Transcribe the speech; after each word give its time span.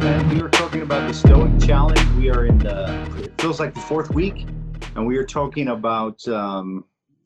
man. 0.00 0.28
We 0.34 0.40
were 0.40 0.48
talking 0.48 0.80
about 0.82 1.06
the 1.06 1.12
Stoic 1.12 1.60
Challenge. 1.60 2.00
We 2.16 2.30
are 2.30 2.46
in 2.46 2.58
the, 2.58 3.02
it 3.22 3.38
feels 3.40 3.60
like 3.60 3.74
the 3.74 3.80
fourth 3.80 4.10
week, 4.10 4.46
and 4.94 5.06
we 5.06 5.18
are 5.18 5.24
talking 5.24 5.68
about 5.68 6.26
um, 6.28 6.84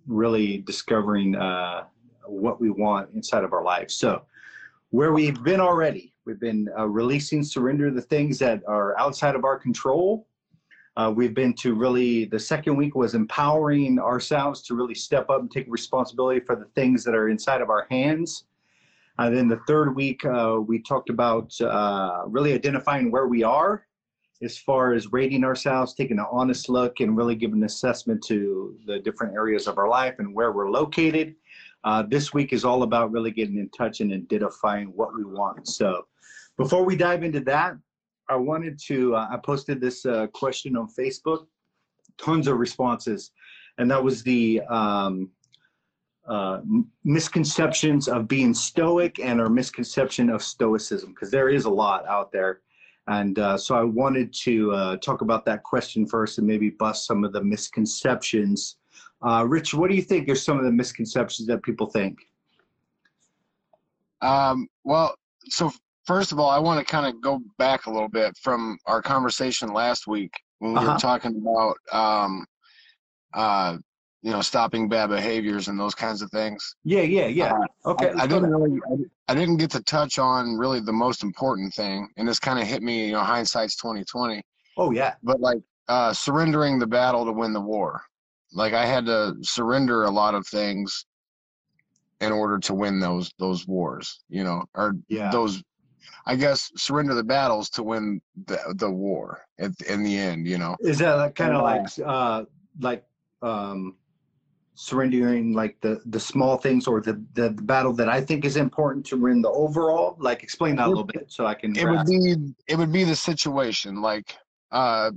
really 0.09 0.59
discovering 0.59 1.37
uh, 1.37 1.85
what 2.27 2.61
we 2.61 2.71
want 2.71 3.11
inside 3.15 3.45
of 3.45 3.53
our 3.53 3.63
lives. 3.63 3.95
So, 3.95 4.23
where 4.91 5.13
we've 5.13 5.41
been 5.45 5.61
already, 5.61 6.15
we've 6.25 6.41
been 6.41 6.69
uh, 6.77 6.87
releasing, 6.87 7.45
surrender 7.45 7.93
the 7.93 8.03
things 8.03 8.39
that 8.41 8.63
are 8.67 8.99
outside 8.99 9.37
of 9.37 9.45
our 9.45 9.59
control. 9.59 10.27
Uh, 10.97 11.13
we've 11.15 11.35
been 11.35 11.53
to 11.55 11.75
really, 11.75 12.25
the 12.25 12.39
second 12.39 12.77
week 12.77 12.97
was 12.97 13.15
empowering 13.15 13.99
ourselves 14.01 14.63
to 14.63 14.75
really 14.75 14.95
step 14.95 15.31
up 15.31 15.41
and 15.41 15.51
take 15.51 15.67
responsibility 15.69 16.41
for 16.41 16.57
the 16.57 16.67
things 16.75 17.05
that 17.05 17.15
are 17.15 17.29
inside 17.29 17.61
of 17.61 17.71
our 17.71 17.87
hands. 17.91 18.45
And 19.19 19.37
then 19.37 19.49
the 19.49 19.61
third 19.69 19.95
week, 19.95 20.25
uh, 20.25 20.59
we 20.67 20.81
talked 20.81 21.09
about 21.09 21.53
uh, 21.61 22.23
really 22.27 22.53
identifying 22.53 23.11
where 23.11 23.29
we 23.29 23.43
are 23.43 23.87
as 24.43 24.59
far 24.59 24.93
as 24.93 25.13
rating 25.13 25.45
ourselves, 25.45 25.95
taking 25.95 26.19
an 26.19 26.27
honest 26.31 26.69
look, 26.69 27.01
and 27.01 27.17
really 27.17 27.37
giving 27.37 27.59
an 27.59 27.65
assessment 27.65 28.23
to 28.25 28.77
the 28.87 28.99
different 28.99 29.35
areas 29.35 29.67
of 29.69 29.79
our 29.79 29.89
life 29.89 30.17
and 30.19 30.35
where 30.35 30.53
we're 30.53 30.71
located. 30.71 31.35
Uh, 31.85 32.03
this 32.03 32.35
week 32.35 32.53
is 32.53 32.65
all 32.65 32.83
about 32.83 33.13
really 33.13 33.31
getting 33.31 33.59
in 33.59 33.69
touch 33.71 34.01
and 34.01 34.13
identifying 34.13 34.89
what 34.89 35.15
we 35.15 35.25
want. 35.25 35.69
So, 35.69 36.07
before 36.57 36.85
we 36.85 36.97
dive 36.97 37.23
into 37.23 37.41
that, 37.41 37.75
I 38.29 38.37
wanted 38.37 38.79
to, 38.87 39.15
uh, 39.15 39.29
I 39.31 39.37
posted 39.37 39.81
this 39.81 40.07
uh, 40.07 40.27
question 40.29 40.77
on 40.77 40.89
Facebook, 40.89 41.47
tons 42.19 42.49
of 42.49 42.59
responses. 42.59 43.33
And 43.79 43.91
that 43.91 44.03
was 44.03 44.23
the 44.23 44.63
um, 44.71 45.31
uh, 46.27 46.61
misconceptions 47.05 48.09
of 48.09 48.27
being 48.27 48.55
stoic 48.55 49.19
and 49.19 49.41
our 49.41 49.49
misconception 49.49 50.31
of 50.31 50.43
stoicism 50.43 51.11
because 51.11 51.31
there 51.31 51.49
is 51.49 51.65
a 51.67 51.71
lot 51.71 52.07
out 52.07 52.33
there. 52.33 52.61
And 53.07 53.39
uh, 53.39 53.59
so 53.59 53.75
i 53.75 53.83
wanted 53.83 54.33
to 54.45 54.73
uh, 54.73 54.97
talk 54.97 55.21
about 55.21 55.45
that 55.45 55.63
question 55.63 56.07
first 56.07 56.39
and 56.39 56.47
maybe 56.47 56.71
bust 56.71 57.07
some 57.07 57.25
of 57.25 57.33
the 57.33 57.43
misconceptions. 57.43 58.77
Uh, 59.21 59.45
rich 59.47 59.75
what 59.75 59.91
do 59.91 59.97
you 59.97 60.03
think 60.03 60.29
are 60.29 60.35
some 60.35 60.59
of 60.59 60.65
the 60.65 60.73
misconceptions 60.73 61.47
that 61.49 61.63
people 61.63 61.87
think? 61.87 62.19
Um, 64.23 64.69
well 64.85 65.15
so 65.47 65.71
first 66.07 66.33
of 66.33 66.39
all 66.39 66.49
i 66.49 66.59
want 66.59 66.79
to 66.79 66.91
kind 66.91 67.07
of 67.07 67.21
go 67.21 67.43
back 67.59 67.85
a 67.85 67.91
little 67.91 68.09
bit 68.09 68.35
from 68.43 68.79
our 68.87 69.03
conversation 69.03 69.73
last 69.73 70.07
week 70.07 70.33
when 70.59 70.73
we 70.73 70.79
uh-huh. 70.79 70.93
were 70.93 70.99
talking 70.99 71.37
about 71.37 71.77
um, 71.93 72.47
uh, 73.35 73.77
you 74.25 74.31
know 74.31 74.41
stopping 74.41 74.89
bad 74.89 75.09
behaviors 75.09 75.69
and 75.69 75.79
those 75.79 75.95
kinds 75.95 76.23
of 76.23 76.31
things. 76.31 76.77
Yeah 76.83 77.03
yeah 77.03 77.27
yeah. 77.27 77.53
Uh, 77.85 77.91
okay 77.91 78.11
I, 78.19 78.23
I 78.23 78.27
didn't 78.27 78.51
really 78.51 78.81
I, 79.29 79.35
didn't 79.35 79.59
get 79.59 79.71
to 79.73 79.83
touch 79.83 80.19
on 80.19 80.57
really 80.57 80.81
the 80.81 80.95
most 80.95 81.23
important 81.23 81.75
thing 81.75 82.09
and 82.17 82.27
this 82.27 82.39
kind 82.39 82.59
of 82.59 82.67
hit 82.67 82.83
me 82.83 83.07
you 83.07 83.13
know 83.13 83.21
hindsight's 83.21 83.77
2020 83.77 84.43
oh 84.79 84.91
yeah. 84.93 85.15
But 85.23 85.41
like 85.41 85.59
uh 85.89 86.15
surrendering 86.15 86.79
the 86.79 86.87
battle 86.87 87.27
to 87.27 87.33
win 87.33 87.53
the 87.53 87.61
war. 87.61 88.03
Like 88.53 88.73
i 88.73 88.87
had 88.87 89.05
to 89.07 89.37
surrender 89.43 90.05
a 90.05 90.11
lot 90.11 90.35
of 90.35 90.47
things 90.47 91.05
in 92.23 92.33
order 92.33 92.59
to 92.61 92.73
win 92.73 92.99
those 92.99 93.31
those 93.39 93.69
wars 93.69 94.25
you 94.31 94.43
know 94.43 94.65
or 94.75 94.95
yeah. 95.09 95.31
those 95.31 95.63
I 96.27 96.37
guess 96.37 96.71
surrender 96.77 97.13
the 97.15 97.25
battles 97.25 97.69
to 97.71 97.83
win 97.83 98.23
the 98.47 98.59
the 98.79 98.91
war 98.91 99.43
at, 99.59 99.73
in 99.83 100.03
the 100.03 100.17
end. 100.17 100.47
You 100.47 100.57
know, 100.57 100.75
is 100.81 100.99
that 101.01 101.35
kind 101.35 101.55
of 101.55 101.63
like 101.63 101.87
uh 102.03 102.45
like 102.81 103.05
um 103.43 103.97
surrendering 104.75 105.53
like 105.53 105.81
the 105.81 106.01
the 106.07 106.21
small 106.21 106.57
things 106.57 106.87
or 106.87 107.01
the, 107.01 107.23
the, 107.35 107.51
the 107.51 107.63
battle 107.63 107.93
that 107.93 108.09
I 108.09 108.21
think 108.21 108.45
is 108.45 108.57
important 108.57 109.07
to 109.07 109.17
win 109.17 109.43
the 109.43 109.51
overall? 109.51 110.17
Like 110.19 110.43
explain 110.43 110.77
that 110.77 110.87
a 110.87 110.89
little 110.89 111.05
bit 111.05 111.27
so 111.29 111.47
I 111.47 111.55
can. 111.55 111.77
It 111.77 111.89
would 111.89 112.07
be 112.07 112.55
it 112.67 112.77
would 112.77 112.93
be 112.93 113.05
the 113.05 113.17
situation 113.17 114.03
like 114.03 114.37
uh 114.73 115.13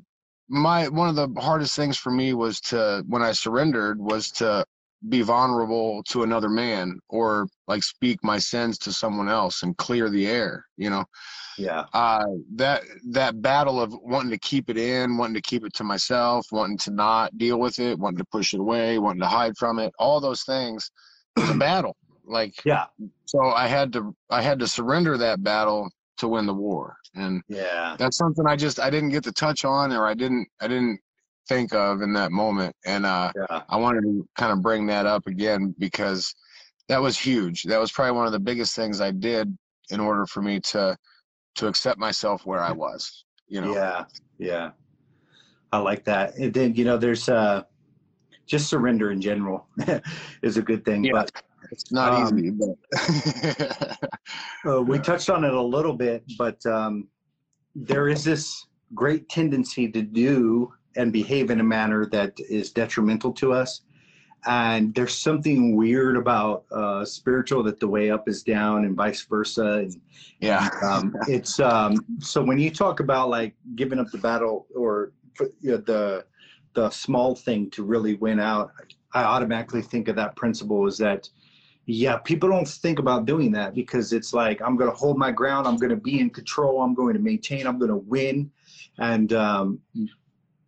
my 0.50 0.88
one 0.88 1.10
of 1.10 1.16
the 1.16 1.42
hardest 1.42 1.76
things 1.76 1.98
for 1.98 2.12
me 2.12 2.34
was 2.34 2.62
to 2.62 3.04
when 3.08 3.22
I 3.22 3.32
surrendered 3.32 4.00
was 4.00 4.32
to 4.34 4.66
be 5.10 5.22
vulnerable 5.22 6.04
to 6.10 6.24
another 6.24 6.50
man 6.50 7.00
or 7.10 7.48
like 7.68 7.84
speak 7.84 8.24
my 8.24 8.40
sins 8.40 8.78
to 8.80 8.92
someone 8.92 9.30
else 9.30 9.64
and 9.64 9.78
clear 9.78 10.10
the 10.10 10.28
air 10.28 10.66
you 10.78 10.90
know? 10.90 11.06
Yeah. 11.58 11.86
Uh 11.94 12.26
that 12.56 12.84
that 13.10 13.42
battle 13.42 13.82
of 13.82 13.94
wanting 14.04 14.32
to 14.32 14.40
keep 14.40 14.70
it 14.70 14.78
in 14.78 15.18
wanting 15.18 15.36
to 15.36 15.42
keep 15.42 15.66
it 15.66 15.74
to 15.76 15.84
myself 15.84 16.46
wanting 16.52 16.78
to 16.80 16.92
not 16.92 17.38
deal 17.38 17.60
with 17.60 17.80
it 17.80 17.98
wanting 17.98 18.20
to 18.20 18.26
push 18.26 18.54
it 18.54 18.60
away 18.60 19.00
wanting 19.00 19.22
to 19.22 19.28
hide 19.28 19.58
from 19.58 19.80
it 19.80 19.94
all 20.00 20.20
those 20.20 20.44
things 20.44 20.92
is 21.38 21.50
a 21.50 21.54
battle. 21.58 21.96
Like 22.26 22.56
yeah. 22.66 22.86
so 23.26 23.40
i 23.52 23.68
had 23.68 23.94
to 23.94 24.14
i 24.30 24.42
had 24.42 24.60
to 24.60 24.68
surrender 24.68 25.18
that 25.18 25.44
battle 25.44 25.90
to 26.18 26.28
win 26.28 26.46
the 26.46 26.54
war. 26.54 26.98
And 27.16 27.42
yeah. 27.48 27.96
that's 27.98 28.18
something 28.18 28.46
i 28.48 28.56
just 28.56 28.80
i 28.80 28.90
didn't 28.90 29.10
get 29.10 29.24
to 29.24 29.32
touch 29.32 29.64
on 29.66 29.94
or 29.94 30.06
i 30.06 30.14
didn't 30.14 30.48
i 30.60 30.68
didn't 30.68 31.00
think 31.48 31.74
of 31.74 32.02
in 32.02 32.14
that 32.14 32.32
moment. 32.32 32.76
And 32.86 33.06
uh, 33.06 33.32
yeah. 33.36 33.62
I 33.70 33.78
wanted 33.78 34.02
to 34.02 34.28
kind 34.38 34.52
of 34.52 34.62
bring 34.62 34.86
that 34.88 35.06
up 35.06 35.28
again 35.28 35.76
because 35.80 36.34
that 36.90 37.02
was 37.02 37.18
huge. 37.18 37.64
That 37.64 37.80
was 37.80 37.92
probably 37.92 38.18
one 38.18 38.26
of 38.26 38.32
the 38.32 38.40
biggest 38.40 38.76
things 38.76 39.02
I 39.02 39.12
did 39.12 39.56
in 39.90 40.00
order 40.00 40.26
for 40.26 40.42
me 40.42 40.60
to 40.60 40.98
to 41.56 41.68
accept 41.68 42.00
myself 42.00 42.46
where 42.46 42.62
I 42.62 42.72
was. 42.72 43.26
You 43.48 43.62
know. 43.62 43.74
Yeah, 43.74 44.06
yeah. 44.38 44.72
I 45.72 45.80
like 45.80 46.04
that. 46.06 46.36
And 46.38 46.54
then 46.54 46.76
you 46.76 46.86
know, 46.86 46.98
there's 46.98 47.28
uh, 47.30 47.64
just 48.46 48.70
surrender 48.70 49.12
in 49.12 49.22
general 49.22 49.68
is 50.42 50.58
a 50.58 50.62
good 50.62 50.86
thing, 50.86 51.04
yeah. 51.04 51.12
but 51.14 51.32
it's 51.72 51.92
not 51.92 52.14
um, 52.14 52.40
easy. 52.40 52.52
But 52.52 53.98
uh, 54.66 54.82
we 54.82 55.00
touched 55.04 55.30
on 55.30 55.44
it 55.44 55.54
a 55.54 55.62
little 55.62 55.94
bit, 55.94 56.24
but 56.38 56.66
um, 56.66 57.08
there 57.76 58.08
is 58.08 58.24
this 58.24 58.66
great 58.94 59.28
tendency 59.30 59.90
to 59.92 60.02
do 60.02 60.72
and 60.96 61.14
behave 61.14 61.52
in 61.52 61.60
a 61.60 61.64
manner 61.64 62.06
that 62.08 62.34
is 62.50 62.72
detrimental 62.72 63.32
to 63.34 63.54
us. 63.54 63.82
And 64.46 64.94
there's 64.94 65.18
something 65.18 65.76
weird 65.76 66.16
about 66.16 66.66
uh, 66.72 67.04
spiritual 67.04 67.64
that 67.64 67.80
the 67.80 67.88
way 67.88 68.12
up 68.12 68.30
is 68.30 68.44
down 68.44 68.86
and 68.86 68.96
vice 68.96 69.24
versa. 69.24 69.80
And, 69.80 70.02
yeah, 70.40 70.70
um, 70.84 71.16
it's 71.28 71.60
um, 71.60 72.06
so 72.20 72.44
when 72.44 72.58
you 72.58 72.72
talk 72.72 73.00
about 73.00 73.30
like 73.30 73.56
giving 73.76 74.00
up 74.00 74.08
the 74.12 74.20
battle 74.20 74.68
or 74.76 75.12
you 75.60 75.72
know, 75.72 75.78
the 75.78 76.26
the 76.74 76.90
small 76.92 77.36
thing 77.36 77.70
to 77.72 77.84
really 77.84 78.14
win 78.16 78.40
out, 78.40 78.72
I 79.14 79.24
automatically 79.24 79.82
think 79.82 80.08
of 80.08 80.16
that 80.16 80.36
principle 80.36 80.88
is 80.88 80.98
that 81.00 81.28
yeah, 81.88 82.18
people 82.18 82.50
don't 82.50 82.68
think 82.68 83.00
about 83.00 83.26
doing 83.26 83.52
that 83.54 83.74
because 83.74 84.12
it's 84.12 84.34
like 84.34 84.62
I'm 84.62 84.76
going 84.76 84.90
to 84.90 84.96
hold 84.96 85.18
my 85.18 85.32
ground, 85.32 85.68
I'm 85.68 85.78
going 85.78 85.90
to 85.90 85.96
be 85.96 86.20
in 86.20 86.30
control, 86.30 86.82
I'm 86.82 86.94
going 86.94 87.14
to 87.14 87.20
maintain, 87.20 87.66
I'm 87.66 87.80
going 87.80 87.90
to 87.90 87.98
win, 87.98 88.52
and 89.00 89.32
um, 89.34 89.80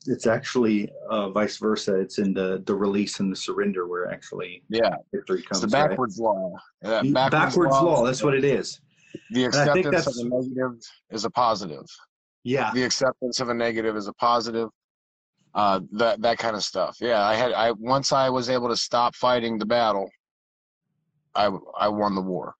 it's 0.05 0.27
actually 0.27 0.89
uh, 1.09 1.29
vice 1.29 1.57
versa. 1.57 1.99
It's 1.99 2.19
in 2.19 2.33
the 2.33 2.63
the 2.65 2.75
release 2.75 3.19
and 3.19 3.31
the 3.31 3.35
surrender 3.35 3.87
where 3.87 4.11
actually 4.11 4.63
yeah 4.69 4.95
victory 5.13 5.41
comes. 5.41 5.63
It's 5.63 5.71
the 5.71 5.77
backwards 5.77 6.19
right? 6.19 6.25
law. 6.25 6.53
backwards, 6.81 7.31
backwards 7.31 7.71
law, 7.71 7.83
law. 7.83 8.05
That's 8.05 8.23
what 8.23 8.33
it 8.33 8.43
is. 8.43 8.79
The 9.31 9.45
acceptance 9.45 10.07
of 10.07 10.25
a 10.25 10.29
negative 10.29 10.79
is 11.09 11.25
a 11.25 11.29
positive. 11.29 11.85
Yeah. 12.43 12.71
The 12.73 12.83
acceptance 12.83 13.39
of 13.39 13.49
a 13.49 13.53
negative 13.53 13.95
is 13.95 14.07
a 14.07 14.13
positive. 14.13 14.69
Uh, 15.55 15.81
that 15.91 16.21
that 16.21 16.37
kind 16.37 16.55
of 16.55 16.63
stuff. 16.63 16.95
Yeah, 17.01 17.25
I 17.25 17.33
had 17.33 17.53
I 17.53 17.71
once 17.71 18.13
I 18.13 18.29
was 18.29 18.49
able 18.49 18.69
to 18.69 18.77
stop 18.77 19.15
fighting 19.15 19.57
the 19.57 19.65
battle. 19.65 20.09
I 21.35 21.49
I 21.77 21.87
won 21.89 22.15
the 22.15 22.21
war. 22.21 22.53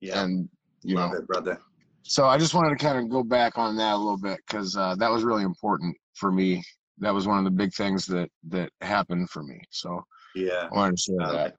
Yeah. 0.00 0.22
And 0.22 0.48
you 0.82 0.96
Love 0.96 1.12
know, 1.12 1.18
it, 1.18 1.26
brother. 1.26 1.60
So 2.02 2.26
I 2.26 2.38
just 2.38 2.54
wanted 2.54 2.70
to 2.70 2.82
kind 2.82 2.98
of 2.98 3.10
go 3.10 3.22
back 3.22 3.58
on 3.58 3.76
that 3.76 3.94
a 3.94 3.96
little 3.96 4.18
bit 4.18 4.40
because 4.46 4.74
uh, 4.74 4.96
that 4.96 5.10
was 5.10 5.22
really 5.22 5.42
important 5.42 5.94
for 6.14 6.32
me 6.32 6.64
that 7.00 7.14
was 7.14 7.26
one 7.26 7.38
of 7.38 7.44
the 7.44 7.50
big 7.50 7.72
things 7.74 8.06
that 8.06 8.30
that 8.48 8.70
happened 8.80 9.30
for 9.30 9.42
me. 9.42 9.60
So 9.70 10.04
yeah, 10.34 10.68
I 10.70 10.74
wanted 10.74 10.96
to 10.96 11.02
share 11.02 11.32
that. 11.32 11.56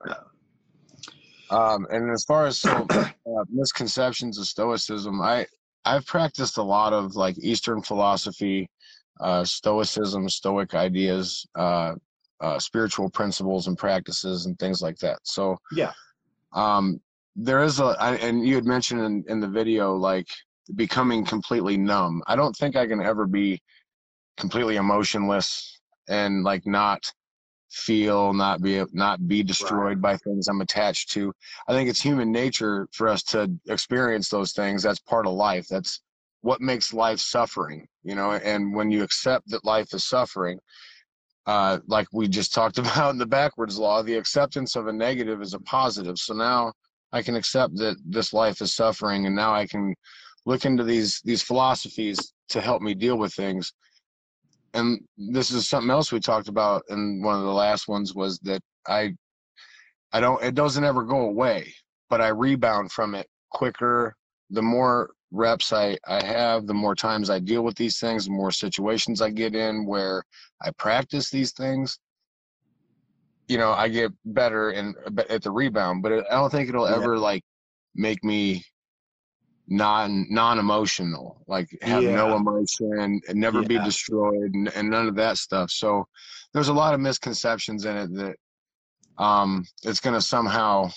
Um, 1.50 1.86
and 1.92 2.10
as 2.10 2.24
far 2.24 2.48
as 2.48 2.60
so, 2.60 2.88
uh, 2.92 3.06
misconceptions 3.50 4.38
of 4.38 4.48
Stoicism, 4.48 5.22
I 5.22 5.46
I've 5.84 6.06
practiced 6.06 6.58
a 6.58 6.64
lot 6.64 6.94
of 6.94 7.16
like 7.16 7.38
Eastern 7.40 7.82
philosophy, 7.82 8.70
uh, 9.20 9.44
Stoicism, 9.44 10.30
Stoic 10.30 10.74
ideas, 10.74 11.46
uh, 11.56 11.96
uh, 12.40 12.60
spiritual 12.60 13.10
principles 13.10 13.68
and 13.68 13.78
practices 13.78 14.46
and 14.46 14.58
things 14.60 14.82
like 14.82 14.98
that. 15.00 15.20
So 15.24 15.58
yeah, 15.74 15.92
um, 16.54 17.02
there 17.36 17.64
is 17.64 17.80
a 17.80 17.96
I, 18.00 18.16
and 18.16 18.48
you 18.48 18.56
had 18.56 18.66
mentioned 18.66 19.02
in, 19.02 19.24
in 19.28 19.40
the 19.40 19.48
video 19.48 19.96
like 19.96 20.28
becoming 20.76 21.26
completely 21.26 21.78
numb. 21.78 22.22
I 22.28 22.36
don't 22.36 22.56
think 22.56 22.76
I 22.76 22.88
can 22.88 23.02
ever 23.02 23.26
be 23.28 23.62
completely 24.38 24.76
emotionless 24.76 25.80
and 26.08 26.44
like 26.44 26.66
not 26.66 27.12
feel 27.72 28.34
not 28.34 28.62
be 28.62 28.84
not 28.92 29.26
be 29.28 29.42
destroyed 29.44 30.02
right. 30.02 30.02
by 30.02 30.18
things 30.18 30.48
i'm 30.48 30.62
attached 30.62 31.12
to. 31.12 31.32
I 31.68 31.74
think 31.74 31.90
it's 31.90 32.02
human 32.02 32.32
nature 32.32 32.88
for 32.92 33.08
us 33.08 33.24
to 33.24 33.50
experience 33.70 34.30
those 34.30 34.52
things. 34.52 34.84
That's 34.84 35.00
part 35.00 35.26
of 35.26 35.34
life. 35.34 35.68
That's 35.70 36.02
what 36.42 36.60
makes 36.60 36.94
life 36.94 37.20
suffering 37.20 37.88
you 38.04 38.16
know? 38.16 38.32
And 38.32 38.74
when 38.76 38.92
you 38.92 39.04
accept 39.04 39.50
that 39.50 39.64
life 39.64 39.94
is 39.94 40.06
suffering 40.06 40.60
uh, 41.46 41.80
like 41.88 42.08
we 42.12 42.28
just 42.28 42.54
talked 42.60 42.78
about 42.78 43.12
in 43.12 43.18
the 43.18 43.26
backwards 43.26 43.78
law 43.78 44.02
the 44.02 44.16
acceptance 44.16 44.76
of 44.76 44.88
a 44.88 44.94
negative 44.94 45.42
is 45.42 45.54
a 45.54 45.60
positive. 45.60 46.18
So 46.18 46.34
now 46.34 46.74
i 47.14 47.22
can 47.22 47.36
accept 47.36 47.76
that 47.76 47.98
this 48.06 48.34
life 48.34 48.62
is 48.62 48.74
suffering 48.74 49.26
and 49.26 49.36
now 49.36 49.54
i 49.54 49.66
can 49.66 49.94
look 50.46 50.66
into 50.66 50.84
these 50.84 51.22
these 51.24 51.42
philosophies 51.42 52.34
to 52.50 52.62
help 52.62 52.82
me 52.82 52.94
deal 52.94 53.18
with 53.18 53.34
things. 53.34 53.74
And 54.74 55.02
this 55.18 55.52
is 55.52 55.68
something 55.68 55.92
else 55.92 56.12
we 56.12 56.20
talked 56.20 56.48
about 56.48 56.84
in 56.90 57.22
one 57.22 57.38
of 57.38 57.44
the 57.44 57.52
last 57.52 57.88
ones 57.88 58.16
was 58.16 58.40
that 58.40 58.62
I 58.88 59.14
I 60.14 60.20
don't 60.20 60.42
it 60.44 60.56
doesn't 60.56 60.84
ever 60.84 61.04
go 61.04 61.22
away, 61.22 61.74
but 62.10 62.22
I 62.22 62.30
rebound 62.30 62.92
from 62.92 63.16
it 63.16 63.28
quicker. 63.52 64.16
The 64.50 64.62
more 64.62 65.12
reps 65.32 65.72
I, 65.72 65.98
I 66.08 66.24
have, 66.26 66.68
the 66.68 66.74
more 66.74 66.96
times 66.96 67.30
I 67.30 67.40
deal 67.40 67.64
with 67.64 67.76
these 67.76 68.00
things, 68.00 68.26
the 68.26 68.32
more 68.32 68.52
situations 68.52 69.22
I 69.22 69.30
get 69.30 69.56
in 69.56 69.86
where 69.86 70.24
I 70.62 70.72
practice 70.72 71.30
these 71.30 71.54
things, 71.54 71.98
you 73.48 73.58
know, 73.58 73.72
I 73.72 73.88
get 73.88 74.12
better 74.26 74.72
and 74.72 74.96
at 75.30 75.42
the 75.42 75.52
rebound. 75.52 76.04
But 76.04 76.12
I 76.30 76.36
don't 76.36 76.50
think 76.50 76.70
it'll 76.70 76.90
yeah. 76.90 76.96
ever 76.96 77.18
like 77.18 77.44
make 77.96 78.24
me 78.24 78.64
non 79.68 80.28
non 80.30 80.60
emotional, 80.60 81.44
like 81.48 81.70
have 81.82 82.04
yeah. 82.04 82.16
no 82.16 82.36
emotion 82.36 82.94
and 83.00 83.24
never 83.34 83.62
yeah. 83.62 83.68
be 83.68 83.78
destroyed 83.80 84.54
and, 84.54 84.70
and 84.76 84.90
none 84.90 85.08
of 85.08 85.16
that 85.16 85.38
stuff. 85.38 85.72
So 85.72 86.06
there's 86.54 86.70
a 86.70 86.74
lot 86.74 86.94
of 86.94 87.00
misconceptions 87.00 87.86
in 87.86 87.98
it 87.98 88.14
that 88.16 88.36
um 89.24 89.66
it's 89.84 90.00
going 90.00 90.14
to 90.14 90.22
somehow 90.22 90.90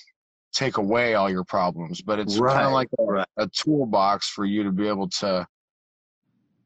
take 0.53 0.77
away 0.77 1.15
all 1.15 1.29
your 1.29 1.45
problems, 1.45 2.01
but 2.01 2.19
it's 2.19 2.39
right. 2.39 2.55
kind 2.55 2.67
of 2.67 2.73
like 2.73 2.89
a, 2.99 3.43
a 3.43 3.49
toolbox 3.49 4.29
for 4.29 4.45
you 4.45 4.63
to 4.63 4.71
be 4.71 4.89
able 4.89 5.09
to 5.09 5.47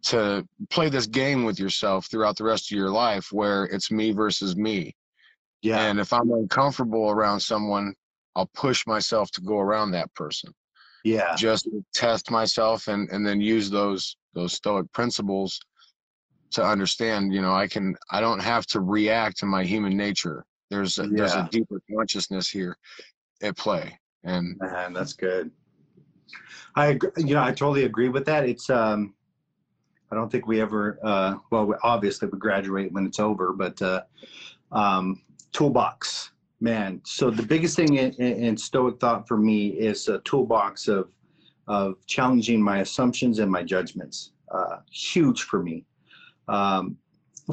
to 0.00 0.46
play 0.70 0.88
this 0.88 1.06
game 1.06 1.44
with 1.44 1.58
yourself 1.58 2.06
throughout 2.06 2.36
the 2.36 2.44
rest 2.44 2.70
of 2.70 2.76
your 2.76 2.90
life 2.90 3.32
where 3.32 3.64
it's 3.64 3.90
me 3.90 4.12
versus 4.12 4.56
me. 4.56 4.94
Yeah. 5.62 5.80
And 5.80 5.98
if 5.98 6.12
I'm 6.12 6.30
uncomfortable 6.30 7.10
around 7.10 7.40
someone, 7.40 7.94
I'll 8.36 8.50
push 8.54 8.86
myself 8.86 9.30
to 9.32 9.40
go 9.40 9.58
around 9.58 9.90
that 9.92 10.14
person. 10.14 10.52
Yeah. 11.04 11.34
Just 11.36 11.68
test 11.94 12.30
myself 12.30 12.88
and 12.88 13.08
and 13.10 13.26
then 13.26 13.40
use 13.40 13.70
those 13.70 14.16
those 14.34 14.52
stoic 14.52 14.90
principles 14.92 15.60
to 16.50 16.64
understand, 16.64 17.32
you 17.32 17.42
know, 17.42 17.52
I 17.52 17.66
can 17.66 17.96
I 18.10 18.20
don't 18.20 18.40
have 18.40 18.66
to 18.66 18.80
react 18.80 19.38
to 19.38 19.46
my 19.46 19.64
human 19.64 19.96
nature. 19.96 20.44
There's 20.70 20.98
a, 20.98 21.04
yeah. 21.04 21.08
there's 21.12 21.34
a 21.34 21.48
deeper 21.50 21.80
consciousness 21.94 22.48
here 22.48 22.76
at 23.42 23.56
play. 23.56 23.98
And 24.24 24.56
man, 24.58 24.92
that's 24.92 25.12
good. 25.12 25.50
I 26.74 26.98
you 27.16 27.34
know 27.34 27.42
I 27.42 27.52
totally 27.52 27.84
agree 27.84 28.08
with 28.08 28.24
that. 28.26 28.48
It's 28.48 28.68
um 28.70 29.14
I 30.10 30.14
don't 30.14 30.30
think 30.30 30.46
we 30.46 30.60
ever 30.60 30.98
uh 31.02 31.36
well 31.50 31.74
obviously 31.82 32.28
we 32.28 32.38
graduate 32.38 32.92
when 32.92 33.06
it's 33.06 33.20
over, 33.20 33.52
but 33.52 33.80
uh 33.80 34.02
um 34.72 35.22
toolbox 35.52 36.32
man. 36.60 37.00
So 37.04 37.30
the 37.30 37.42
biggest 37.42 37.76
thing 37.76 37.96
in, 37.96 38.12
in 38.14 38.56
Stoic 38.56 38.98
thought 39.00 39.28
for 39.28 39.36
me 39.36 39.68
is 39.68 40.08
a 40.08 40.18
toolbox 40.20 40.88
of 40.88 41.08
of 41.66 41.96
challenging 42.06 42.62
my 42.62 42.78
assumptions 42.78 43.40
and 43.40 43.50
my 43.50 43.62
judgments. 43.62 44.32
Uh, 44.50 44.78
huge 44.90 45.42
for 45.42 45.62
me. 45.62 45.84
Um, 46.48 46.96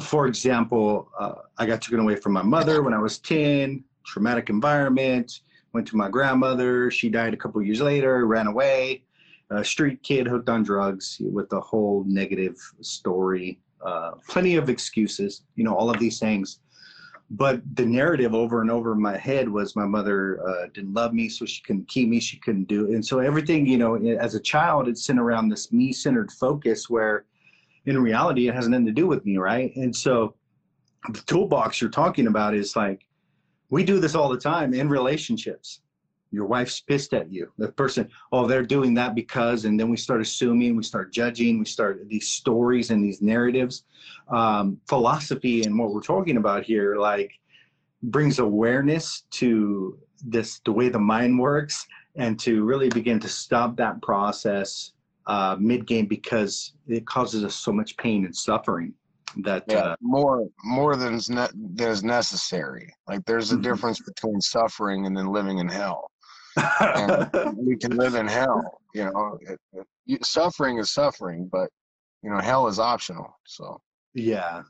for 0.00 0.26
example, 0.26 1.10
uh, 1.20 1.34
I 1.58 1.66
got 1.66 1.82
taken 1.82 2.00
away 2.00 2.16
from 2.16 2.32
my 2.32 2.42
mother 2.42 2.82
when 2.82 2.94
I 2.94 2.98
was 2.98 3.18
10, 3.18 3.84
traumatic 4.06 4.48
environment 4.48 5.40
went 5.76 5.86
to 5.86 5.96
my 5.96 6.08
grandmother. 6.08 6.90
She 6.90 7.10
died 7.10 7.34
a 7.34 7.36
couple 7.36 7.60
years 7.62 7.82
later, 7.82 8.26
ran 8.26 8.46
away. 8.46 9.02
A 9.50 9.62
street 9.62 10.02
kid 10.02 10.26
hooked 10.26 10.48
on 10.48 10.62
drugs 10.62 11.18
with 11.20 11.50
the 11.50 11.60
whole 11.60 12.02
negative 12.08 12.56
story. 12.80 13.60
Uh, 13.84 14.12
plenty 14.26 14.56
of 14.56 14.70
excuses, 14.70 15.42
you 15.54 15.64
know, 15.64 15.74
all 15.76 15.90
of 15.90 15.98
these 15.98 16.18
things. 16.18 16.60
But 17.30 17.60
the 17.74 17.84
narrative 17.84 18.34
over 18.34 18.60
and 18.60 18.70
over 18.70 18.92
in 18.92 19.02
my 19.02 19.16
head 19.16 19.48
was 19.48 19.74
my 19.74 19.84
mother 19.84 20.40
uh, 20.46 20.66
didn't 20.72 20.94
love 20.94 21.12
me, 21.12 21.28
so 21.28 21.44
she 21.44 21.60
couldn't 21.62 21.88
keep 21.88 22.08
me, 22.08 22.20
she 22.20 22.38
couldn't 22.38 22.68
do 22.68 22.86
it. 22.86 22.94
And 22.94 23.04
so 23.04 23.18
everything, 23.18 23.66
you 23.66 23.78
know, 23.78 23.96
as 23.96 24.34
a 24.34 24.40
child, 24.40 24.86
it's 24.86 25.04
centered 25.04 25.24
around 25.24 25.48
this 25.48 25.72
me 25.72 25.92
centered 25.92 26.30
focus 26.30 26.88
where 26.88 27.24
in 27.86 28.00
reality 28.00 28.48
it 28.48 28.54
has 28.54 28.68
nothing 28.68 28.86
to 28.86 28.92
do 28.92 29.08
with 29.08 29.24
me, 29.26 29.38
right? 29.38 29.74
And 29.74 29.94
so 29.94 30.34
the 31.12 31.20
toolbox 31.22 31.80
you're 31.80 31.90
talking 31.90 32.28
about 32.28 32.54
is 32.54 32.76
like, 32.76 33.06
we 33.70 33.82
do 33.82 33.98
this 33.98 34.14
all 34.14 34.28
the 34.28 34.38
time 34.38 34.72
in 34.72 34.88
relationships 34.88 35.80
your 36.30 36.46
wife's 36.46 36.80
pissed 36.80 37.14
at 37.14 37.30
you 37.32 37.50
the 37.58 37.70
person 37.72 38.08
oh 38.32 38.46
they're 38.46 38.62
doing 38.62 38.94
that 38.94 39.14
because 39.14 39.64
and 39.64 39.78
then 39.78 39.88
we 39.88 39.96
start 39.96 40.20
assuming 40.20 40.76
we 40.76 40.82
start 40.82 41.12
judging 41.12 41.58
we 41.58 41.64
start 41.64 42.06
these 42.08 42.28
stories 42.28 42.90
and 42.90 43.04
these 43.04 43.22
narratives 43.22 43.84
um, 44.28 44.78
philosophy 44.88 45.62
and 45.62 45.78
what 45.78 45.92
we're 45.92 46.00
talking 46.00 46.36
about 46.36 46.64
here 46.64 46.96
like 46.96 47.32
brings 48.02 48.38
awareness 48.38 49.22
to 49.30 49.98
this 50.24 50.60
the 50.64 50.72
way 50.72 50.88
the 50.88 50.98
mind 50.98 51.38
works 51.38 51.86
and 52.16 52.38
to 52.38 52.64
really 52.64 52.88
begin 52.88 53.20
to 53.20 53.28
stop 53.28 53.76
that 53.76 54.00
process 54.02 54.92
uh, 55.26 55.56
mid 55.58 55.86
game 55.86 56.06
because 56.06 56.72
it 56.86 57.06
causes 57.06 57.44
us 57.44 57.54
so 57.54 57.72
much 57.72 57.96
pain 57.96 58.24
and 58.24 58.34
suffering 58.34 58.92
that 59.42 59.64
yeah, 59.68 59.78
uh, 59.78 59.96
more 60.00 60.48
more 60.64 60.96
than 60.96 61.20
ne- 61.28 61.48
than 61.74 61.88
is 61.88 62.02
necessary. 62.02 62.94
Like 63.06 63.24
there's 63.26 63.52
a 63.52 63.54
mm-hmm. 63.54 63.62
difference 63.62 64.00
between 64.00 64.40
suffering 64.40 65.06
and 65.06 65.16
then 65.16 65.26
living 65.26 65.58
in 65.58 65.68
hell. 65.68 66.10
we 67.56 67.76
can 67.76 67.96
live 67.96 68.14
in 68.14 68.26
hell. 68.26 68.80
You 68.94 69.04
know, 69.04 69.38
it, 69.42 69.60
it, 70.06 70.24
suffering 70.24 70.78
is 70.78 70.90
suffering, 70.90 71.48
but 71.50 71.70
you 72.22 72.30
know, 72.30 72.38
hell 72.38 72.66
is 72.66 72.78
optional. 72.78 73.38
So 73.44 73.80
yeah, 74.14 74.62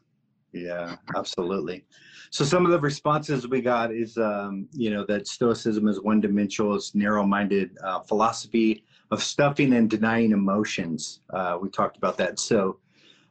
yeah, 0.52 0.96
absolutely. 1.14 1.84
So 2.30 2.44
some 2.44 2.64
of 2.64 2.72
the 2.72 2.80
responses 2.80 3.46
we 3.46 3.60
got 3.60 3.92
is, 3.92 4.18
um, 4.18 4.68
you 4.72 4.90
know, 4.90 5.04
that 5.06 5.28
Stoicism 5.28 5.86
is 5.86 6.00
one-dimensional, 6.00 6.74
it's 6.74 6.94
narrow-minded 6.94 7.76
uh, 7.84 8.00
philosophy 8.00 8.84
of 9.10 9.22
stuffing 9.22 9.74
and 9.74 9.88
denying 9.88 10.32
emotions. 10.32 11.20
Uh, 11.30 11.58
we 11.60 11.68
talked 11.68 11.96
about 11.96 12.16
that. 12.18 12.40
So 12.40 12.78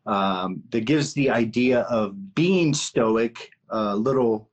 um, 0.06 0.64
that 0.70 0.86
gives 0.86 1.14
the 1.14 1.30
idea 1.30 1.82
of 1.82 2.36
being 2.36 2.74
stoic, 2.74 3.52
a 3.70 3.76
uh, 3.76 3.96
little 3.96 4.50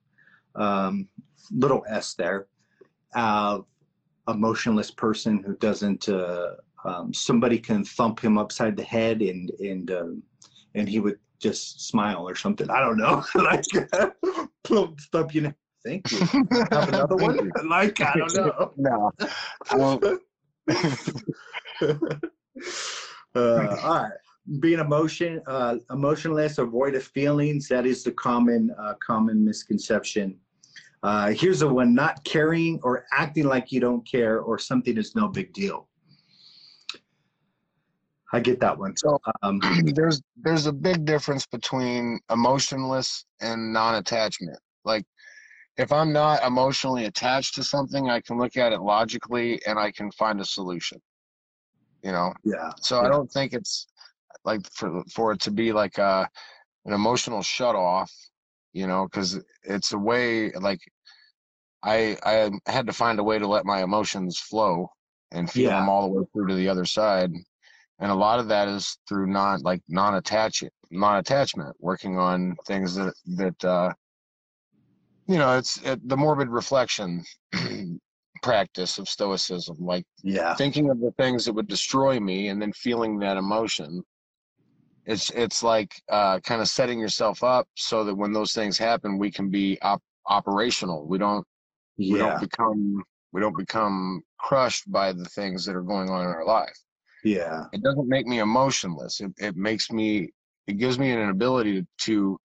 um, 0.54 1.08
little 1.50 1.84
s 1.88 2.14
there, 2.14 2.46
uh, 4.32 4.34
a 4.34 4.38
motionless 4.38 4.90
person 4.90 5.42
who 5.42 5.56
doesn't. 5.56 6.08
Uh, 6.08 6.56
um, 6.84 7.14
somebody 7.14 7.58
can 7.58 7.84
thump 7.84 8.18
him 8.18 8.38
upside 8.38 8.76
the 8.76 8.82
head 8.82 9.22
and 9.22 9.50
and 9.60 9.90
um, 9.90 10.22
and 10.74 10.88
he 10.88 10.98
would 10.98 11.18
just 11.38 11.86
smile 11.88 12.28
or 12.28 12.34
something. 12.34 12.68
I 12.70 12.80
don't 12.80 12.98
know, 12.98 13.24
like 13.34 13.64
thump 15.12 15.34
you. 15.34 15.40
Know, 15.42 15.54
Thank 15.84 16.12
you. 16.12 16.18
Have 16.70 16.88
another 16.88 17.16
one? 17.16 17.50
Like 17.68 18.00
I 18.00 18.14
don't 18.16 18.34
know. 18.34 18.72
No. 18.76 19.12
Uh, 23.34 23.76
all 23.82 24.02
right 24.02 24.12
being 24.60 24.80
emotion 24.80 25.40
uh, 25.46 25.76
emotionless 25.90 26.58
or 26.58 26.66
void 26.66 26.94
of 26.96 27.02
feelings 27.02 27.68
that 27.68 27.86
is 27.86 28.02
the 28.02 28.10
common 28.12 28.74
uh, 28.78 28.94
common 29.04 29.44
misconception 29.44 30.36
uh, 31.02 31.30
here's 31.30 31.60
the 31.60 31.68
one 31.68 31.94
not 31.94 32.22
caring 32.24 32.78
or 32.82 33.04
acting 33.12 33.46
like 33.46 33.72
you 33.72 33.80
don't 33.80 34.06
care 34.06 34.40
or 34.40 34.58
something 34.58 34.96
is 34.96 35.14
no 35.14 35.28
big 35.28 35.52
deal. 35.52 35.88
I 38.34 38.40
get 38.40 38.60
that 38.60 38.78
one. 38.78 38.96
So 38.96 39.18
um, 39.42 39.60
there's 39.94 40.22
there's 40.36 40.66
a 40.66 40.72
big 40.72 41.04
difference 41.04 41.46
between 41.46 42.18
emotionless 42.30 43.26
and 43.40 43.72
non-attachment. 43.72 44.58
Like 44.84 45.04
if 45.76 45.92
i'm 45.92 46.12
not 46.12 46.42
emotionally 46.44 47.06
attached 47.06 47.54
to 47.54 47.62
something 47.62 48.10
i 48.10 48.20
can 48.20 48.38
look 48.38 48.56
at 48.56 48.72
it 48.72 48.80
logically 48.80 49.60
and 49.66 49.78
i 49.78 49.90
can 49.90 50.10
find 50.12 50.40
a 50.40 50.44
solution 50.44 51.00
you 52.02 52.12
know? 52.12 52.32
Yeah 52.44 52.70
so 52.80 53.00
yeah. 53.00 53.06
i 53.06 53.08
don't 53.08 53.30
think 53.30 53.52
it's 53.52 53.86
like 54.44 54.60
for 54.72 55.02
for 55.12 55.32
it 55.32 55.40
to 55.40 55.50
be 55.50 55.72
like 55.72 55.98
a 55.98 56.02
uh, 56.02 56.26
an 56.84 56.92
emotional 56.92 57.42
shut 57.42 57.76
off 57.76 58.12
you 58.72 58.86
know 58.86 59.06
because 59.06 59.40
it's 59.62 59.92
a 59.92 59.98
way 59.98 60.50
like 60.52 60.80
i 61.82 62.16
i 62.24 62.50
had 62.70 62.86
to 62.86 62.92
find 62.92 63.18
a 63.18 63.24
way 63.24 63.38
to 63.38 63.46
let 63.46 63.64
my 63.64 63.82
emotions 63.82 64.38
flow 64.38 64.88
and 65.32 65.50
feel 65.50 65.70
yeah. 65.70 65.78
them 65.80 65.88
all 65.88 66.02
the 66.02 66.20
way 66.20 66.26
through 66.32 66.46
to 66.46 66.54
the 66.54 66.68
other 66.68 66.84
side 66.84 67.30
and 67.98 68.10
a 68.10 68.14
lot 68.14 68.38
of 68.38 68.48
that 68.48 68.68
is 68.68 68.98
through 69.08 69.26
non 69.26 69.60
like 69.62 69.82
non-attachment 69.88 70.72
non-attachment 70.90 71.74
working 71.80 72.18
on 72.18 72.54
things 72.66 72.94
that 72.94 73.14
that 73.26 73.64
uh 73.64 73.92
you 75.26 75.38
know 75.38 75.56
it's 75.56 75.80
it, 75.82 76.06
the 76.08 76.16
morbid 76.16 76.48
reflection 76.48 77.24
practice 78.42 78.98
of 78.98 79.08
stoicism 79.08 79.76
like 79.78 80.04
yeah 80.22 80.54
thinking 80.54 80.90
of 80.90 81.00
the 81.00 81.12
things 81.16 81.44
that 81.44 81.52
would 81.52 81.68
destroy 81.68 82.18
me 82.18 82.48
and 82.48 82.60
then 82.60 82.72
feeling 82.72 83.18
that 83.18 83.36
emotion 83.36 84.02
it's 85.04 85.30
it's 85.30 85.62
like 85.62 86.00
uh, 86.10 86.38
kind 86.40 86.60
of 86.60 86.68
setting 86.68 86.98
yourself 87.00 87.42
up 87.42 87.66
so 87.74 88.04
that 88.04 88.14
when 88.14 88.32
those 88.32 88.52
things 88.52 88.78
happen, 88.78 89.18
we 89.18 89.30
can 89.30 89.48
be 89.48 89.78
op- 89.82 90.02
operational. 90.28 91.06
We 91.06 91.18
don't 91.18 91.44
yeah. 91.96 92.12
we 92.12 92.18
don't 92.18 92.40
become 92.40 93.02
we 93.32 93.40
don't 93.40 93.56
become 93.56 94.22
crushed 94.38 94.90
by 94.90 95.12
the 95.12 95.24
things 95.24 95.64
that 95.64 95.76
are 95.76 95.82
going 95.82 96.10
on 96.10 96.22
in 96.22 96.26
our 96.26 96.44
life. 96.44 96.78
Yeah, 97.24 97.64
it 97.72 97.82
doesn't 97.82 98.08
make 98.08 98.26
me 98.26 98.40
emotionless. 98.40 99.20
It 99.20 99.32
it 99.38 99.56
makes 99.56 99.90
me 99.90 100.30
it 100.66 100.74
gives 100.74 100.98
me 100.98 101.10
an 101.10 101.28
ability 101.28 101.86
to, 102.02 102.38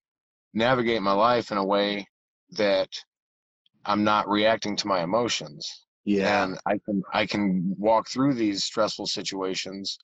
navigate 0.54 1.01
my 1.04 1.12
life 1.12 1.51
in 1.51 1.58
a 1.58 1.63
way 1.63 2.08
that 2.50 2.89
I'm 3.86 4.04
not 4.04 4.27
reacting 4.27 4.75
to 4.77 4.88
my 4.88 5.04
emotions. 5.04 5.86
Yeah, 6.06 6.44
and 6.44 6.58
I 6.66 6.80
can 6.86 7.04
I 7.13 7.25
can 7.25 7.75
walk 7.77 8.10
through 8.10 8.34
these 8.34 8.63
stressful 8.63 9.08
situations 9.08 10.00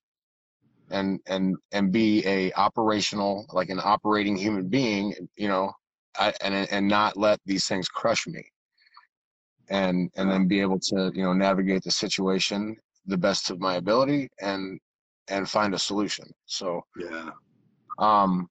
and 0.91 1.19
and 1.27 1.55
and 1.71 1.91
be 1.91 2.25
a 2.27 2.51
operational 2.53 3.45
like 3.51 3.69
an 3.69 3.79
operating 3.83 4.35
human 4.35 4.67
being 4.67 5.15
you 5.35 5.47
know 5.47 5.71
I, 6.19 6.33
and 6.41 6.53
and 6.53 6.88
not 6.88 7.17
let 7.17 7.39
these 7.45 7.67
things 7.67 7.88
crush 7.88 8.27
me 8.27 8.43
and 9.70 10.10
and 10.15 10.29
then 10.29 10.48
be 10.48 10.60
able 10.60 10.79
to 10.79 11.12
you 11.13 11.24
know 11.24 11.34
navigate 11.34 11.84
the 11.84 11.91
situation 11.91 12.75
the 13.05 13.17
best 13.17 13.50
of 13.50 13.60
my 13.60 13.75
ability 13.75 14.29
and 14.41 14.79
and 15.29 15.50
find 15.50 15.74
a 15.74 15.79
solution. 15.79 16.25
So 16.46 16.82
yeah. 16.98 17.29
um 18.00 18.48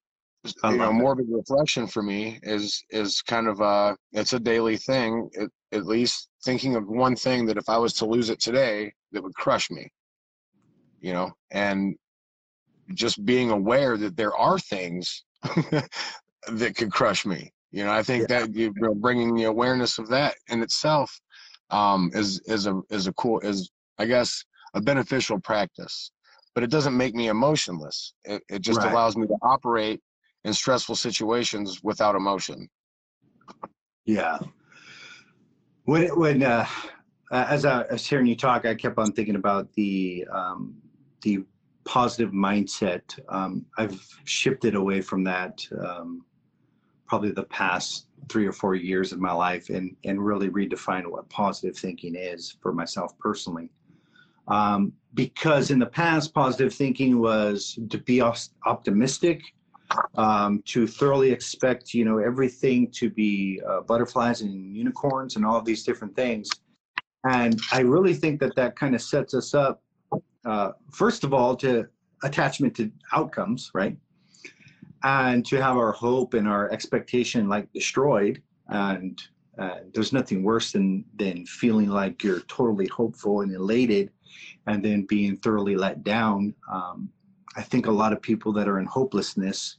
I 0.63 0.71
you 0.71 0.77
know 0.77 0.89
it. 0.89 0.93
morbid 0.93 1.27
reflection 1.29 1.87
for 1.87 2.03
me 2.03 2.39
is 2.43 2.83
is 2.89 3.21
kind 3.21 3.47
of 3.47 3.61
a 3.61 3.95
it's 4.11 4.33
a 4.33 4.39
daily 4.39 4.77
thing 4.77 5.29
at, 5.39 5.49
at 5.71 5.85
least 5.85 6.29
thinking 6.43 6.75
of 6.75 6.87
one 6.87 7.15
thing 7.15 7.45
that 7.45 7.57
if 7.57 7.69
i 7.69 7.77
was 7.77 7.93
to 7.93 8.05
lose 8.05 8.29
it 8.29 8.41
today 8.41 8.91
that 9.13 9.23
would 9.23 9.33
crush 9.35 9.71
me 9.71 9.89
you 10.99 11.13
know 11.13 11.31
and 11.51 11.95
just 12.93 13.23
being 13.23 13.51
aware 13.51 13.95
that 13.95 14.17
there 14.17 14.35
are 14.35 14.59
things 14.59 15.23
that 16.51 16.75
could 16.75 16.91
crush 16.91 17.25
me 17.25 17.49
you 17.73 17.83
know 17.83 17.91
i 17.91 18.01
think 18.01 18.27
that 18.29 18.55
you 18.55 18.71
know, 18.77 18.93
bringing 18.93 19.35
the 19.35 19.43
awareness 19.43 19.97
of 19.97 20.07
that 20.07 20.35
in 20.47 20.61
itself 20.61 21.19
um 21.71 22.09
is 22.13 22.39
is 22.45 22.67
a 22.67 22.79
is 22.89 23.07
a 23.07 23.13
cool 23.13 23.39
is 23.41 23.71
i 23.97 24.05
guess 24.05 24.45
a 24.75 24.81
beneficial 24.81 25.39
practice 25.39 26.11
but 26.55 26.63
it 26.63 26.69
doesn't 26.69 26.95
make 26.95 27.15
me 27.15 27.27
emotionless 27.27 28.13
it, 28.23 28.41
it 28.49 28.61
just 28.61 28.79
Right. 28.79 28.91
allows 28.91 29.17
me 29.17 29.27
to 29.27 29.35
operate 29.41 29.99
in 30.45 30.53
stressful 30.53 30.95
situations 30.95 31.81
without 31.83 32.15
emotion 32.15 32.69
Yeah. 34.05 34.39
When 35.85 36.07
when 36.17 36.43
uh, 36.43 36.65
as 37.31 37.65
I 37.65 37.85
was 37.91 38.05
hearing 38.05 38.27
you 38.27 38.35
talk, 38.35 38.65
I 38.65 38.75
kept 38.75 38.97
on 38.97 39.11
thinking 39.11 39.35
about 39.35 39.71
the 39.73 40.25
um, 40.31 40.75
the 41.21 41.43
positive 41.83 42.31
mindset. 42.31 43.01
Um, 43.29 43.65
I've 43.77 44.01
shifted 44.25 44.75
away 44.75 45.01
from 45.01 45.23
that 45.25 45.65
um, 45.85 46.25
probably 47.07 47.31
the 47.31 47.43
past 47.43 48.07
three 48.29 48.45
or 48.45 48.53
four 48.53 48.75
years 48.75 49.11
of 49.11 49.19
my 49.19 49.31
life, 49.31 49.69
and 49.69 49.95
and 50.03 50.23
really 50.23 50.49
redefined 50.49 51.07
what 51.07 51.29
positive 51.29 51.77
thinking 51.77 52.15
is 52.15 52.55
for 52.61 52.73
myself 52.73 53.17
personally. 53.19 53.69
Um, 54.47 54.93
because 55.13 55.71
in 55.71 55.79
the 55.79 55.85
past, 55.85 56.33
positive 56.33 56.73
thinking 56.73 57.19
was 57.19 57.79
to 57.89 57.97
be 57.97 58.21
optimistic, 58.21 59.41
um, 60.15 60.61
to 60.65 60.87
thoroughly 60.87 61.31
expect 61.31 61.93
you 61.93 62.05
know 62.05 62.17
everything 62.17 62.89
to 62.91 63.09
be 63.09 63.61
uh, 63.67 63.81
butterflies 63.81 64.41
and 64.41 64.75
unicorns 64.75 65.35
and 65.35 65.45
all 65.45 65.61
these 65.61 65.83
different 65.83 66.15
things 66.15 66.49
and 67.29 67.59
i 67.71 67.79
really 67.79 68.13
think 68.13 68.39
that 68.39 68.55
that 68.55 68.75
kind 68.75 68.95
of 68.95 69.01
sets 69.01 69.33
us 69.33 69.53
up 69.53 69.81
uh, 70.45 70.71
first 70.91 71.23
of 71.23 71.33
all 71.33 71.55
to 71.55 71.87
attachment 72.23 72.75
to 72.75 72.91
outcomes 73.11 73.71
right 73.73 73.97
and 75.03 75.45
to 75.45 75.61
have 75.61 75.77
our 75.77 75.91
hope 75.91 76.33
and 76.33 76.47
our 76.47 76.71
expectation 76.71 77.49
like 77.49 77.71
destroyed 77.73 78.41
and 78.69 79.21
uh, 79.59 79.79
there's 79.93 80.13
nothing 80.13 80.43
worse 80.43 80.71
than 80.71 81.05
than 81.15 81.45
feeling 81.45 81.89
like 81.89 82.23
you're 82.23 82.41
totally 82.41 82.87
hopeful 82.87 83.41
and 83.41 83.53
elated 83.53 84.09
and 84.67 84.83
then 84.83 85.05
being 85.05 85.37
thoroughly 85.37 85.75
let 85.75 86.03
down 86.03 86.53
um, 86.71 87.09
i 87.55 87.61
think 87.61 87.85
a 87.85 87.91
lot 87.91 88.13
of 88.13 88.21
people 88.21 88.51
that 88.51 88.67
are 88.67 88.79
in 88.79 88.85
hopelessness 88.85 89.77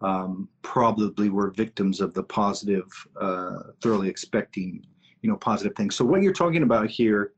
um, 0.00 0.48
probably 0.62 1.30
were 1.30 1.50
victims 1.50 2.00
of 2.00 2.12
the 2.14 2.22
positive, 2.22 2.86
uh, 3.20 3.58
thoroughly 3.82 4.08
expecting, 4.08 4.84
you 5.22 5.30
know, 5.30 5.36
positive 5.36 5.74
things. 5.74 5.94
So 5.94 6.04
what 6.04 6.22
you're 6.22 6.32
talking 6.32 6.62
about 6.62 6.90
here, 6.90 7.32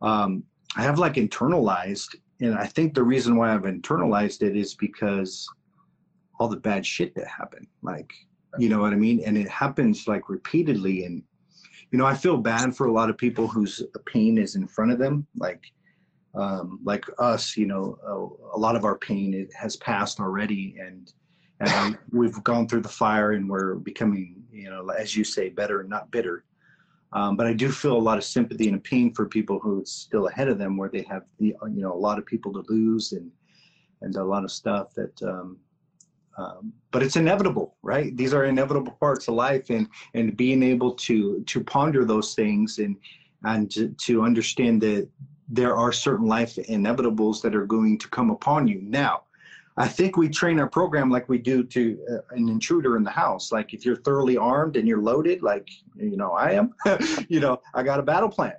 um, 0.00 0.42
I 0.76 0.82
have 0.82 0.98
like 0.98 1.14
internalized, 1.14 2.16
and 2.40 2.54
I 2.54 2.66
think 2.66 2.94
the 2.94 3.02
reason 3.02 3.36
why 3.36 3.52
I've 3.52 3.62
internalized 3.62 4.42
it 4.42 4.56
is 4.56 4.74
because 4.74 5.46
all 6.42 6.48
the 6.48 6.56
bad 6.56 6.84
shit 6.84 7.14
that 7.14 7.26
happened, 7.26 7.66
like, 7.82 8.12
you 8.58 8.68
know 8.68 8.80
what 8.80 8.92
I 8.92 8.96
mean, 8.96 9.22
and 9.24 9.38
it 9.38 9.48
happens 9.48 10.06
like 10.06 10.28
repeatedly, 10.28 11.04
and 11.04 11.22
you 11.90 11.98
know, 11.98 12.06
I 12.06 12.14
feel 12.14 12.36
bad 12.36 12.76
for 12.76 12.86
a 12.86 12.92
lot 12.92 13.10
of 13.10 13.16
people 13.18 13.46
whose 13.46 13.82
pain 14.06 14.38
is 14.38 14.56
in 14.56 14.66
front 14.66 14.92
of 14.92 14.98
them, 14.98 15.26
like. 15.36 15.62
Um, 16.34 16.80
like 16.82 17.04
us, 17.18 17.58
you 17.58 17.66
know, 17.66 17.98
a, 18.06 18.56
a 18.56 18.58
lot 18.58 18.74
of 18.74 18.86
our 18.86 18.96
pain 18.96 19.34
it 19.34 19.52
has 19.54 19.76
passed 19.76 20.18
already, 20.18 20.76
and 20.80 21.12
and 21.62 21.98
we've 22.10 22.42
gone 22.44 22.66
through 22.66 22.80
the 22.80 22.88
fire 22.88 23.32
and 23.32 23.48
we're 23.48 23.74
becoming 23.76 24.42
you 24.50 24.70
know 24.70 24.88
as 24.90 25.16
you 25.16 25.24
say 25.24 25.48
better 25.48 25.80
and 25.80 25.88
not 25.88 26.10
bitter 26.10 26.44
um, 27.12 27.36
but 27.36 27.46
i 27.46 27.52
do 27.52 27.70
feel 27.70 27.96
a 27.96 27.98
lot 27.98 28.18
of 28.18 28.24
sympathy 28.24 28.68
and 28.68 28.76
a 28.76 28.80
pain 28.80 29.12
for 29.12 29.26
people 29.26 29.58
who 29.58 29.80
it's 29.80 29.92
still 29.92 30.28
ahead 30.28 30.48
of 30.48 30.58
them 30.58 30.76
where 30.76 30.88
they 30.88 31.02
have 31.02 31.24
the 31.38 31.54
you 31.70 31.82
know 31.82 31.92
a 31.92 31.94
lot 31.94 32.18
of 32.18 32.26
people 32.26 32.52
to 32.52 32.64
lose 32.68 33.12
and 33.12 33.30
and 34.02 34.16
a 34.16 34.24
lot 34.24 34.44
of 34.44 34.50
stuff 34.50 34.92
that 34.94 35.22
um, 35.22 35.56
um, 36.38 36.72
but 36.90 37.02
it's 37.02 37.16
inevitable 37.16 37.76
right 37.82 38.16
these 38.16 38.34
are 38.34 38.44
inevitable 38.44 38.92
parts 38.92 39.28
of 39.28 39.34
life 39.34 39.70
and 39.70 39.88
and 40.14 40.36
being 40.36 40.62
able 40.62 40.92
to 40.92 41.42
to 41.44 41.62
ponder 41.62 42.04
those 42.04 42.34
things 42.34 42.78
and 42.78 42.96
and 43.44 43.70
to, 43.70 43.88
to 43.98 44.22
understand 44.22 44.80
that 44.80 45.08
there 45.48 45.76
are 45.76 45.92
certain 45.92 46.26
life 46.26 46.54
inevitables 46.56 47.42
that 47.42 47.54
are 47.54 47.66
going 47.66 47.98
to 47.98 48.08
come 48.08 48.30
upon 48.30 48.66
you 48.66 48.80
now 48.82 49.22
I 49.76 49.88
think 49.88 50.16
we 50.16 50.28
train 50.28 50.60
our 50.60 50.68
program 50.68 51.10
like 51.10 51.28
we 51.28 51.38
do 51.38 51.64
to 51.64 51.98
uh, 52.10 52.36
an 52.36 52.48
intruder 52.48 52.96
in 52.96 53.04
the 53.04 53.10
house. 53.10 53.52
Like 53.52 53.72
if 53.72 53.84
you're 53.84 53.96
thoroughly 53.96 54.36
armed 54.36 54.76
and 54.76 54.86
you're 54.86 55.00
loaded, 55.00 55.42
like 55.42 55.68
you 55.96 56.16
know 56.16 56.32
I 56.32 56.52
am, 56.52 56.74
you 57.28 57.40
know 57.40 57.60
I 57.74 57.82
got 57.82 57.98
a 57.98 58.02
battle 58.02 58.28
plan, 58.28 58.56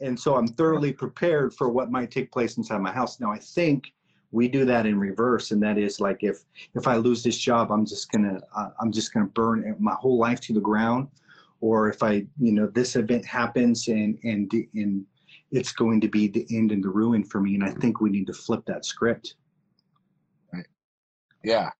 and 0.00 0.18
so 0.18 0.36
I'm 0.36 0.48
thoroughly 0.48 0.92
prepared 0.92 1.52
for 1.52 1.68
what 1.68 1.90
might 1.90 2.10
take 2.10 2.32
place 2.32 2.56
inside 2.56 2.80
my 2.80 2.92
house. 2.92 3.20
Now 3.20 3.30
I 3.30 3.38
think 3.38 3.92
we 4.36 4.48
do 4.48 4.66
that 4.66 4.84
in 4.84 5.00
reverse, 5.00 5.50
and 5.50 5.62
that 5.62 5.78
is 5.78 5.98
like 5.98 6.22
if 6.22 6.44
if 6.74 6.86
I 6.86 6.96
lose 6.96 7.22
this 7.22 7.38
job, 7.38 7.72
I'm 7.72 7.86
just 7.86 8.12
gonna 8.12 8.38
uh, 8.54 8.68
I'm 8.78 8.92
just 8.92 9.14
gonna 9.14 9.32
burn 9.40 9.74
my 9.80 9.94
whole 9.94 10.18
life 10.18 10.40
to 10.42 10.52
the 10.52 10.60
ground, 10.60 11.08
or 11.62 11.88
if 11.88 12.02
I 12.02 12.26
you 12.38 12.52
know 12.52 12.66
this 12.66 12.96
event 12.96 13.24
happens 13.24 13.88
and 13.88 14.18
and 14.24 14.52
and 14.74 15.06
it's 15.52 15.72
going 15.72 16.02
to 16.02 16.08
be 16.08 16.28
the 16.28 16.46
end 16.50 16.70
and 16.70 16.84
the 16.84 16.90
ruin 16.90 17.24
for 17.24 17.40
me, 17.40 17.54
and 17.54 17.64
I 17.64 17.70
think 17.70 18.02
we 18.02 18.10
need 18.10 18.26
to 18.26 18.34
flip 18.34 18.62
that 18.66 18.84
script. 18.84 19.36
yeah. 21.42 21.70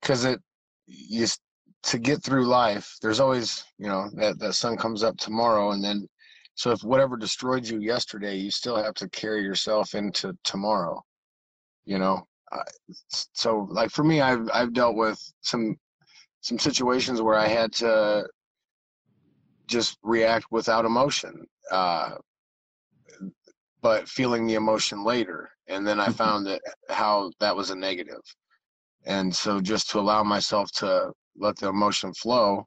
Because 0.00 0.24
it 0.24 0.40
you 0.86 1.26
to 1.82 1.98
get 1.98 2.22
through 2.22 2.46
life 2.46 2.96
there's 3.00 3.20
always 3.20 3.64
you 3.78 3.88
know 3.88 4.08
that 4.14 4.38
that 4.38 4.54
sun 4.54 4.76
comes 4.76 5.02
up 5.02 5.16
tomorrow 5.16 5.70
and 5.70 5.82
then 5.82 6.06
so 6.54 6.70
if 6.70 6.82
whatever 6.82 7.16
destroyed 7.16 7.64
you 7.66 7.78
yesterday 7.80 8.36
you 8.36 8.50
still 8.50 8.76
have 8.76 8.94
to 8.94 9.08
carry 9.10 9.42
yourself 9.42 9.94
into 9.94 10.36
tomorrow 10.42 11.00
you 11.86 11.98
know 11.98 12.26
uh, 12.52 12.62
so 12.90 13.66
like 13.70 13.90
for 13.90 14.04
me 14.04 14.20
i've 14.20 14.48
i've 14.52 14.72
dealt 14.72 14.96
with 14.96 15.18
some 15.40 15.76
some 16.40 16.58
situations 16.58 17.22
where 17.22 17.36
i 17.36 17.46
had 17.46 17.72
to 17.72 18.26
just 19.68 19.98
react 20.02 20.46
without 20.50 20.84
emotion 20.84 21.44
uh 21.72 22.10
but 23.82 24.08
feeling 24.08 24.46
the 24.46 24.54
emotion 24.54 25.04
later 25.04 25.50
and 25.68 25.86
then 25.86 26.00
i 26.00 26.08
Mhm. 26.08 26.14
found 26.16 26.46
that 26.46 26.60
how 26.90 27.30
that 27.40 27.54
was 27.56 27.70
a 27.70 27.74
negative 27.76 28.22
and 29.06 29.34
so 29.34 29.60
just 29.60 29.90
to 29.90 29.98
allow 30.00 30.22
myself 30.22 30.70
to 30.72 31.12
let 31.36 31.56
the 31.56 31.68
emotion 31.68 32.12
flow 32.14 32.64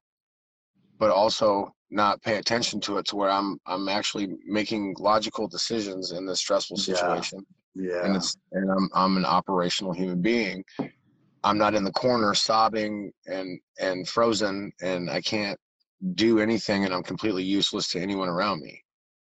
but 1.00 1.12
also 1.12 1.72
not 1.92 2.22
pay 2.22 2.38
attention 2.38 2.80
to 2.80 2.98
it 2.98 3.06
to 3.06 3.16
where 3.16 3.30
i'm 3.30 3.58
i'm 3.66 3.90
actually 3.90 4.30
making 4.46 4.96
logical 5.00 5.48
decisions 5.48 6.12
in 6.12 6.26
this 6.26 6.40
stressful 6.40 6.78
situation 6.78 7.40
Yeah. 7.40 7.59
And 8.04 8.16
it's 8.16 8.36
and 8.52 8.70
I'm 8.72 8.90
I'm 8.94 9.18
an 9.18 9.26
operational 9.26 9.94
human 9.94 10.22
being. 10.22 10.64
I'm 11.44 11.58
not 11.58 11.76
in 11.76 11.84
the 11.84 11.92
corner 11.92 12.34
sobbing 12.34 13.12
and 13.28 13.60
and 13.80 14.08
frozen 14.08 14.72
and 14.82 15.10
I 15.10 15.22
can't 15.22 15.58
do 16.16 16.40
anything 16.40 16.86
and 16.86 16.94
I'm 16.94 17.04
completely 17.04 17.44
useless 17.44 17.90
to 17.90 18.00
anyone 18.00 18.30
around 18.30 18.62
me. 18.62 18.82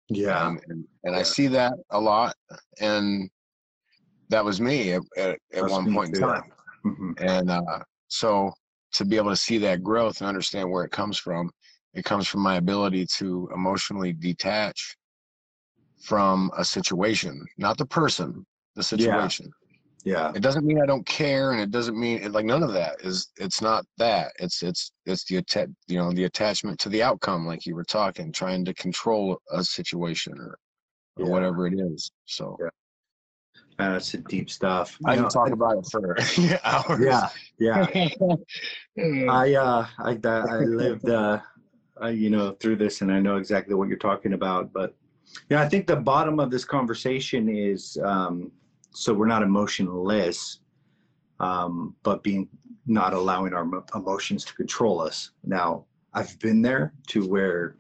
yeah. 0.10 0.48
And 0.48 0.60
and, 0.68 0.86
and 1.04 1.16
I 1.16 1.24
see 1.24 1.48
that 1.48 1.74
a 1.92 2.00
lot 2.00 2.36
and 2.80 3.30
that 4.30 4.44
was 4.44 4.60
me 4.60 4.94
at, 4.94 5.02
at, 5.18 5.38
at 5.54 5.70
one 5.70 5.94
point 5.94 6.16
in 6.16 6.22
time. 6.22 6.52
Mhm. 6.86 7.14
And 7.22 7.52
uh, 7.52 7.80
so 8.08 8.52
to 8.94 9.06
be 9.06 9.18
able 9.18 9.30
to 9.30 9.36
see 9.36 9.58
that 9.60 9.84
growth 9.84 10.20
and 10.20 10.28
understand 10.28 10.70
where 10.70 10.84
it 10.84 10.92
comes 10.92 11.18
from, 11.18 11.50
it 11.94 12.04
comes 12.04 12.28
from 12.28 12.42
my 12.42 12.56
ability 12.56 13.06
to 13.18 13.50
emotionally 13.54 14.14
detach 14.14 14.98
from 16.04 16.52
a 16.58 16.66
situation, 16.66 17.46
not 17.58 17.78
the 17.78 17.86
person, 17.86 18.46
the 18.76 18.84
situation. 18.84 19.50
Yeah. 20.04 20.14
yeah. 20.14 20.32
It 20.36 20.42
doesn't 20.42 20.66
mean 20.66 20.82
I 20.82 20.86
don't 20.86 21.06
care, 21.06 21.52
and 21.54 21.62
it 21.62 21.72
doesn't 21.72 21.98
mean 21.98 22.30
like 22.32 22.46
none 22.46 22.62
of 22.62 22.74
that 22.74 23.02
is. 23.02 23.32
It's 23.38 23.62
not 23.62 23.86
that. 23.98 24.34
It's 24.40 24.62
it's 24.62 24.92
it's 25.06 25.24
the 25.26 25.38
atta- 25.38 25.72
you 25.88 25.98
know 25.98 26.12
the 26.12 26.26
attachment 26.26 26.78
to 26.82 26.90
the 26.90 27.02
outcome, 27.02 27.46
like 27.48 27.66
you 27.66 27.74
were 27.76 27.86
talking, 27.86 28.32
trying 28.34 28.66
to 28.66 28.74
control 28.74 29.40
a 29.52 29.64
situation 29.64 30.34
or 30.38 30.58
or 31.18 31.26
Yeah. 31.26 31.32
whatever 31.32 31.68
it 31.68 31.76
is. 31.80 32.12
So 32.26 32.58
Yeah. 32.60 32.68
Uh, 33.80 33.94
That's 33.94 34.12
the 34.12 34.18
deep 34.20 34.50
stuff. 34.50 34.98
I 35.06 35.16
can 35.16 35.30
talk 35.30 35.50
I- 35.50 35.52
about 35.52 35.78
it 35.78 35.86
for 35.90 36.18
hours. 36.66 37.00
Yeah. 37.00 37.30
Yeah. 37.60 37.88
I 39.30 39.54
uh 39.56 39.88
I 40.00 40.20
I 40.26 40.58
lived 40.84 41.08
uh, 41.10 41.40
uh 42.02 42.08
you 42.08 42.30
know 42.30 42.52
through 42.60 42.76
this 42.76 43.02
and 43.02 43.12
I 43.12 43.20
know 43.20 43.38
exactly 43.38 43.74
what 43.74 43.88
you're 43.88 43.98
talking 44.10 44.34
about 44.34 44.74
but 44.74 44.96
yeah 45.50 45.62
I 45.62 45.70
think 45.70 45.88
the 45.88 45.96
bottom 45.96 46.40
of 46.40 46.52
this 46.52 46.66
conversation 46.66 47.50
is 47.50 47.98
um 48.04 48.52
so 48.94 49.14
we're 49.14 49.28
not 49.28 49.44
emotionless, 49.44 50.60
um, 51.40 51.96
but 52.04 52.24
being 52.24 52.48
not 52.86 53.14
allowing 53.14 53.54
our 53.54 53.68
emotions 53.96 54.46
to 54.46 54.54
control 54.54 55.02
us. 55.02 55.32
Now, 55.44 55.86
I've 56.14 56.38
been 56.40 56.62
there 56.62 56.94
to 57.08 57.28
where 57.28 57.76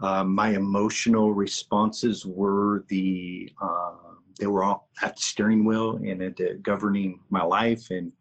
uh, 0.00 0.24
my 0.24 0.50
emotional 0.50 1.32
responses 1.32 2.26
were 2.26 2.84
the 2.88 3.50
uh, 3.62 3.94
they 4.38 4.46
were 4.46 4.64
all 4.64 4.88
at 5.02 5.16
the 5.16 5.22
steering 5.22 5.64
wheel 5.64 5.96
and 5.96 6.20
at 6.20 6.36
the 6.36 6.58
governing 6.62 7.20
my 7.30 7.42
life 7.42 7.90
and 7.90 8.12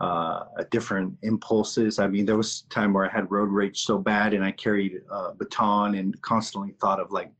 uh, 0.00 0.44
different 0.70 1.16
impulses. 1.22 1.98
I 1.98 2.06
mean, 2.06 2.24
there 2.26 2.36
was 2.36 2.64
a 2.66 2.72
time 2.72 2.92
where 2.92 3.04
I 3.04 3.12
had 3.12 3.30
road 3.30 3.50
rage 3.50 3.82
so 3.84 3.98
bad, 3.98 4.34
and 4.34 4.44
I 4.44 4.52
carried 4.52 5.00
a 5.10 5.32
baton 5.32 5.96
and 5.96 6.20
constantly 6.22 6.74
thought 6.80 7.00
of 7.00 7.10
like 7.10 7.32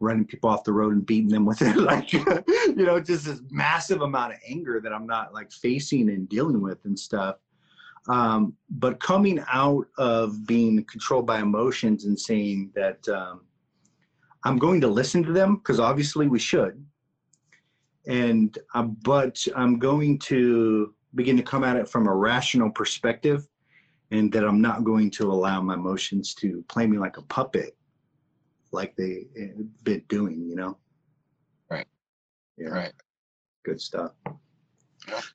running 0.00 0.24
people 0.24 0.50
off 0.50 0.64
the 0.64 0.72
road 0.72 0.92
and 0.92 1.06
beating 1.06 1.28
them 1.28 1.44
with 1.44 1.62
it, 1.62 1.76
like 1.76 2.12
you 2.12 2.24
know, 2.76 3.00
just 3.00 3.26
this 3.26 3.40
massive 3.50 4.02
amount 4.02 4.32
of 4.32 4.38
anger 4.48 4.80
that 4.80 4.92
I'm 4.92 5.06
not 5.06 5.32
like 5.32 5.52
facing 5.52 6.10
and 6.10 6.28
dealing 6.28 6.60
with 6.60 6.84
and 6.84 6.98
stuff. 6.98 7.36
Um, 8.08 8.54
but 8.68 9.00
coming 9.00 9.42
out 9.50 9.86
of 9.96 10.46
being 10.46 10.84
controlled 10.84 11.26
by 11.26 11.40
emotions 11.40 12.04
and 12.04 12.18
saying 12.18 12.70
that 12.74 13.08
um, 13.08 13.42
I'm 14.44 14.58
going 14.58 14.80
to 14.82 14.88
listen 14.88 15.22
to 15.22 15.32
them 15.32 15.56
because 15.56 15.80
obviously 15.80 16.28
we 16.28 16.38
should, 16.38 16.84
and 18.06 18.56
uh, 18.74 18.82
but 18.82 19.42
I'm 19.56 19.78
going 19.78 20.18
to 20.20 20.94
begin 21.14 21.36
to 21.36 21.42
come 21.42 21.64
at 21.64 21.76
it 21.76 21.88
from 21.88 22.06
a 22.06 22.14
rational 22.14 22.70
perspective 22.70 23.46
and 24.10 24.30
that 24.32 24.44
I'm 24.44 24.60
not 24.60 24.84
going 24.84 25.10
to 25.12 25.30
allow 25.30 25.60
my 25.62 25.74
emotions 25.74 26.34
to 26.34 26.64
play 26.68 26.86
me 26.86 26.98
like 26.98 27.16
a 27.16 27.22
puppet 27.22 27.76
like 28.74 28.94
they 28.96 29.26
eh, 29.38 29.48
been 29.82 30.02
doing, 30.08 30.46
you 30.48 30.56
know? 30.56 30.76
Right. 31.70 31.86
Yeah. 32.58 32.68
Right. 32.68 32.92
Good 33.64 33.80
stuff. 33.80 34.12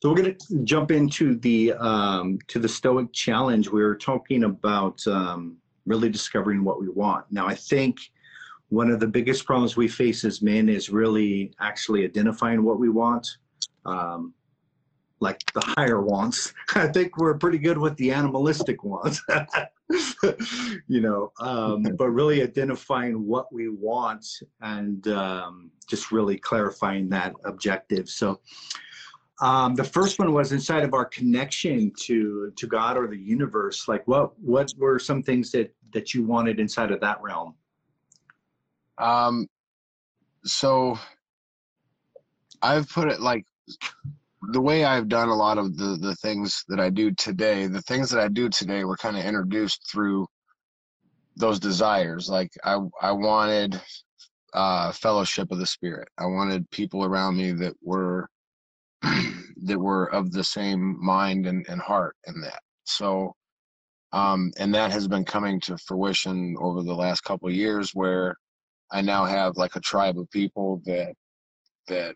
So 0.01 0.09
we're 0.09 0.15
going 0.15 0.35
to 0.35 0.63
jump 0.63 0.91
into 0.91 1.35
the 1.35 1.73
um, 1.73 2.39
to 2.47 2.59
the 2.59 2.67
Stoic 2.67 3.13
challenge. 3.13 3.69
We 3.69 3.83
were 3.83 3.95
talking 3.95 4.43
about 4.43 5.05
um, 5.07 5.57
really 5.85 6.09
discovering 6.09 6.63
what 6.63 6.79
we 6.79 6.89
want. 6.89 7.25
Now, 7.29 7.47
I 7.47 7.55
think 7.55 7.97
one 8.69 8.89
of 8.89 8.99
the 8.99 9.07
biggest 9.07 9.45
problems 9.45 9.75
we 9.75 9.87
face 9.87 10.23
as 10.23 10.41
men 10.41 10.69
is 10.69 10.89
really 10.89 11.51
actually 11.59 12.03
identifying 12.03 12.63
what 12.63 12.79
we 12.79 12.89
want. 12.89 13.27
Um, 13.85 14.33
like 15.19 15.39
the 15.53 15.61
higher 15.77 16.01
wants. 16.01 16.53
I 16.75 16.87
think 16.87 17.17
we're 17.17 17.37
pretty 17.37 17.57
good 17.57 17.77
with 17.77 17.95
the 17.97 18.11
animalistic 18.11 18.83
wants, 18.83 19.21
you 20.87 21.01
know, 21.01 21.31
um, 21.39 21.83
but 21.97 22.09
really 22.09 22.41
identifying 22.41 23.25
what 23.25 23.51
we 23.51 23.69
want 23.69 24.25
and 24.61 25.07
um, 25.09 25.71
just 25.87 26.11
really 26.11 26.37
clarifying 26.37 27.09
that 27.09 27.33
objective. 27.45 28.09
So 28.09 28.39
um, 29.41 29.75
the 29.75 29.83
first 29.83 30.19
one 30.19 30.33
was 30.33 30.51
inside 30.51 30.83
of 30.83 30.93
our 30.93 31.05
connection 31.05 31.91
to 32.01 32.51
to 32.57 32.67
God 32.67 32.97
or 32.97 33.07
the 33.07 33.17
universe. 33.17 33.87
Like, 33.87 34.05
what 34.07 34.37
what 34.39 34.73
were 34.77 34.99
some 34.99 35.23
things 35.23 35.51
that 35.51 35.73
that 35.93 36.13
you 36.13 36.23
wanted 36.23 36.59
inside 36.59 36.91
of 36.91 36.99
that 37.01 37.21
realm? 37.21 37.55
Um, 38.97 39.47
so 40.43 40.99
I've 42.61 42.89
put 42.89 43.09
it 43.09 43.21
like 43.21 43.45
the 44.41 44.61
way 44.61 44.85
I've 44.85 45.09
done 45.09 45.29
a 45.29 45.35
lot 45.35 45.57
of 45.57 45.77
the 45.77 45.97
the 46.01 46.15
things 46.15 46.63
that 46.69 46.79
I 46.79 46.89
do 46.89 47.11
today, 47.11 47.67
the 47.67 47.81
things 47.83 48.09
that 48.11 48.19
I 48.19 48.27
do 48.29 48.49
today 48.49 48.83
were 48.83 48.97
kind 48.97 49.17
of 49.17 49.25
introduced 49.25 49.89
through 49.91 50.27
those 51.35 51.59
desires. 51.59 52.29
Like 52.29 52.51
I 52.63 52.79
I 53.01 53.11
wanted 53.11 53.81
uh, 54.53 54.91
fellowship 54.93 55.51
of 55.51 55.59
the 55.59 55.65
spirit. 55.65 56.07
I 56.17 56.25
wanted 56.25 56.69
people 56.71 57.03
around 57.05 57.37
me 57.37 57.51
that 57.53 57.73
were 57.81 58.27
that 59.03 59.79
were 59.79 60.05
of 60.13 60.31
the 60.31 60.43
same 60.43 60.97
mind 61.03 61.45
and, 61.47 61.65
and 61.69 61.81
heart 61.81 62.15
in 62.27 62.41
that. 62.41 62.61
So 62.85 63.33
um, 64.11 64.51
and 64.57 64.73
that 64.73 64.91
has 64.91 65.07
been 65.07 65.25
coming 65.25 65.59
to 65.61 65.77
fruition 65.77 66.55
over 66.59 66.81
the 66.81 66.95
last 66.95 67.21
couple 67.23 67.51
years 67.51 67.91
where 67.93 68.35
I 68.91 69.01
now 69.01 69.25
have 69.25 69.57
like 69.57 69.75
a 69.75 69.81
tribe 69.81 70.17
of 70.17 70.29
people 70.31 70.81
that 70.85 71.13
that 71.87 72.15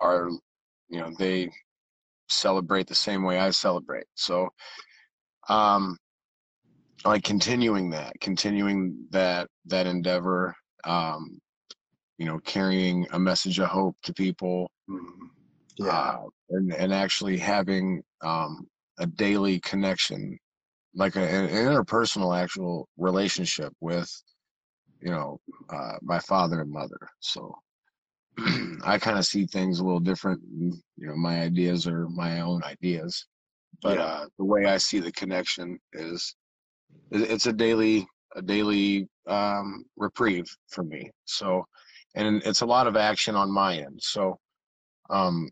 are 0.00 0.30
you 0.92 1.00
know 1.00 1.10
they 1.18 1.50
celebrate 2.28 2.86
the 2.86 2.94
same 2.94 3.24
way 3.24 3.40
I 3.40 3.50
celebrate. 3.50 4.06
So 4.14 4.48
um 5.48 5.96
like 7.04 7.24
continuing 7.24 7.90
that, 7.90 8.12
continuing 8.20 9.06
that 9.10 9.48
that 9.66 9.86
endeavor, 9.86 10.54
um, 10.84 11.40
you 12.18 12.26
know, 12.26 12.38
carrying 12.40 13.06
a 13.12 13.18
message 13.18 13.58
of 13.58 13.68
hope 13.68 13.96
to 14.04 14.14
people, 14.14 14.70
mm-hmm. 14.88 15.26
yeah, 15.78 15.90
uh, 15.90 16.26
and 16.50 16.72
and 16.72 16.92
actually 16.92 17.38
having 17.38 18.02
um, 18.22 18.66
a 18.98 19.06
daily 19.06 19.58
connection, 19.60 20.38
like 20.94 21.16
a, 21.16 21.20
an 21.20 21.48
interpersonal 21.48 22.38
actual 22.40 22.88
relationship 22.96 23.72
with, 23.80 24.10
you 25.00 25.10
know, 25.10 25.40
uh, 25.70 25.94
my 26.02 26.20
father 26.20 26.60
and 26.60 26.70
mother. 26.70 27.08
So 27.20 27.54
I 28.84 28.98
kind 28.98 29.18
of 29.18 29.26
see 29.26 29.46
things 29.46 29.78
a 29.78 29.84
little 29.84 30.00
different. 30.00 30.40
You 30.50 30.80
know, 30.98 31.16
my 31.16 31.42
ideas 31.42 31.86
are 31.86 32.08
my 32.08 32.40
own 32.40 32.62
ideas, 32.64 33.26
but 33.82 33.98
yeah. 33.98 34.04
uh, 34.04 34.26
the 34.38 34.44
way 34.44 34.66
I 34.66 34.78
see 34.78 35.00
the 35.00 35.12
connection 35.12 35.78
is 35.92 36.34
it's 37.10 37.46
a 37.46 37.52
daily 37.52 38.06
a 38.34 38.42
daily 38.42 39.08
um, 39.26 39.84
reprieve 39.96 40.46
for 40.68 40.84
me. 40.84 41.10
So, 41.24 41.64
and 42.14 42.42
it's 42.44 42.62
a 42.62 42.66
lot 42.66 42.86
of 42.86 42.96
action 42.96 43.34
on 43.34 43.50
my 43.50 43.76
end. 43.76 43.98
So, 44.00 44.38
um, 45.10 45.50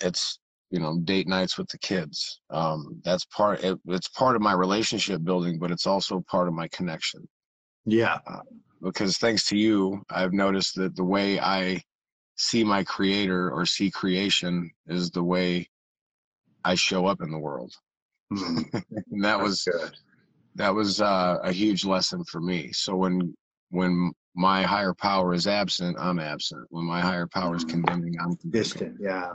it's 0.00 0.38
you 0.70 0.80
know 0.80 0.98
date 1.04 1.28
nights 1.28 1.56
with 1.56 1.68
the 1.68 1.78
kids. 1.78 2.40
Um, 2.50 3.00
that's 3.04 3.24
part. 3.26 3.62
It, 3.62 3.78
it's 3.86 4.08
part 4.08 4.36
of 4.36 4.42
my 4.42 4.52
relationship 4.52 5.22
building, 5.24 5.58
but 5.58 5.70
it's 5.70 5.86
also 5.86 6.24
part 6.28 6.48
of 6.48 6.54
my 6.54 6.68
connection. 6.68 7.28
Yeah. 7.86 8.18
Uh, 8.26 8.40
because 8.82 9.18
thanks 9.18 9.48
to 9.48 9.56
you, 9.56 10.02
I've 10.10 10.32
noticed 10.32 10.76
that 10.76 10.94
the 10.94 11.04
way 11.04 11.40
I 11.40 11.82
see 12.38 12.64
my 12.64 12.84
creator 12.84 13.50
or 13.50 13.66
see 13.66 13.90
creation 13.90 14.70
is 14.86 15.10
the 15.10 15.22
way 15.22 15.68
I 16.64 16.74
show 16.74 17.06
up 17.06 17.20
in 17.20 17.30
the 17.30 17.38
world. 17.38 17.74
Mm. 18.32 18.72
and 19.10 19.24
that 19.24 19.40
was 19.40 19.64
good. 19.64 19.92
that 20.54 20.74
was 20.74 21.00
uh, 21.00 21.38
a 21.42 21.52
huge 21.52 21.84
lesson 21.84 22.24
for 22.24 22.40
me. 22.40 22.72
So 22.72 22.96
when 22.96 23.34
when 23.70 24.12
my 24.34 24.62
higher 24.62 24.94
power 24.94 25.34
is 25.34 25.46
absent, 25.46 25.96
I'm 25.98 26.18
absent. 26.18 26.66
When 26.70 26.84
my 26.84 27.00
higher 27.00 27.26
power 27.26 27.56
is 27.56 27.64
mm-hmm. 27.64 27.82
condemning, 27.82 28.14
I'm 28.20 28.36
condemning. 28.36 28.50
distant. 28.50 28.96
Yeah, 29.00 29.32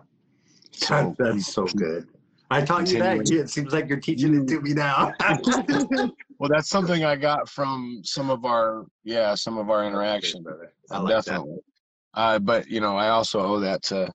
so, 0.72 1.16
that's 1.20 1.54
so 1.54 1.66
good. 1.66 2.08
I 2.50 2.62
taught 2.62 2.89
you 2.92 3.00
that. 3.00 3.30
It 3.30 3.50
seems 3.50 3.74
like 3.74 3.89
you're 3.89 4.00
teaching 4.00 4.36
it 4.36 4.48
to 4.48 4.62
me 4.62 4.74
now. 4.74 5.12
well, 6.39 6.50
that's 6.50 6.70
something 6.70 7.04
I 7.04 7.16
got 7.16 7.50
from 7.50 8.02
some 8.04 8.30
of 8.30 8.46
our 8.46 8.86
yeah 9.04 9.36
some 9.36 9.58
of 9.58 9.70
our 9.70 9.86
interaction. 9.86 10.46
I 10.92 11.00
like 11.00 11.16
Definitely. 11.16 11.56
That. 11.56 11.73
Uh, 12.13 12.39
but 12.39 12.67
you 12.67 12.80
know, 12.80 12.95
I 12.95 13.10
also 13.10 13.39
owe 13.41 13.60
that 13.60 13.84
to 13.84 14.12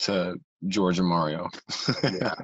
to 0.00 0.36
George 0.68 0.98
and 0.98 1.08
Mario. 1.08 1.48
yeah, 2.04 2.34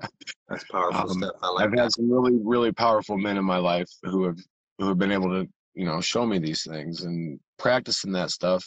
that's 0.48 0.64
powerful 0.70 1.10
um, 1.10 1.18
stuff. 1.18 1.34
I 1.42 1.48
like 1.48 1.64
I've 1.64 1.70
that. 1.72 1.80
had 1.80 1.92
some 1.92 2.10
really, 2.10 2.38
really 2.42 2.72
powerful 2.72 3.16
men 3.16 3.36
in 3.36 3.44
my 3.44 3.58
life 3.58 3.90
who 4.02 4.24
have 4.24 4.38
who 4.78 4.88
have 4.88 4.98
been 4.98 5.12
able 5.12 5.30
to, 5.30 5.48
you 5.74 5.84
know, 5.84 6.00
show 6.00 6.24
me 6.24 6.38
these 6.38 6.64
things 6.64 7.02
and 7.02 7.38
practicing 7.58 8.12
that 8.12 8.30
stuff. 8.30 8.64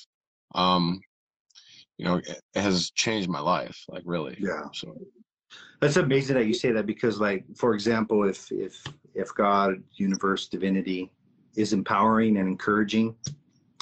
Um, 0.56 1.02
you 1.98 2.06
know, 2.06 2.18
it 2.18 2.42
has 2.56 2.92
changed 2.92 3.30
my 3.30 3.40
life, 3.40 3.78
like 3.88 4.04
really. 4.06 4.38
Yeah. 4.40 4.64
So 4.74 4.96
that's 5.80 5.98
amazing 5.98 6.36
that 6.36 6.46
you 6.46 6.54
say 6.54 6.72
that 6.72 6.86
because, 6.86 7.20
like, 7.20 7.44
for 7.56 7.74
example, 7.74 8.24
if 8.24 8.52
if 8.52 8.84
if 9.14 9.34
God, 9.36 9.82
universe, 9.96 10.48
divinity 10.48 11.12
is 11.56 11.74
empowering 11.74 12.38
and 12.38 12.48
encouraging, 12.48 13.16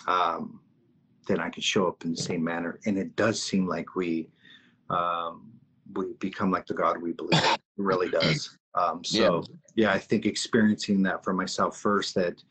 um, 0.08 0.60
then 1.30 1.40
I 1.40 1.50
can 1.50 1.62
show 1.62 1.88
up 1.88 2.04
in 2.04 2.12
the 2.12 2.22
same 2.22 2.44
manner. 2.44 2.80
And 2.86 2.98
it 2.98 3.16
does 3.16 3.42
seem 3.42 3.68
like 3.68 3.96
we 3.96 4.28
um, 4.90 5.52
we 5.94 6.14
become 6.20 6.50
like 6.52 6.66
the 6.66 6.74
God 6.74 7.02
we 7.02 7.14
believe. 7.14 7.42
It 7.44 7.60
really 7.78 8.10
does. 8.22 8.58
Um, 8.74 9.04
so 9.04 9.46
yeah. 9.76 9.86
yeah, 9.86 9.94
I 9.94 10.00
think 10.00 10.26
experiencing 10.26 11.04
that 11.04 11.24
for 11.24 11.32
myself 11.32 11.78
first 11.78 12.16
that 12.16 12.44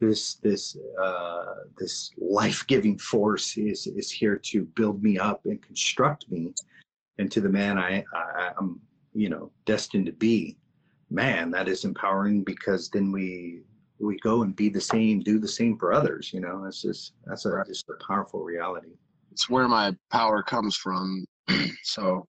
this 0.00 0.36
this 0.36 0.76
uh, 1.00 1.44
this 1.78 2.10
life 2.16 2.66
giving 2.66 2.98
force 2.98 3.56
is 3.58 3.86
is 3.86 4.10
here 4.10 4.36
to 4.36 4.64
build 4.64 5.02
me 5.02 5.18
up 5.18 5.44
and 5.44 5.62
construct 5.62 6.30
me 6.30 6.54
into 7.18 7.40
the 7.40 7.48
man 7.48 7.78
I, 7.78 8.02
I 8.14 8.52
I'm 8.58 8.80
you 9.14 9.28
know 9.28 9.52
destined 9.66 10.06
to 10.06 10.12
be. 10.12 10.56
Man, 11.10 11.50
that 11.50 11.68
is 11.68 11.84
empowering 11.84 12.42
because 12.42 12.88
then 12.88 13.12
we 13.12 13.64
we 13.98 14.18
go 14.18 14.42
and 14.42 14.54
be 14.54 14.68
the 14.68 14.80
same, 14.80 15.20
do 15.20 15.38
the 15.38 15.48
same 15.48 15.78
for 15.78 15.92
others. 15.92 16.32
You 16.32 16.40
know, 16.40 16.64
it's 16.66 16.82
just 16.82 17.14
that's 17.26 17.46
a 17.46 17.62
just 17.66 17.88
a 17.88 18.04
powerful 18.04 18.42
reality. 18.42 18.90
It's 19.30 19.48
where 19.48 19.68
my 19.68 19.96
power 20.10 20.42
comes 20.42 20.76
from. 20.76 21.24
so 21.82 22.26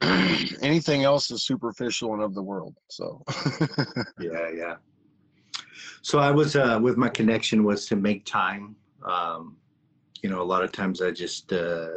anything 0.62 1.04
else 1.04 1.30
is 1.30 1.44
superficial 1.44 2.14
and 2.14 2.22
of 2.22 2.34
the 2.34 2.42
world. 2.42 2.74
So 2.90 3.22
yeah, 4.20 4.50
yeah. 4.54 4.76
So 6.02 6.18
I 6.18 6.30
was 6.30 6.56
uh, 6.56 6.78
with 6.82 6.96
my 6.96 7.08
connection 7.08 7.64
was 7.64 7.86
to 7.86 7.96
make 7.96 8.24
time. 8.24 8.76
Um, 9.06 9.56
you 10.22 10.30
know, 10.30 10.40
a 10.40 10.44
lot 10.44 10.64
of 10.64 10.72
times 10.72 11.02
I 11.02 11.10
just 11.10 11.52
uh, 11.52 11.88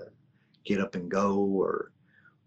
get 0.65 0.81
up 0.81 0.95
and 0.95 1.09
go, 1.09 1.37
or 1.37 1.91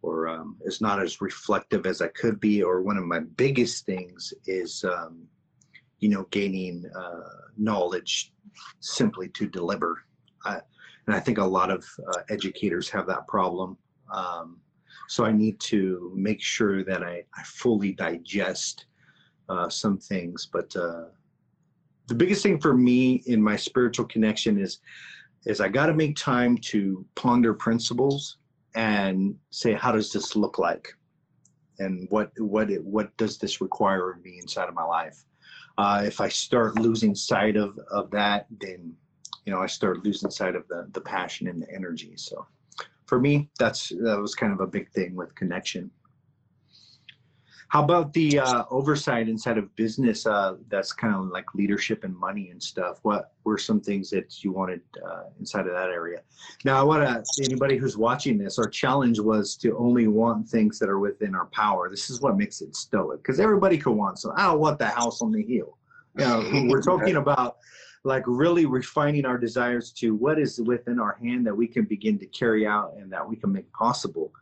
or 0.02 0.28
um, 0.28 0.56
is 0.64 0.80
not 0.80 1.02
as 1.02 1.20
reflective 1.20 1.86
as 1.86 2.00
I 2.00 2.08
could 2.08 2.40
be. 2.40 2.62
Or 2.62 2.82
one 2.82 2.96
of 2.96 3.04
my 3.04 3.20
biggest 3.20 3.86
things 3.86 4.32
is, 4.46 4.84
um, 4.84 5.26
you 6.00 6.08
know, 6.08 6.26
gaining 6.30 6.84
uh, 6.98 7.20
knowledge 7.56 8.32
simply 8.80 9.28
to 9.28 9.46
deliver. 9.46 10.02
I, 10.44 10.60
and 11.06 11.14
I 11.14 11.20
think 11.20 11.38
a 11.38 11.44
lot 11.44 11.70
of 11.70 11.84
uh, 12.08 12.22
educators 12.30 12.88
have 12.90 13.06
that 13.06 13.26
problem. 13.28 13.76
Um, 14.12 14.58
so 15.08 15.24
I 15.24 15.32
need 15.32 15.58
to 15.60 16.12
make 16.14 16.42
sure 16.42 16.84
that 16.84 17.02
I, 17.02 17.24
I 17.34 17.42
fully 17.44 17.92
digest 17.92 18.86
uh, 19.48 19.68
some 19.68 19.98
things. 19.98 20.48
But 20.52 20.74
uh, 20.76 21.06
the 22.06 22.14
biggest 22.14 22.42
thing 22.42 22.60
for 22.60 22.74
me 22.74 23.22
in 23.26 23.42
my 23.42 23.56
spiritual 23.56 24.06
connection 24.06 24.58
is 24.58 24.80
is 25.46 25.60
I 25.60 25.68
got 25.68 25.86
to 25.86 25.94
make 25.94 26.16
time 26.16 26.58
to 26.58 27.04
ponder 27.14 27.54
principles 27.54 28.36
and 28.74 29.34
say, 29.50 29.72
how 29.72 29.90
does 29.90 30.12
this 30.12 30.36
look 30.36 30.58
like? 30.58 30.92
And 31.78 32.06
what 32.10 32.30
what 32.38 32.70
it, 32.70 32.84
what 32.84 33.16
does 33.16 33.38
this 33.38 33.60
require 33.60 34.10
of 34.10 34.22
me 34.22 34.38
inside 34.38 34.68
of 34.68 34.74
my 34.74 34.84
life? 34.84 35.24
Uh, 35.80 36.02
if 36.04 36.20
I 36.20 36.28
start 36.28 36.78
losing 36.78 37.14
sight 37.14 37.56
of 37.56 37.78
of 37.90 38.10
that, 38.10 38.44
then 38.60 38.94
you 39.46 39.52
know 39.52 39.60
I 39.60 39.66
start 39.66 40.04
losing 40.04 40.30
sight 40.30 40.54
of 40.54 40.68
the 40.68 40.86
the 40.92 41.00
passion 41.00 41.48
and 41.48 41.62
the 41.62 41.74
energy. 41.74 42.12
So 42.16 42.46
for 43.06 43.18
me, 43.18 43.48
that's 43.58 43.88
that 43.88 44.18
was 44.20 44.34
kind 44.34 44.52
of 44.52 44.60
a 44.60 44.66
big 44.66 44.90
thing 44.90 45.16
with 45.16 45.34
connection. 45.34 45.90
How 47.70 47.84
about 47.84 48.12
the 48.12 48.40
uh, 48.40 48.64
oversight 48.68 49.28
inside 49.28 49.56
of 49.56 49.74
business? 49.76 50.26
Uh, 50.26 50.56
that's 50.68 50.92
kind 50.92 51.14
of 51.14 51.26
like 51.26 51.46
leadership 51.54 52.02
and 52.02 52.16
money 52.16 52.50
and 52.50 52.60
stuff. 52.60 52.98
What 53.02 53.32
were 53.44 53.58
some 53.58 53.80
things 53.80 54.10
that 54.10 54.42
you 54.42 54.50
wanted 54.50 54.80
uh, 55.06 55.24
inside 55.38 55.68
of 55.68 55.74
that 55.74 55.88
area? 55.88 56.22
Now, 56.64 56.80
I 56.80 56.82
want 56.82 57.04
to 57.04 57.44
anybody 57.44 57.76
who's 57.76 57.96
watching 57.96 58.38
this. 58.38 58.58
Our 58.58 58.68
challenge 58.68 59.20
was 59.20 59.54
to 59.58 59.78
only 59.78 60.08
want 60.08 60.48
things 60.48 60.80
that 60.80 60.88
are 60.88 60.98
within 60.98 61.36
our 61.36 61.46
power. 61.46 61.88
This 61.88 62.10
is 62.10 62.20
what 62.20 62.36
makes 62.36 62.60
it 62.60 62.74
stoic, 62.74 63.22
because 63.22 63.38
everybody 63.38 63.78
could 63.78 63.92
want. 63.92 64.18
So 64.18 64.32
I 64.36 64.46
don't 64.46 64.58
want 64.58 64.80
the 64.80 64.88
house 64.88 65.22
on 65.22 65.30
the 65.30 65.42
hill. 65.42 65.78
You 66.18 66.24
know, 66.24 66.50
we're 66.68 66.82
talking 66.82 67.16
about 67.16 67.58
like 68.02 68.24
really 68.26 68.66
refining 68.66 69.24
our 69.24 69.38
desires 69.38 69.92
to 69.92 70.16
what 70.16 70.40
is 70.40 70.60
within 70.60 70.98
our 70.98 71.16
hand 71.22 71.46
that 71.46 71.54
we 71.54 71.68
can 71.68 71.84
begin 71.84 72.18
to 72.18 72.26
carry 72.26 72.66
out 72.66 72.94
and 72.98 73.12
that 73.12 73.28
we 73.28 73.36
can 73.36 73.52
make 73.52 73.70
possible. 73.72 74.32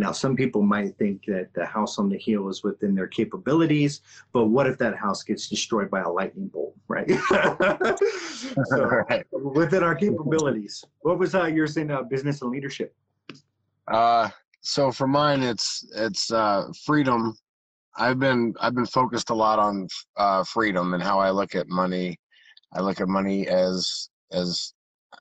Now, 0.00 0.12
some 0.12 0.34
people 0.34 0.62
might 0.62 0.96
think 0.96 1.26
that 1.26 1.52
the 1.52 1.66
house 1.66 1.98
on 1.98 2.08
the 2.08 2.16
hill 2.16 2.48
is 2.48 2.64
within 2.64 2.94
their 2.94 3.06
capabilities, 3.06 4.00
but 4.32 4.46
what 4.46 4.66
if 4.66 4.78
that 4.78 4.96
house 4.96 5.22
gets 5.22 5.46
destroyed 5.46 5.90
by 5.90 6.00
a 6.00 6.08
lightning 6.08 6.48
bolt, 6.48 6.74
right? 6.88 7.06
so, 8.64 8.84
right. 9.10 9.26
Within 9.30 9.82
our 9.82 9.94
capabilities. 9.94 10.82
What 11.02 11.18
was 11.18 11.34
uh, 11.34 11.44
your 11.44 11.66
saying 11.66 11.90
uh, 11.90 12.04
business 12.04 12.40
and 12.40 12.50
leadership? 12.50 12.94
Uh, 13.92 14.30
so 14.62 14.90
for 14.90 15.06
mine, 15.06 15.42
it's 15.42 15.86
it's 15.94 16.32
uh, 16.32 16.72
freedom. 16.82 17.36
I've 17.94 18.18
been 18.18 18.54
I've 18.58 18.74
been 18.74 18.86
focused 18.86 19.28
a 19.28 19.34
lot 19.34 19.58
on 19.58 19.86
uh, 20.16 20.44
freedom 20.44 20.94
and 20.94 21.02
how 21.02 21.20
I 21.20 21.28
look 21.30 21.54
at 21.54 21.68
money. 21.68 22.18
I 22.72 22.80
look 22.80 23.02
at 23.02 23.08
money 23.08 23.48
as 23.48 24.08
as 24.32 24.72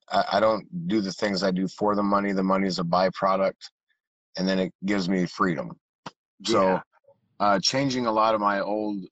I, 0.10 0.24
I 0.34 0.40
don't 0.40 0.66
do 0.88 1.02
the 1.02 1.12
things 1.12 1.44
I 1.44 1.52
do 1.52 1.68
for 1.68 1.96
the 1.96 2.04
money. 2.04 2.32
The 2.32 2.44
money 2.44 2.68
is 2.68 2.80
a 2.80 2.84
byproduct 2.84 3.58
and 4.38 4.48
then 4.48 4.60
it 4.60 4.74
gives 4.86 5.10
me 5.10 5.26
freedom. 5.26 5.72
So, 6.46 6.62
yeah. 6.64 6.82
uh, 7.40 7.60
changing 7.62 8.06
a 8.06 8.12
lot 8.12 8.36
of 8.36 8.42
my 8.42 8.62
old 8.62 9.04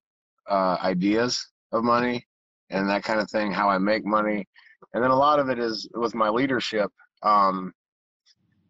uh, 0.49 0.77
ideas 0.82 1.45
of 1.71 1.84
money 1.84 2.25
and 2.69 2.89
that 2.89 3.03
kind 3.03 3.19
of 3.19 3.30
thing, 3.30 3.51
how 3.51 3.69
I 3.69 3.77
make 3.77 4.06
money, 4.06 4.45
and 4.93 5.03
then 5.03 5.12
a 5.12 5.15
lot 5.15 5.39
of 5.39 5.49
it 5.49 5.60
is 5.60 5.88
with 5.93 6.15
my 6.15 6.30
leadership. 6.30 6.91
Um, 7.23 7.73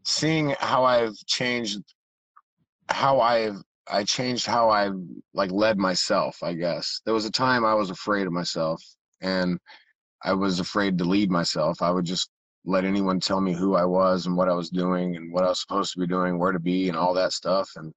seeing 0.03 0.55
how 0.59 0.83
I've 0.83 1.15
changed, 1.25 1.81
how 2.89 3.19
I've 3.19 3.61
I 3.89 4.03
changed 4.03 4.45
how 4.45 4.69
I 4.69 4.91
like 5.33 5.51
led 5.51 5.77
myself. 5.77 6.43
I 6.43 6.53
guess 6.53 7.01
there 7.05 7.13
was 7.13 7.25
a 7.25 7.31
time 7.31 7.65
I 7.65 7.73
was 7.73 7.89
afraid 7.89 8.27
of 8.27 8.33
myself, 8.33 8.83
and 9.21 9.59
I 10.23 10.33
was 10.33 10.59
afraid 10.59 10.97
to 10.97 11.05
lead 11.05 11.31
myself. 11.31 11.81
I 11.81 11.91
would 11.91 12.05
just 12.05 12.29
let 12.67 12.83
anyone 12.83 13.19
tell 13.19 13.39
me 13.39 13.53
who 13.53 13.75
I 13.75 13.85
was 13.85 14.25
and 14.25 14.35
what 14.35 14.49
I 14.49 14.53
was 14.53 14.69
doing 14.69 15.15
and 15.15 15.31
what 15.31 15.45
I 15.45 15.49
was 15.49 15.61
supposed 15.61 15.93
to 15.93 15.99
be 15.99 16.05
doing, 16.05 16.37
where 16.37 16.51
to 16.51 16.59
be, 16.59 16.89
and 16.89 16.97
all 16.97 17.13
that 17.13 17.31
stuff. 17.31 17.69
And 17.77 17.93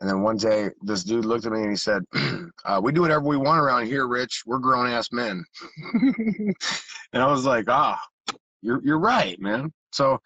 and 0.00 0.08
then 0.08 0.22
one 0.22 0.38
day, 0.38 0.70
this 0.82 1.04
dude 1.04 1.26
looked 1.26 1.44
at 1.44 1.52
me 1.52 1.60
and 1.60 1.70
he 1.70 1.76
said, 1.76 2.02
uh, 2.64 2.80
"We 2.82 2.92
do 2.92 3.02
whatever 3.02 3.24
we 3.24 3.36
want 3.36 3.60
around 3.60 3.86
here, 3.86 4.06
Rich. 4.08 4.44
We're 4.46 4.58
grown 4.58 4.86
ass 4.86 5.12
men." 5.12 5.44
and 5.92 7.22
I 7.22 7.26
was 7.26 7.44
like, 7.44 7.66
"Ah, 7.68 8.00
you're 8.62 8.80
you're 8.82 8.98
right, 8.98 9.38
man." 9.38 9.70
So 9.92 10.18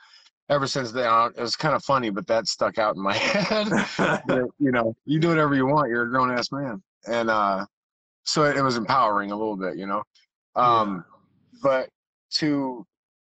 ever 0.48 0.68
since 0.68 0.92
then, 0.92 1.06
it 1.36 1.40
was 1.40 1.56
kind 1.56 1.74
of 1.74 1.82
funny, 1.82 2.10
but 2.10 2.26
that 2.28 2.46
stuck 2.46 2.78
out 2.78 2.94
in 2.94 3.02
my 3.02 3.14
head. 3.16 3.68
you 4.60 4.70
know, 4.70 4.94
you 5.04 5.18
do 5.18 5.28
whatever 5.28 5.56
you 5.56 5.66
want. 5.66 5.90
You're 5.90 6.04
a 6.04 6.10
grown 6.10 6.30
ass 6.30 6.52
man, 6.52 6.80
and 7.08 7.28
uh, 7.28 7.66
so 8.22 8.44
it, 8.44 8.56
it, 8.56 8.62
was 8.62 8.76
empowering 8.76 9.32
a 9.32 9.36
little 9.36 9.56
bit, 9.56 9.76
you 9.76 9.86
know. 9.86 10.04
Um, 10.54 11.04
yeah. 11.52 11.60
But 11.62 11.88
to 12.34 12.86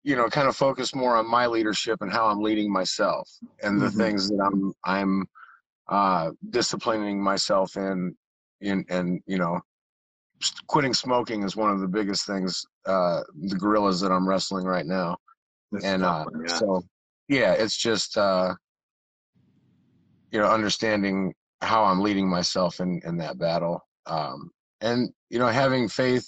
you 0.04 0.16
know 0.16 0.28
kind 0.28 0.48
of 0.48 0.56
focus 0.56 0.94
more 0.94 1.16
on 1.16 1.28
my 1.28 1.46
leadership 1.46 1.98
and 2.00 2.12
how 2.12 2.26
i'm 2.26 2.40
leading 2.40 2.72
myself 2.72 3.28
and 3.62 3.80
the 3.80 3.86
mm-hmm. 3.86 3.98
things 3.98 4.28
that 4.28 4.40
i'm 4.44 4.72
i'm 4.84 5.26
uh 5.88 6.30
disciplining 6.50 7.22
myself 7.22 7.76
in 7.76 8.14
in 8.60 8.84
and 8.88 9.20
you 9.26 9.38
know 9.38 9.60
quitting 10.66 10.94
smoking 10.94 11.42
is 11.42 11.56
one 11.56 11.70
of 11.70 11.80
the 11.80 11.88
biggest 11.88 12.26
things 12.26 12.64
uh 12.86 13.22
the 13.48 13.56
gorillas 13.56 14.00
that 14.00 14.12
i'm 14.12 14.28
wrestling 14.28 14.64
right 14.64 14.86
now 14.86 15.16
That's 15.72 15.84
and 15.84 16.04
uh 16.04 16.24
yeah. 16.46 16.56
so 16.56 16.82
yeah 17.28 17.52
it's 17.52 17.76
just 17.76 18.16
uh 18.16 18.54
you 20.30 20.38
know 20.38 20.48
understanding 20.48 21.34
how 21.60 21.84
i'm 21.84 22.00
leading 22.00 22.28
myself 22.28 22.80
in 22.80 23.00
in 23.04 23.16
that 23.18 23.38
battle 23.38 23.80
um 24.06 24.50
and 24.80 25.10
you 25.30 25.38
know 25.38 25.48
having 25.48 25.88
faith 25.88 26.26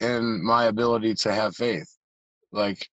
in 0.00 0.44
my 0.44 0.64
ability 0.64 1.14
to 1.14 1.32
have 1.32 1.54
faith 1.54 1.88
like 2.52 2.88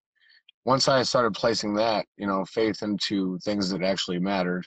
once 0.65 0.87
I 0.87 1.03
started 1.03 1.33
placing 1.33 1.73
that, 1.75 2.05
you 2.17 2.27
know, 2.27 2.45
faith 2.45 2.83
into 2.83 3.39
things 3.39 3.69
that 3.69 3.83
actually 3.83 4.19
mattered, 4.19 4.65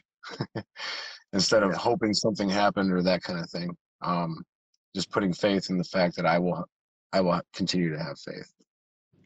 instead 1.32 1.62
of 1.62 1.70
yeah. 1.70 1.78
hoping 1.78 2.12
something 2.12 2.48
happened 2.48 2.92
or 2.92 3.02
that 3.02 3.22
kind 3.22 3.38
of 3.38 3.48
thing, 3.50 3.76
um, 4.02 4.42
just 4.94 5.10
putting 5.10 5.32
faith 5.32 5.70
in 5.70 5.78
the 5.78 5.84
fact 5.84 6.16
that 6.16 6.26
I 6.26 6.38
will, 6.38 6.64
I 7.12 7.20
will 7.20 7.40
continue 7.54 7.90
to 7.92 8.02
have 8.02 8.18
faith. 8.18 8.52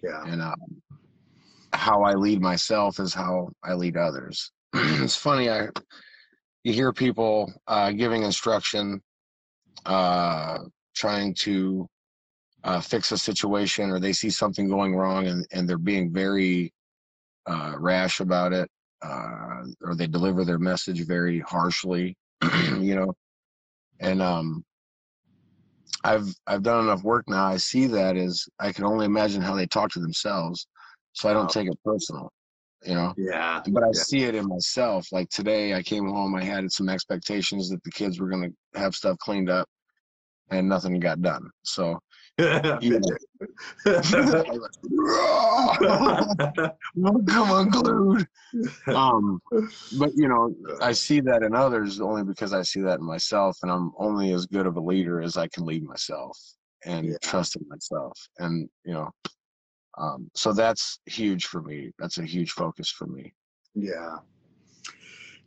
Yeah. 0.02 0.22
And 0.26 0.42
um, 0.42 0.83
how 1.72 2.02
I 2.02 2.14
lead 2.14 2.40
myself 2.40 3.00
is 3.00 3.14
how 3.14 3.50
I 3.64 3.74
lead 3.74 3.96
others. 3.96 4.52
it's 4.74 5.16
funny, 5.16 5.50
I 5.50 5.68
you 6.64 6.72
hear 6.72 6.92
people 6.92 7.52
uh, 7.66 7.92
giving 7.92 8.22
instruction, 8.22 9.00
uh, 9.87 10.59
trying 10.94 11.33
to 11.33 11.88
uh, 12.64 12.81
fix 12.81 13.12
a 13.12 13.18
situation 13.18 13.90
or 13.90 14.01
they 14.01 14.12
see 14.12 14.31
something 14.31 14.68
going 14.68 14.94
wrong 14.94 15.27
and, 15.27 15.47
and 15.53 15.68
they're 15.68 15.79
being 15.79 16.12
very 16.12 16.73
uh, 17.47 17.75
rash 17.79 18.21
about 18.21 18.53
it 18.53 18.68
uh, 19.03 19.62
or 19.83 19.94
they 19.94 20.07
deliver 20.07 20.44
their 20.44 20.59
message 20.59 21.07
very 21.07 21.40
harshly 21.40 22.16
you 22.79 22.94
know? 22.94 23.12
And 24.01 24.23
um 24.23 24.64
i've 26.05 26.29
i've 26.47 26.62
done 26.62 26.85
enough 26.85 27.03
work 27.03 27.25
now 27.29 27.47
i 27.47 27.57
see 27.57 27.87
that 27.87 28.16
as 28.16 28.47
i 28.61 28.73
can 28.73 28.85
only 28.85 29.05
imagine 29.05 29.42
how 29.42 29.55
they 29.55 29.66
talk 29.66 29.90
to 29.90 30.01
themselves 30.01 30.68
so 31.12 31.29
i 31.29 31.33
don't 31.33 31.51
take 31.51 31.66
it 31.66 31.79
personal 31.85 32.31
you 32.85 32.94
know? 32.94 33.12
Yeah 33.16 33.61
but 33.71 33.83
i 33.83 33.88
yeah. 33.88 33.92
see 33.92 34.23
it 34.23 34.35
in 34.35 34.47
myself 34.47 35.09
like 35.11 35.29
today 35.31 35.75
i 35.75 35.83
came 35.83 36.07
home 36.07 36.35
i 36.37 36.44
had 36.44 36.71
some 36.71 36.88
expectations 36.88 37.68
that 37.71 37.83
the 37.83 37.90
kids 37.90 38.21
were 38.21 38.29
going 38.29 38.55
to 38.75 38.81
have 38.81 38.94
stuff 38.94 39.18
cleaned 39.18 39.51
up 39.51 39.68
and 40.51 40.68
nothing 40.68 40.99
got 41.01 41.21
done 41.21 41.51
so 41.64 41.99
Come 42.38 42.79
unglued. 47.51 48.29
Um, 48.87 49.42
but 49.98 50.12
you 50.14 50.29
know, 50.29 50.55
I 50.81 50.92
see 50.92 51.18
that 51.20 51.42
in 51.42 51.57
others 51.57 52.01
only 52.01 52.22
because 52.22 52.53
I 52.53 52.62
see 52.62 52.81
that 52.83 53.01
in 53.01 53.05
myself, 53.05 53.59
and 53.62 53.72
I'm 53.72 53.90
only 53.98 54.33
as 54.33 54.46
good 54.46 54.66
of 54.66 54.77
a 54.77 54.81
leader 54.81 55.20
as 55.20 55.37
I 55.37 55.48
can 55.48 55.66
lead 55.66 55.83
myself 55.83 56.38
and 56.85 57.09
yeah. 57.09 57.16
trust 57.22 57.57
in 57.57 57.66
myself. 57.68 58.16
And 58.38 58.68
you 58.85 58.94
know, 58.94 59.11
um, 59.98 60.31
so 60.35 60.53
that's 60.53 61.01
huge 61.07 61.46
for 61.46 61.62
me. 61.62 61.90
That's 61.98 62.18
a 62.18 62.24
huge 62.24 62.53
focus 62.53 62.88
for 62.88 63.07
me. 63.07 63.35
Yeah. 63.74 64.18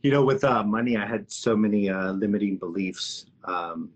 You 0.03 0.11
know, 0.11 0.25
with 0.25 0.43
uh, 0.43 0.63
money, 0.63 0.97
I 0.97 1.05
had 1.05 1.31
so 1.31 1.55
many 1.55 1.89
uh, 1.89 2.11
limiting 2.11 2.57
beliefs. 2.57 3.27
Um, 3.45 3.91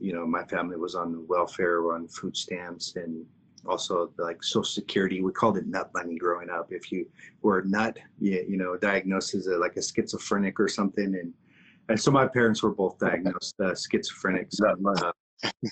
you 0.00 0.12
know, 0.12 0.26
my 0.26 0.44
family 0.44 0.76
was 0.76 0.94
on 0.94 1.26
welfare, 1.28 1.92
on 1.92 2.08
food 2.08 2.36
stamps, 2.36 2.96
and 2.96 3.24
also 3.66 4.10
like 4.18 4.42
Social 4.42 4.64
Security. 4.64 5.20
We 5.20 5.32
called 5.32 5.58
it 5.58 5.66
nut 5.66 5.90
money 5.94 6.16
growing 6.16 6.50
up. 6.50 6.72
If 6.72 6.90
you 6.90 7.06
were 7.42 7.60
a 7.60 7.68
nut, 7.68 7.98
you, 8.18 8.44
you 8.48 8.56
know, 8.56 8.76
diagnosed 8.76 9.34
as 9.34 9.46
a, 9.46 9.56
like 9.56 9.76
a 9.76 9.82
schizophrenic 9.82 10.58
or 10.58 10.68
something, 10.68 11.14
and 11.14 11.32
and 11.88 12.00
so 12.00 12.10
my 12.10 12.26
parents 12.26 12.62
were 12.62 12.72
both 12.72 12.98
diagnosed 12.98 13.54
uh, 13.60 13.74
schizophrenic. 13.74 14.48
So, 14.50 14.74
uh, 14.96 15.12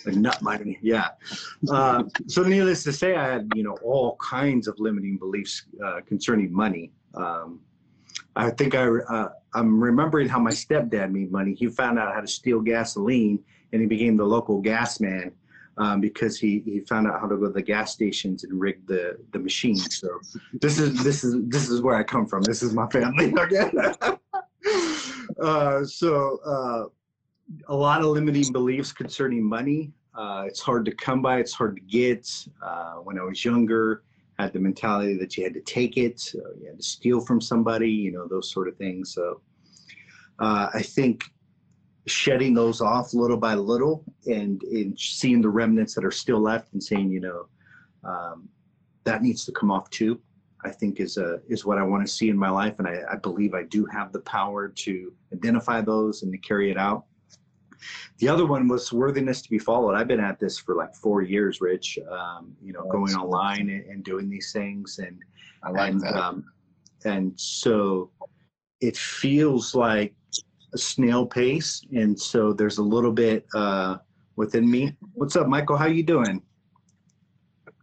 nut 0.07 0.41
money, 0.43 0.79
yeah. 0.83 1.09
Uh, 1.71 2.05
so 2.27 2.43
needless 2.43 2.83
to 2.85 2.93
say, 2.93 3.17
I 3.17 3.33
had 3.33 3.51
you 3.55 3.63
know 3.63 3.77
all 3.83 4.17
kinds 4.17 4.69
of 4.69 4.79
limiting 4.79 5.17
beliefs 5.17 5.65
uh, 5.85 6.01
concerning 6.07 6.53
money. 6.53 6.93
Um, 7.15 7.61
I 8.37 8.51
think 8.51 8.75
I 8.75 8.87
uh, 8.87 9.29
I'm 9.55 9.83
remembering 9.83 10.29
how 10.29 10.39
my 10.39 10.51
stepdad 10.51 11.11
made 11.11 11.33
money. 11.33 11.55
He 11.55 11.69
found 11.69 11.99
out 11.99 12.15
how 12.15 12.21
to 12.21 12.27
steal 12.27 12.61
gasoline, 12.61 13.43
and 13.73 13.81
he 13.81 13.87
became 13.87 14.17
the 14.17 14.25
local 14.25 14.61
gas 14.61 15.01
man 15.01 15.33
um, 15.79 16.01
because 16.01 16.39
he, 16.39 16.63
he 16.65 16.81
found 16.81 17.07
out 17.07 17.21
how 17.21 17.29
to 17.29 17.37
go 17.37 17.47
to 17.47 17.53
the 17.53 17.63
gas 17.63 17.93
stations 17.93 18.45
and 18.45 18.61
rig 18.61 18.87
the 18.87 19.17
the 19.33 19.39
machines. 19.39 19.99
So 19.99 20.09
this 20.61 20.79
is 20.79 21.03
this 21.03 21.25
is 21.25 21.37
this 21.49 21.71
is 21.71 21.81
where 21.81 21.97
I 21.97 22.03
come 22.03 22.27
from. 22.27 22.43
This 22.43 22.63
is 22.63 22.75
my 22.75 22.87
family. 22.89 23.33
uh, 25.43 25.85
so 25.85 26.39
uh, 26.45 26.85
a 27.69 27.77
lot 27.77 28.01
of 28.01 28.07
limiting 28.07 28.53
beliefs 28.53 28.93
concerning 28.93 29.43
money. 29.43 29.93
Uh, 30.15 30.45
it's 30.47 30.61
hard 30.61 30.85
to 30.85 30.93
come 30.93 31.23
by. 31.23 31.39
It's 31.39 31.53
hard 31.53 31.77
to 31.77 31.83
get. 31.83 32.29
Uh, 32.61 32.97
when 32.97 33.19
I 33.19 33.23
was 33.23 33.45
younger, 33.45 34.03
had 34.39 34.53
the 34.53 34.61
mentality 34.61 35.17
that 35.19 35.37
you 35.37 35.45
had 35.45 35.55
to 35.55 35.61
take 35.61 35.97
it, 35.97 36.21
so 36.21 36.39
you 36.61 36.69
had 36.69 36.79
to 36.79 36.83
steal 36.83 37.21
from 37.21 37.41
somebody. 37.41 37.91
You 37.91 38.13
know 38.13 38.27
those 38.27 38.51
sort 38.51 38.69
of 38.69 38.77
things. 38.77 39.15
So 39.15 39.41
uh, 40.39 40.69
I 40.73 40.83
think 40.83 41.25
shedding 42.07 42.55
those 42.55 42.81
off 42.81 43.15
little 43.15 43.37
by 43.37 43.55
little 43.55 44.05
and, 44.27 44.63
and 44.63 44.99
seeing 44.99 45.41
the 45.41 45.49
remnants 45.49 45.95
that 45.95 46.05
are 46.05 46.11
still 46.11 46.41
left 46.41 46.73
and 46.73 46.83
saying, 46.83 47.11
you 47.11 47.21
know, 47.21 47.49
um, 48.05 48.49
that 49.05 49.23
needs 49.23 49.45
to 49.45 49.53
come 49.53 49.71
off 49.71 49.91
too. 49.91 50.21
I 50.65 50.71
think 50.71 50.99
is 50.99 51.19
a, 51.19 51.41
is 51.49 51.65
what 51.65 51.79
I 51.79 51.83
want 51.85 52.05
to 52.05 52.13
see 52.13 52.31
in 52.31 52.37
my 52.37 52.51
life, 52.51 52.75
and 52.79 52.89
I, 52.89 53.03
I 53.13 53.17
believe 53.17 53.55
I 53.55 53.63
do 53.63 53.87
have 53.87 54.13
the 54.13 54.21
power 54.21 54.69
to 54.69 55.13
identify 55.33 55.81
those 55.81 56.23
and 56.23 56.33
to 56.33 56.39
carry 56.39 56.71
it 56.71 56.77
out. 56.77 57.05
The 58.19 58.29
other 58.29 58.47
one 58.47 58.69
was 58.69 58.93
worthiness 58.93 59.43
to 59.43 59.51
be 59.51 59.59
followed. 59.59 59.95
I've 59.95 60.09
been 60.09 60.21
at 60.21 60.39
this 60.39 60.59
for 60.59 60.75
like 60.75 60.95
four 60.95 61.23
years, 61.23 61.61
Rich. 61.61 61.99
Um, 62.11 62.57
you 62.63 62.73
know, 62.73 62.85
going 62.91 63.15
online 63.15 63.71
and, 63.71 63.85
and, 63.87 64.05
doing 64.05 64.29
these 64.29 64.53
things, 64.53 64.99
and 64.99 65.19
I 65.63 65.71
like 65.71 65.93
and, 65.93 66.01
that. 66.03 66.17
Um, 66.17 66.45
and 67.05 67.33
so 67.39 68.11
it 68.81 68.97
feels 68.97 69.75
like 69.75 70.15
a 70.75 70.79
snail 70.79 71.27
pace, 71.27 71.83
and 71.93 72.19
so 72.19 72.53
there's 72.53 72.79
a 72.79 72.83
little 72.83 73.13
bit 73.13 73.47
uh, 73.55 73.99
within 74.37 74.71
me. 74.71 74.97
What's 75.15 75.37
up, 75.37 75.47
Michael? 75.47 75.77
How 75.77 75.87
you 75.87 76.03
doing? 76.03 76.43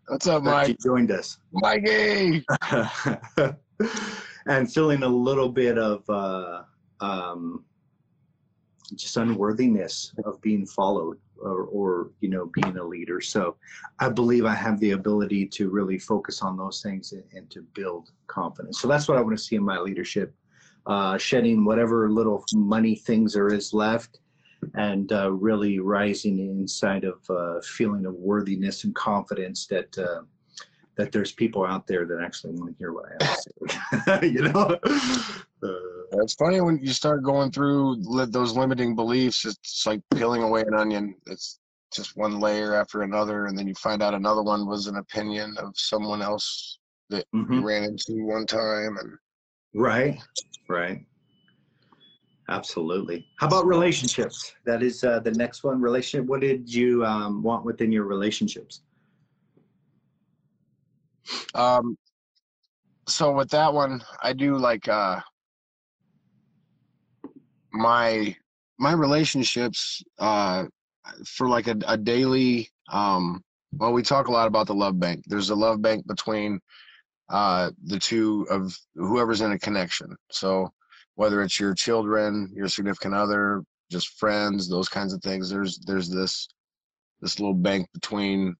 What's 0.07 0.27
up, 0.27 0.43
Glad 0.43 0.67
You 0.67 0.75
joined 0.75 1.11
us, 1.11 1.39
Mikey. 1.51 2.45
and 4.45 4.71
feeling 4.71 5.01
a 5.01 5.07
little 5.07 5.49
bit 5.49 5.79
of 5.79 6.07
uh, 6.09 6.61
um, 7.01 7.65
just 8.95 9.17
unworthiness 9.17 10.13
of 10.25 10.41
being 10.41 10.65
followed 10.65 11.17
or, 11.41 11.63
or 11.63 12.11
you 12.21 12.29
know 12.29 12.51
being 12.53 12.77
a 12.77 12.83
leader. 12.83 13.21
So 13.21 13.55
I 13.99 14.09
believe 14.09 14.45
I 14.45 14.55
have 14.55 14.79
the 14.79 14.91
ability 14.91 15.47
to 15.47 15.69
really 15.69 15.97
focus 15.97 16.41
on 16.41 16.57
those 16.57 16.81
things 16.81 17.11
and, 17.13 17.23
and 17.33 17.49
to 17.51 17.61
build 17.73 18.11
confidence. 18.27 18.79
So 18.79 18.87
that's 18.87 19.07
what 19.07 19.17
I 19.17 19.21
want 19.21 19.37
to 19.37 19.43
see 19.43 19.55
in 19.55 19.63
my 19.63 19.79
leadership 19.79 20.33
uh, 20.85 21.17
shedding 21.17 21.65
whatever 21.65 22.09
little 22.09 22.43
money 22.53 22.95
things 22.95 23.33
there 23.33 23.47
is 23.47 23.73
left 23.73 24.19
and 24.75 25.11
uh, 25.11 25.31
really 25.31 25.79
rising 25.79 26.39
inside 26.39 27.03
of 27.03 27.19
uh, 27.29 27.59
feeling 27.61 28.05
of 28.05 28.13
worthiness 28.15 28.83
and 28.83 28.95
confidence 28.95 29.67
that 29.67 29.97
uh, 29.97 30.21
that 30.95 31.11
there's 31.11 31.33
people 31.33 31.65
out 31.65 31.85
there 31.87 32.05
that 32.05 32.21
actually 32.23 32.53
want 32.53 32.71
to 32.71 32.77
hear 32.77 32.93
what 32.93 33.05
I 33.05 33.25
have 33.25 33.37
to 33.37 34.21
say. 34.21 34.27
you 34.29 34.43
know, 34.43 34.79
uh, 35.63 35.94
It's 36.11 36.33
funny 36.35 36.61
when 36.61 36.79
you 36.81 36.93
start 36.93 37.23
going 37.23 37.51
through 37.51 37.95
li- 37.99 38.25
those 38.29 38.55
limiting 38.55 38.95
beliefs. 38.95 39.45
It's 39.45 39.85
like 39.85 40.01
peeling 40.13 40.43
away 40.43 40.61
an 40.61 40.73
onion. 40.73 41.15
It's 41.27 41.59
just 41.93 42.17
one 42.17 42.39
layer 42.39 42.75
after 42.75 43.01
another, 43.03 43.45
and 43.45 43.57
then 43.57 43.67
you 43.67 43.75
find 43.75 44.01
out 44.01 44.13
another 44.13 44.43
one 44.43 44.67
was 44.67 44.87
an 44.87 44.97
opinion 44.97 45.55
of 45.57 45.73
someone 45.75 46.21
else 46.21 46.79
that 47.09 47.25
you 47.33 47.41
mhm. 47.41 47.63
ran 47.63 47.83
into 47.83 48.25
one 48.25 48.45
time, 48.45 48.97
and 48.99 49.13
right, 49.73 50.19
right, 50.67 51.05
absolutely. 52.49 53.27
How 53.37 53.47
about 53.47 53.65
relationships? 53.65 54.53
That 54.65 54.83
is 54.83 55.03
uh, 55.03 55.19
the 55.19 55.31
next 55.31 55.63
one. 55.63 55.81
Relationship. 55.81 56.27
What 56.27 56.41
did 56.41 56.71
you 56.73 57.05
um, 57.05 57.43
want 57.43 57.65
within 57.65 57.91
your 57.91 58.05
relationships? 58.05 58.81
Um, 61.53 61.97
so 63.07 63.31
with 63.31 63.49
that 63.51 63.73
one, 63.73 64.03
I 64.21 64.33
do 64.33 64.57
like 64.57 64.87
uh 64.87 65.19
my 67.75 68.35
my 68.79 68.93
relationships 68.93 70.01
uh 70.19 70.65
for 71.25 71.47
like 71.47 71.67
a, 71.67 71.75
a 71.87 71.97
daily 71.97 72.69
um 72.91 73.41
well 73.73 73.93
we 73.93 74.01
talk 74.01 74.27
a 74.27 74.31
lot 74.31 74.47
about 74.47 74.67
the 74.67 74.73
love 74.73 74.99
bank. 74.99 75.23
There's 75.27 75.49
a 75.49 75.55
love 75.55 75.81
bank 75.81 76.07
between 76.07 76.59
uh 77.29 77.71
the 77.85 77.99
two 77.99 78.47
of 78.49 78.75
whoever's 78.95 79.41
in 79.41 79.51
a 79.51 79.59
connection. 79.59 80.15
So 80.31 80.71
whether 81.15 81.41
it's 81.41 81.59
your 81.59 81.73
children, 81.73 82.51
your 82.53 82.67
significant 82.67 83.15
other, 83.15 83.63
just 83.91 84.17
friends, 84.19 84.69
those 84.69 84.89
kinds 84.89 85.13
of 85.13 85.21
things, 85.21 85.49
there's 85.49 85.79
there's 85.85 86.09
this 86.09 86.47
this 87.21 87.39
little 87.39 87.53
bank 87.53 87.87
between 87.93 88.55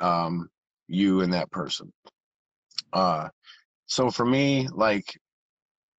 um 0.00 0.48
you 0.88 1.22
and 1.22 1.32
that 1.32 1.50
person. 1.50 1.92
Uh, 2.92 3.28
so 3.86 4.10
for 4.10 4.24
me, 4.24 4.68
like 4.72 5.04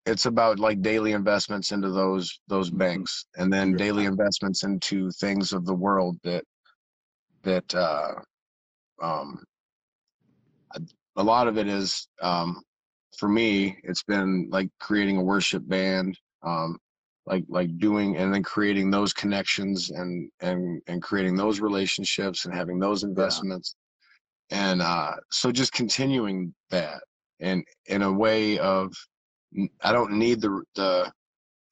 it's 0.06 0.26
about 0.26 0.60
like 0.60 0.82
daily 0.82 1.13
investments 1.13 1.72
into 1.72 1.89
those 1.89 2.39
those 2.48 2.70
Mhm. 2.70 2.78
banks, 2.78 3.26
and 3.38 3.52
then 3.52 3.72
Yeah. 3.72 3.78
daily 3.78 4.06
investments 4.06 4.63
into 4.63 5.12
things 5.12 5.54
of 5.54 5.65
the 5.65 5.74
world 5.74 6.20
that 6.24 6.44
that 7.44 7.76
uh, 7.76 8.15
um, 9.02 9.44
a, 11.15 11.24
lot 11.24 11.48
of 11.48 11.58
it 11.58 11.68
is 11.68 12.08
um, 12.22 12.62
for 13.18 13.30
me. 13.30 13.80
It's 13.84 14.04
been 14.04 14.50
like 14.52 14.70
creating 14.80 15.18
a 15.18 15.24
worship 15.24 15.68
band, 15.68 16.18
um, 16.44 16.78
like 17.26 17.46
like 17.50 17.78
doing 17.78 18.18
and 18.18 18.34
then 18.34 18.44
creating 18.44 18.91
those 18.91 19.13
connections 19.13 19.89
and 19.91 20.30
and 20.41 20.82
and 20.88 21.02
creating 21.02 21.36
those 21.36 21.60
relationships 21.60 22.46
and 22.46 22.54
having 22.54 22.80
those 22.80 23.04
investments 23.04 23.76
and 24.52 24.82
uh, 24.82 25.13
so 25.32 25.52
just 25.52 25.72
continuing 25.74 26.54
that 26.70 27.02
and 27.39 27.63
in 27.88 28.02
a 28.04 28.12
way 28.12 28.60
of 28.60 28.94
I 29.81 29.91
don't 29.91 30.13
need 30.13 30.41
the 30.41 30.63
the 30.75 31.12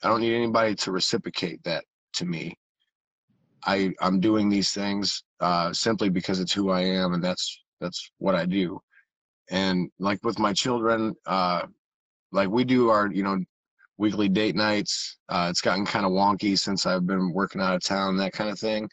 I 0.04 0.08
don't 0.08 0.22
need 0.22 0.36
anybody 0.36 0.76
to 0.76 0.92
reciprocate 0.92 1.64
that 1.64 1.84
to 2.14 2.26
me. 2.26 2.56
I 3.66 3.94
I'm 4.02 4.20
doing 4.20 4.50
these 4.50 4.72
things 4.72 5.24
uh, 5.40 5.74
simply 5.74 6.10
because 6.10 6.40
it's 6.40 6.54
who 6.54 6.70
I 6.70 6.82
am 6.82 7.14
and 7.14 7.24
that's 7.24 7.64
that's 7.80 8.12
what 8.18 8.36
I 8.36 8.46
do. 8.46 8.80
And 9.50 9.90
like 10.00 10.20
with 10.24 10.40
my 10.40 10.54
children, 10.54 11.14
uh, 11.26 11.64
like 12.32 12.50
we 12.50 12.64
do 12.64 12.90
our 12.90 13.12
you 13.12 13.24
know 13.24 13.40
weekly 13.98 14.30
date 14.30 14.56
nights. 14.56 15.18
Uh, 15.30 15.48
it's 15.50 15.62
gotten 15.62 15.86
kind 15.86 16.06
of 16.06 16.12
wonky 16.12 16.58
since 16.58 16.86
I've 16.86 17.06
been 17.06 17.32
working 17.34 17.62
out 17.62 17.76
of 17.76 17.84
town, 17.84 18.18
that 18.18 18.34
kind 18.34 18.50
of 18.50 18.60
thing 18.60 18.90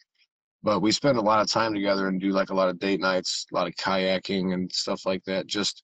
but 0.62 0.80
we 0.80 0.92
spend 0.92 1.16
a 1.16 1.22
lot 1.22 1.40
of 1.40 1.50
time 1.50 1.72
together 1.72 2.08
and 2.08 2.20
do 2.20 2.30
like 2.30 2.50
a 2.50 2.54
lot 2.54 2.68
of 2.68 2.78
date 2.78 3.00
nights, 3.00 3.46
a 3.50 3.54
lot 3.54 3.66
of 3.66 3.74
kayaking 3.74 4.52
and 4.52 4.70
stuff 4.70 5.06
like 5.06 5.24
that. 5.24 5.46
Just 5.46 5.82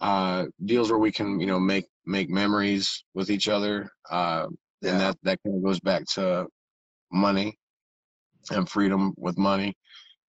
uh, 0.00 0.46
deals 0.64 0.90
where 0.90 0.98
we 0.98 1.12
can, 1.12 1.40
you 1.40 1.46
know, 1.46 1.58
make 1.58 1.86
make 2.06 2.28
memories 2.30 3.04
with 3.14 3.30
each 3.30 3.48
other, 3.48 3.90
uh, 4.10 4.46
Yeah. 4.82 4.90
and 4.92 5.00
that 5.00 5.16
that 5.22 5.38
kind 5.44 5.56
of 5.56 5.62
goes 5.64 5.80
back 5.80 6.04
to 6.14 6.46
money 7.12 7.56
and 8.50 8.68
freedom 8.68 9.14
with 9.16 9.38
money 9.38 9.74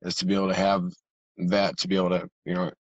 is 0.03 0.15
to 0.15 0.25
be 0.25 0.35
able 0.35 0.47
to 0.49 0.55
have 0.55 0.83
that 1.37 1.75
to 1.77 1.87
be 1.87 1.95
able 1.97 2.09
to, 2.09 2.27
you 2.45 2.53
know, 2.53 2.71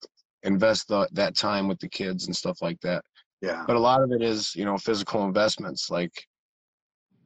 invest 0.44 0.88
the, 0.88 1.08
that 1.12 1.34
time 1.34 1.66
with 1.66 1.78
the 1.80 1.88
kids 1.88 2.26
and 2.26 2.36
stuff 2.36 2.60
like 2.62 2.78
that 2.82 3.02
Yeah. 3.40 3.64
but 3.66 3.76
a 3.76 3.80
lot 3.80 4.02
of 4.02 4.12
it 4.12 4.22
is 4.22 4.54
you 4.54 4.64
know 4.64 4.76
physical 4.76 5.24
investments 5.24 5.90
like 5.90 6.12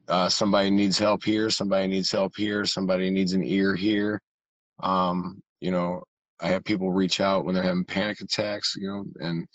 uh, 0.07 0.27
somebody 0.29 0.71
needs 0.71 0.97
help 0.97 1.23
here 1.23 1.49
somebody 1.49 1.85
needs 1.87 2.11
help 2.11 2.33
here 2.35 2.65
somebody 2.65 3.09
needs 3.11 3.33
an 3.33 3.43
ear 3.43 3.75
here 3.75 4.19
um, 4.81 5.41
you 5.59 5.69
know 5.69 6.01
i 6.41 6.47
have 6.47 6.63
people 6.63 6.91
reach 6.91 7.19
out 7.19 7.43
when 7.45 7.53
they're 7.53 7.63
having 7.63 7.83
panic 7.83 8.21
attacks 8.21 8.75
you 8.77 8.87
know 8.87 9.03
and 9.19 9.45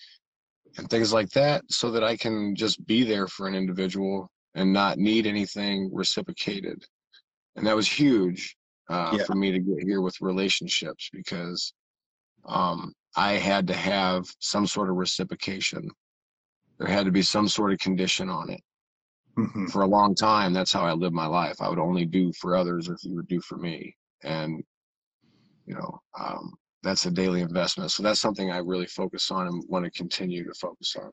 and 0.76 0.88
things 0.90 1.12
like 1.12 1.30
that 1.30 1.62
so 1.70 1.90
that 1.90 2.04
i 2.04 2.16
can 2.16 2.54
just 2.54 2.84
be 2.86 3.04
there 3.04 3.26
for 3.28 3.46
an 3.46 3.54
individual 3.54 4.28
and 4.54 4.72
not 4.72 4.98
need 4.98 5.26
anything 5.26 5.90
reciprocated. 5.92 6.80
And 7.56 7.66
that 7.66 7.74
was 7.76 7.88
huge 7.88 8.56
uh, 8.88 9.16
Yeah. 9.18 9.24
for 9.24 9.34
me 9.34 9.50
to 9.50 9.58
get 9.58 9.82
here 9.82 10.00
with 10.00 10.20
relationships 10.20 11.10
because 11.12 11.72
um, 12.46 12.92
i 13.16 13.32
had 13.32 13.66
to 13.66 13.74
have 13.74 14.24
some 14.38 14.66
sort 14.66 14.90
of 14.90 14.96
reciprocation. 14.96 15.88
There 16.78 16.88
had 16.88 17.04
to 17.06 17.12
be 17.12 17.22
some 17.22 17.48
sort 17.48 17.72
of 17.72 17.78
condition 17.78 18.28
on 18.30 18.50
it. 18.50 18.60
Mhm. 19.38 19.68
for 19.72 19.82
a 19.82 19.86
long 19.86 20.14
time 20.14 20.52
that's 20.52 20.72
how 20.72 20.84
i 20.84 20.92
lived 20.92 21.14
my 21.14 21.26
life. 21.26 21.56
I 21.60 21.68
would 21.68 21.80
only 21.80 22.06
do 22.06 22.32
for 22.40 22.54
others 22.56 22.88
if 22.88 23.02
you 23.02 23.16
would 23.16 23.26
do 23.28 23.40
for 23.40 23.56
me. 23.58 23.96
And 24.22 24.62
you 25.66 25.74
know 25.74 25.98
um, 26.18 26.54
that's 26.84 27.06
a 27.06 27.10
daily 27.10 27.40
investment 27.40 27.90
so 27.90 28.02
that's 28.02 28.20
something 28.20 28.50
i 28.50 28.58
really 28.58 28.86
focus 28.86 29.30
on 29.30 29.46
and 29.48 29.64
want 29.68 29.84
to 29.84 29.90
continue 29.90 30.44
to 30.44 30.54
focus 30.54 30.96
on 31.02 31.10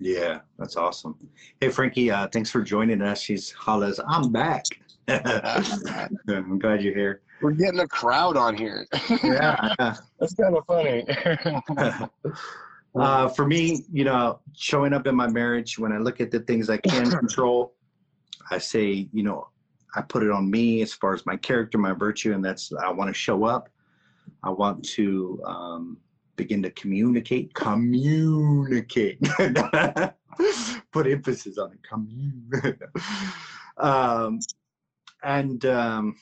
Yeah, 0.00 0.40
that's 0.58 0.76
awesome. 0.76 1.14
Hey, 1.60 1.68
Frankie, 1.70 2.10
uh, 2.10 2.26
thanks 2.34 2.50
for 2.50 2.62
joining 2.62 3.00
us. 3.00 3.20
She's 3.22 3.52
hollers, 3.52 4.00
I'm 4.14 4.32
back. 4.32 4.64
I'm 5.08 6.58
glad 6.58 6.82
you're 6.82 6.94
here. 6.94 7.22
we're 7.40 7.52
getting 7.52 7.78
a 7.80 7.86
crowd 7.86 8.36
on 8.36 8.56
here 8.56 8.86
Yeah. 9.22 9.54
that's 10.18 10.34
kind 10.34 10.56
of 10.56 10.64
funny 10.66 11.06
Uh, 12.96 13.28
for 13.28 13.44
me, 13.46 13.84
you 13.92 14.04
know, 14.04 14.38
showing 14.54 14.92
up 14.92 15.06
in 15.08 15.16
my 15.16 15.26
marriage, 15.26 15.78
when 15.80 15.90
I 15.92 15.98
look 15.98 16.20
at 16.20 16.30
the 16.30 16.38
things 16.40 16.70
I 16.70 16.76
can 16.76 17.10
control, 17.10 17.74
I 18.52 18.58
say, 18.58 19.08
you 19.12 19.22
know, 19.24 19.48
I 19.96 20.00
put 20.02 20.22
it 20.22 20.30
on 20.30 20.48
me 20.48 20.80
as 20.82 20.92
far 20.92 21.12
as 21.12 21.26
my 21.26 21.36
character, 21.36 21.76
my 21.78 21.92
virtue, 21.92 22.34
and 22.34 22.44
that's 22.44 22.72
I 22.84 22.90
want 22.92 23.08
to 23.08 23.14
show 23.14 23.44
up. 23.44 23.68
I 24.44 24.50
want 24.50 24.84
to 24.90 25.40
um, 25.46 25.98
begin 26.36 26.62
to 26.62 26.70
communicate, 26.70 27.54
communicate. 27.54 29.20
put 30.92 31.06
emphasis 31.06 31.58
on 31.58 31.72
it, 31.72 31.78
commune. 31.88 32.50
um, 33.78 34.38
and 35.22 35.64
um, 35.64 36.16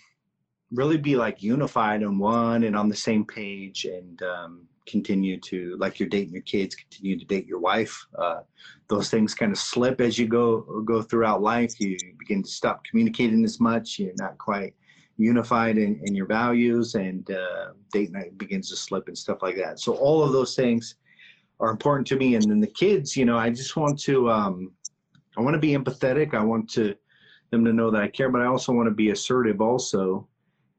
really 0.73 0.97
be 0.97 1.17
like 1.17 1.43
unified 1.43 2.03
and 2.03 2.19
one 2.19 2.65
and 2.65 2.77
on 2.77 2.89
the 2.89 2.97
same 2.97 3.25
page 3.25 3.85
and 3.85 4.23
um, 4.23 4.67
continue 4.87 5.39
to 5.39 5.77
like 5.79 6.01
you're 6.01 6.09
dating 6.09 6.33
your 6.33 6.43
kids 6.43 6.75
continue 6.75 7.19
to 7.19 7.25
date 7.25 7.47
your 7.47 7.61
wife 7.61 8.05
uh, 8.19 8.41
those 8.89 9.11
things 9.11 9.35
kind 9.35 9.53
of 9.53 9.59
slip 9.59 10.01
as 10.01 10.19
you 10.19 10.27
go 10.27 10.61
go 10.85 11.03
throughout 11.03 11.43
life 11.43 11.79
you 11.79 11.97
begin 12.19 12.43
to 12.43 12.51
stop 12.51 12.83
communicating 12.85 13.45
as 13.45 13.61
much 13.61 13.99
you're 13.99 14.13
not 14.17 14.37
quite 14.39 14.75
unified 15.23 15.79
in, 15.79 16.01
in 16.05 16.15
your 16.15 16.27
values 16.27 16.95
and 16.95 17.31
uh, 17.31 17.69
date 17.93 18.11
night 18.13 18.37
begins 18.39 18.69
to 18.71 18.77
slip 18.77 19.09
and 19.09 19.17
stuff 19.17 19.39
like 19.43 19.57
that. 19.57 19.79
So 19.81 19.95
all 19.95 20.23
of 20.23 20.33
those 20.33 20.57
things 20.57 20.97
are 21.61 21.71
important 21.71 22.07
to 22.09 22.17
me. 22.17 22.35
And 22.35 22.43
then 22.43 22.61
the 22.61 22.67
kids 22.67 23.17
you 23.17 23.25
know 23.25 23.39
i 23.39 23.49
just 23.51 23.77
want 23.77 23.99
to 24.01 24.31
um, 24.31 24.73
i 25.37 25.41
want 25.41 25.55
to 25.55 25.61
be 25.61 25.73
empathetic. 25.73 26.35
I 26.35 26.43
want 26.43 26.69
to 26.71 26.95
them 27.51 27.65
to 27.65 27.73
know 27.73 27.91
that 27.91 28.03
i 28.03 28.09
care 28.09 28.31
but 28.31 28.41
i 28.41 28.47
also 28.47 28.73
want 28.73 28.87
to 28.87 28.95
be 28.95 29.11
assertive 29.11 29.61
also. 29.61 30.27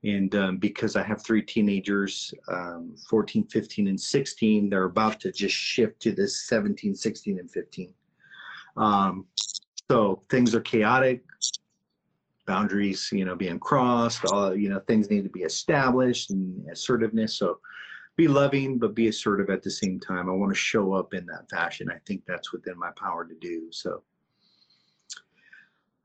And 0.04 0.36
um, 0.36 0.58
because 0.58 0.98
I 0.98 1.04
have 1.04 1.24
three 1.24 1.42
teenagers, 1.42 2.34
um, 2.50 2.94
14, 3.10 3.46
15, 3.46 3.88
and 3.88 4.00
16, 4.00 4.70
they're 4.70 4.84
about 4.84 5.22
to 5.22 5.32
just 5.32 5.56
shift 5.56 6.02
to 6.02 6.12
this 6.12 6.46
17, 6.48 6.94
16, 6.94 7.40
and 7.40 7.50
15. 7.50 7.94
Um, 8.76 9.26
so 9.90 10.22
things 10.30 10.54
are 10.56 10.60
chaotic, 10.62 11.24
boundaries, 12.46 13.10
you 13.12 13.26
know, 13.26 13.36
being 13.36 13.60
crossed, 13.60 14.26
all, 14.26 14.56
you 14.56 14.70
know, 14.70 14.80
things 14.82 15.10
need 15.10 15.24
to 15.24 15.30
be 15.30 15.44
established 15.44 16.32
and 16.32 16.70
assertiveness. 16.70 17.36
So 17.36 17.60
be 18.16 18.28
loving, 18.28 18.78
but 18.78 18.96
be 18.96 19.08
assertive 19.08 19.50
at 19.50 19.64
the 19.64 19.72
same 19.72 20.00
time. 20.00 20.30
I 20.30 20.34
want 20.34 20.52
to 20.52 20.60
show 20.60 20.94
up 20.94 21.14
in 21.14 21.26
that 21.28 21.50
fashion. 21.50 21.90
I 21.90 22.00
think 22.06 22.24
that's 22.28 22.52
within 22.52 22.78
my 22.78 22.92
power 22.98 23.26
to 23.26 23.36
do. 23.42 23.68
So 23.72 24.04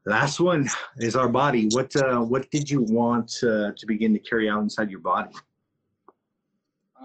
Last 0.08 0.40
one 0.40 0.66
is 0.96 1.16
our 1.16 1.28
body. 1.28 1.68
What 1.72 1.94
uh, 1.94 2.20
what 2.20 2.50
did 2.50 2.70
you 2.70 2.80
want 2.80 3.30
uh, 3.42 3.72
to 3.76 3.86
begin 3.86 4.14
to 4.14 4.18
carry 4.18 4.48
out 4.48 4.62
inside 4.62 4.90
your 4.90 5.00
body? 5.00 5.34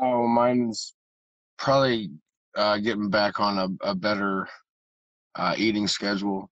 Oh, 0.02 0.26
mine's 0.26 0.94
probably 1.58 2.12
uh, 2.56 2.78
getting 2.78 3.10
back 3.10 3.42
on 3.42 3.58
a, 3.58 3.90
a 3.90 3.94
better 3.94 4.48
uh, 5.36 5.54
eating 5.58 5.86
schedule. 5.86 6.50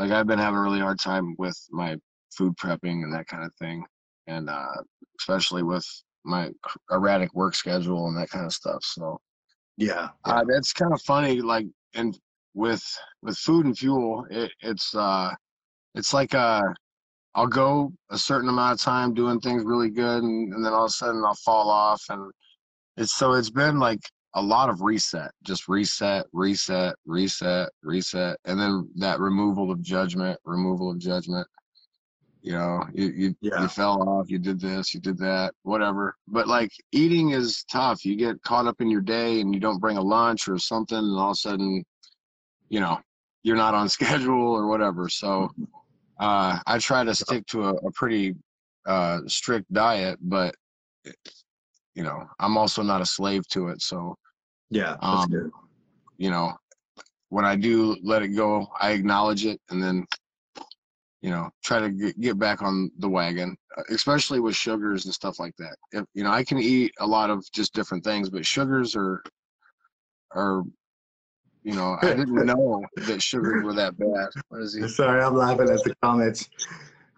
Like 0.00 0.12
I've 0.12 0.26
been 0.26 0.38
having 0.38 0.56
a 0.56 0.62
really 0.62 0.80
hard 0.80 0.98
time 0.98 1.34
with 1.36 1.58
my 1.70 1.94
food 2.34 2.56
prepping 2.56 3.02
and 3.02 3.12
that 3.12 3.26
kind 3.26 3.44
of 3.44 3.52
thing, 3.56 3.84
and 4.26 4.48
uh, 4.48 4.80
especially 5.20 5.62
with 5.62 5.84
my 6.24 6.50
erratic 6.90 7.34
work 7.34 7.54
schedule 7.54 8.08
and 8.08 8.16
that 8.16 8.30
kind 8.30 8.46
of 8.46 8.52
stuff. 8.54 8.82
So 8.82 9.20
yeah, 9.76 10.08
yeah. 10.26 10.32
Uh, 10.36 10.44
that's 10.48 10.72
kind 10.72 10.94
of 10.94 11.02
funny. 11.02 11.42
Like 11.42 11.66
and 11.92 12.18
with 12.54 12.82
with 13.20 13.36
food 13.36 13.66
and 13.66 13.76
fuel, 13.76 14.24
it, 14.30 14.50
it's 14.62 14.94
uh 14.94 15.34
it's 15.94 16.14
like 16.14 16.34
uh 16.34 16.62
I'll 17.34 17.46
go 17.46 17.92
a 18.08 18.16
certain 18.16 18.48
amount 18.48 18.80
of 18.80 18.82
time 18.82 19.12
doing 19.12 19.38
things 19.38 19.64
really 19.66 19.90
good 19.90 20.22
and, 20.22 20.54
and 20.54 20.64
then 20.64 20.72
all 20.72 20.86
of 20.86 20.88
a 20.88 20.92
sudden 20.92 21.22
I'll 21.26 21.34
fall 21.34 21.68
off 21.68 22.02
and 22.08 22.32
it's 22.96 23.12
so 23.12 23.32
it's 23.32 23.50
been 23.50 23.78
like 23.78 24.00
a 24.34 24.42
lot 24.42 24.68
of 24.68 24.80
reset, 24.80 25.32
just 25.42 25.68
reset, 25.68 26.26
reset, 26.32 26.94
reset, 27.04 27.68
reset, 27.82 28.36
and 28.44 28.60
then 28.60 28.88
that 28.96 29.18
removal 29.18 29.70
of 29.70 29.82
judgment, 29.82 30.38
removal 30.44 30.90
of 30.90 30.98
judgment. 30.98 31.46
You 32.42 32.52
know, 32.52 32.84
you 32.94 33.08
you, 33.08 33.36
yeah. 33.42 33.62
you 33.62 33.68
fell 33.68 34.08
off, 34.08 34.30
you 34.30 34.38
did 34.38 34.60
this, 34.60 34.94
you 34.94 35.00
did 35.00 35.18
that, 35.18 35.52
whatever. 35.62 36.16
But 36.26 36.48
like 36.48 36.72
eating 36.92 37.30
is 37.30 37.64
tough. 37.64 38.04
You 38.04 38.16
get 38.16 38.40
caught 38.42 38.66
up 38.66 38.80
in 38.80 38.88
your 38.88 39.02
day 39.02 39.40
and 39.40 39.52
you 39.54 39.60
don't 39.60 39.80
bring 39.80 39.98
a 39.98 40.02
lunch 40.02 40.48
or 40.48 40.58
something, 40.58 40.96
and 40.96 41.18
all 41.18 41.30
of 41.30 41.32
a 41.32 41.34
sudden, 41.34 41.84
you 42.70 42.80
know, 42.80 42.98
you're 43.42 43.56
not 43.56 43.74
on 43.74 43.88
schedule 43.98 44.52
or 44.52 44.68
whatever. 44.68 45.08
So 45.08 45.50
uh, 46.18 46.58
I 46.66 46.78
try 46.78 47.04
to 47.04 47.14
stick 47.14 47.46
to 47.48 47.64
a, 47.64 47.74
a 47.74 47.90
pretty 47.92 48.36
uh, 48.86 49.20
strict 49.26 49.70
diet, 49.72 50.18
but 50.22 50.54
you 51.94 52.02
know, 52.02 52.26
I'm 52.38 52.56
also 52.56 52.82
not 52.82 53.00
a 53.00 53.06
slave 53.06 53.46
to 53.48 53.68
it. 53.68 53.82
So 53.82 54.16
yeah, 54.70 54.96
um, 55.00 55.52
you 56.18 56.30
know, 56.30 56.52
when 57.28 57.44
I 57.44 57.56
do 57.56 57.96
let 58.02 58.22
it 58.22 58.28
go, 58.28 58.68
I 58.80 58.92
acknowledge 58.92 59.46
it 59.46 59.60
and 59.70 59.82
then 59.82 60.06
you 61.22 61.30
know 61.30 61.50
try 61.62 61.80
to 61.80 61.90
get, 61.90 62.18
get 62.18 62.38
back 62.38 62.62
on 62.62 62.90
the 62.98 63.08
wagon 63.08 63.54
especially 63.90 64.40
with 64.40 64.56
sugars 64.56 65.04
and 65.04 65.12
stuff 65.12 65.38
like 65.38 65.54
that 65.58 65.76
if, 65.92 66.02
you 66.14 66.24
know 66.24 66.30
i 66.30 66.42
can 66.42 66.56
eat 66.56 66.90
a 67.00 67.06
lot 67.06 67.28
of 67.28 67.44
just 67.52 67.74
different 67.74 68.02
things 68.02 68.30
but 68.30 68.46
sugars 68.46 68.96
are 68.96 69.22
are 70.34 70.62
you 71.62 71.74
know, 71.74 71.96
I 72.00 72.14
didn't 72.14 72.34
know 72.46 72.82
that 73.06 73.22
sugars 73.22 73.62
were 73.64 73.74
that 73.74 73.96
bad. 73.98 74.28
What 74.48 74.62
is 74.62 74.74
he? 74.74 74.86
Sorry, 74.88 75.22
I'm 75.22 75.36
laughing 75.36 75.68
at 75.68 75.82
the 75.82 75.94
comments. 76.02 76.48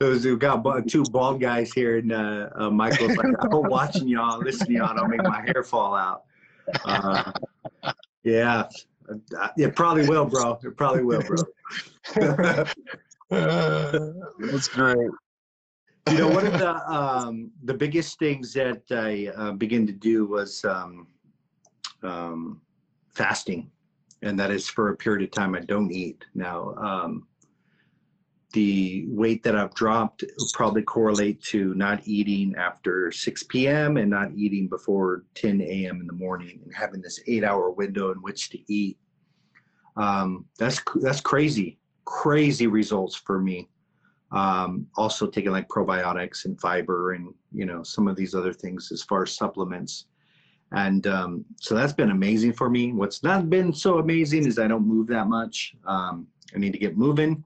Those 0.02 0.24
who 0.24 0.36
got 0.36 0.64
two 0.88 1.04
bald 1.04 1.40
guys 1.40 1.72
here, 1.72 1.98
and 1.98 2.10
uh, 2.10 2.48
uh, 2.56 2.70
Michael's 2.70 3.16
like, 3.16 3.26
"I'm 3.40 3.50
watching 3.70 4.08
y'all, 4.08 4.40
listening 4.40 4.78
y'all, 4.78 4.96
don't 4.96 5.08
make 5.08 5.22
my 5.22 5.42
hair 5.46 5.62
fall 5.62 5.94
out." 5.94 6.24
Uh, 6.84 7.30
yeah, 8.24 8.64
it 9.56 9.76
probably 9.76 10.08
will, 10.08 10.24
bro. 10.24 10.58
It 10.60 10.76
probably 10.76 11.04
will, 11.04 11.22
bro. 11.22 11.36
That's 13.30 14.66
great. 14.66 15.10
You 16.10 16.18
know, 16.18 16.28
one 16.30 16.48
of 16.48 16.58
the 16.58 16.92
um, 16.92 17.52
the 17.62 17.74
biggest 17.74 18.18
things 18.18 18.52
that 18.54 18.82
I 18.90 19.30
uh, 19.36 19.52
began 19.52 19.86
to 19.86 19.92
do 19.92 20.26
was 20.26 20.64
um, 20.64 21.06
um, 22.02 22.60
fasting 23.14 23.70
and 24.22 24.36
that 24.38 24.50
is 24.50 24.68
for 24.68 24.90
a 24.90 24.96
period 24.96 25.22
of 25.22 25.30
time 25.30 25.54
I 25.54 25.60
don't 25.60 25.92
eat. 25.92 26.24
Now, 26.34 26.74
um, 26.74 27.26
the 28.52 29.04
weight 29.08 29.42
that 29.42 29.56
I've 29.56 29.74
dropped 29.74 30.24
probably 30.52 30.82
correlate 30.82 31.42
to 31.44 31.74
not 31.74 32.06
eating 32.06 32.54
after 32.56 33.10
6 33.10 33.42
p.m. 33.44 33.96
and 33.96 34.10
not 34.10 34.32
eating 34.34 34.68
before 34.68 35.24
10 35.34 35.60
a.m. 35.60 36.00
in 36.00 36.06
the 36.06 36.12
morning 36.12 36.60
and 36.64 36.74
having 36.74 37.00
this 37.00 37.20
eight 37.26 37.44
hour 37.44 37.70
window 37.70 38.12
in 38.12 38.18
which 38.18 38.50
to 38.50 38.72
eat. 38.72 38.98
Um, 39.96 40.46
that's 40.58 40.80
that's 40.96 41.20
crazy, 41.20 41.78
crazy 42.04 42.66
results 42.66 43.16
for 43.16 43.38
me. 43.38 43.68
Um, 44.30 44.86
also 44.96 45.26
taking 45.26 45.52
like 45.52 45.68
probiotics 45.68 46.46
and 46.46 46.58
fiber 46.60 47.12
and 47.12 47.34
you 47.52 47.66
know 47.66 47.82
some 47.82 48.08
of 48.08 48.16
these 48.16 48.34
other 48.34 48.52
things 48.52 48.90
as 48.90 49.02
far 49.02 49.24
as 49.24 49.36
supplements 49.36 50.06
and 50.72 51.06
um, 51.06 51.44
so 51.60 51.74
that's 51.74 51.92
been 51.92 52.10
amazing 52.10 52.54
for 52.54 52.70
me. 52.70 52.92
What's 52.92 53.22
not 53.22 53.50
been 53.50 53.72
so 53.72 53.98
amazing 53.98 54.46
is 54.46 54.58
I 54.58 54.68
don't 54.68 54.86
move 54.86 55.06
that 55.08 55.28
much. 55.28 55.74
Um, 55.86 56.26
I 56.54 56.58
need 56.58 56.72
to 56.72 56.78
get 56.78 56.96
moving, 56.96 57.44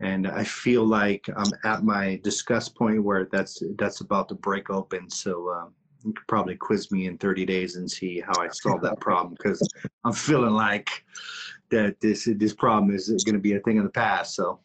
and 0.00 0.26
I 0.26 0.44
feel 0.44 0.84
like 0.84 1.28
I'm 1.36 1.52
at 1.64 1.82
my 1.82 2.20
disgust 2.22 2.74
point 2.74 3.02
where 3.02 3.28
that's 3.32 3.62
that's 3.78 4.00
about 4.00 4.28
to 4.28 4.34
break 4.34 4.68
open. 4.68 5.08
So 5.08 5.50
um, 5.50 5.72
you 6.04 6.12
could 6.12 6.26
probably 6.26 6.56
quiz 6.56 6.90
me 6.92 7.06
in 7.06 7.16
30 7.18 7.46
days 7.46 7.76
and 7.76 7.90
see 7.90 8.20
how 8.20 8.38
I 8.38 8.48
solve 8.48 8.82
that 8.82 9.00
problem 9.00 9.34
because 9.34 9.66
I'm 10.04 10.12
feeling 10.12 10.52
like 10.52 11.04
that 11.70 11.98
this 12.00 12.28
this 12.36 12.54
problem 12.54 12.94
is 12.94 13.08
going 13.24 13.34
to 13.34 13.40
be 13.40 13.54
a 13.54 13.60
thing 13.60 13.78
of 13.78 13.84
the 13.84 13.90
past. 13.90 14.34
So 14.34 14.60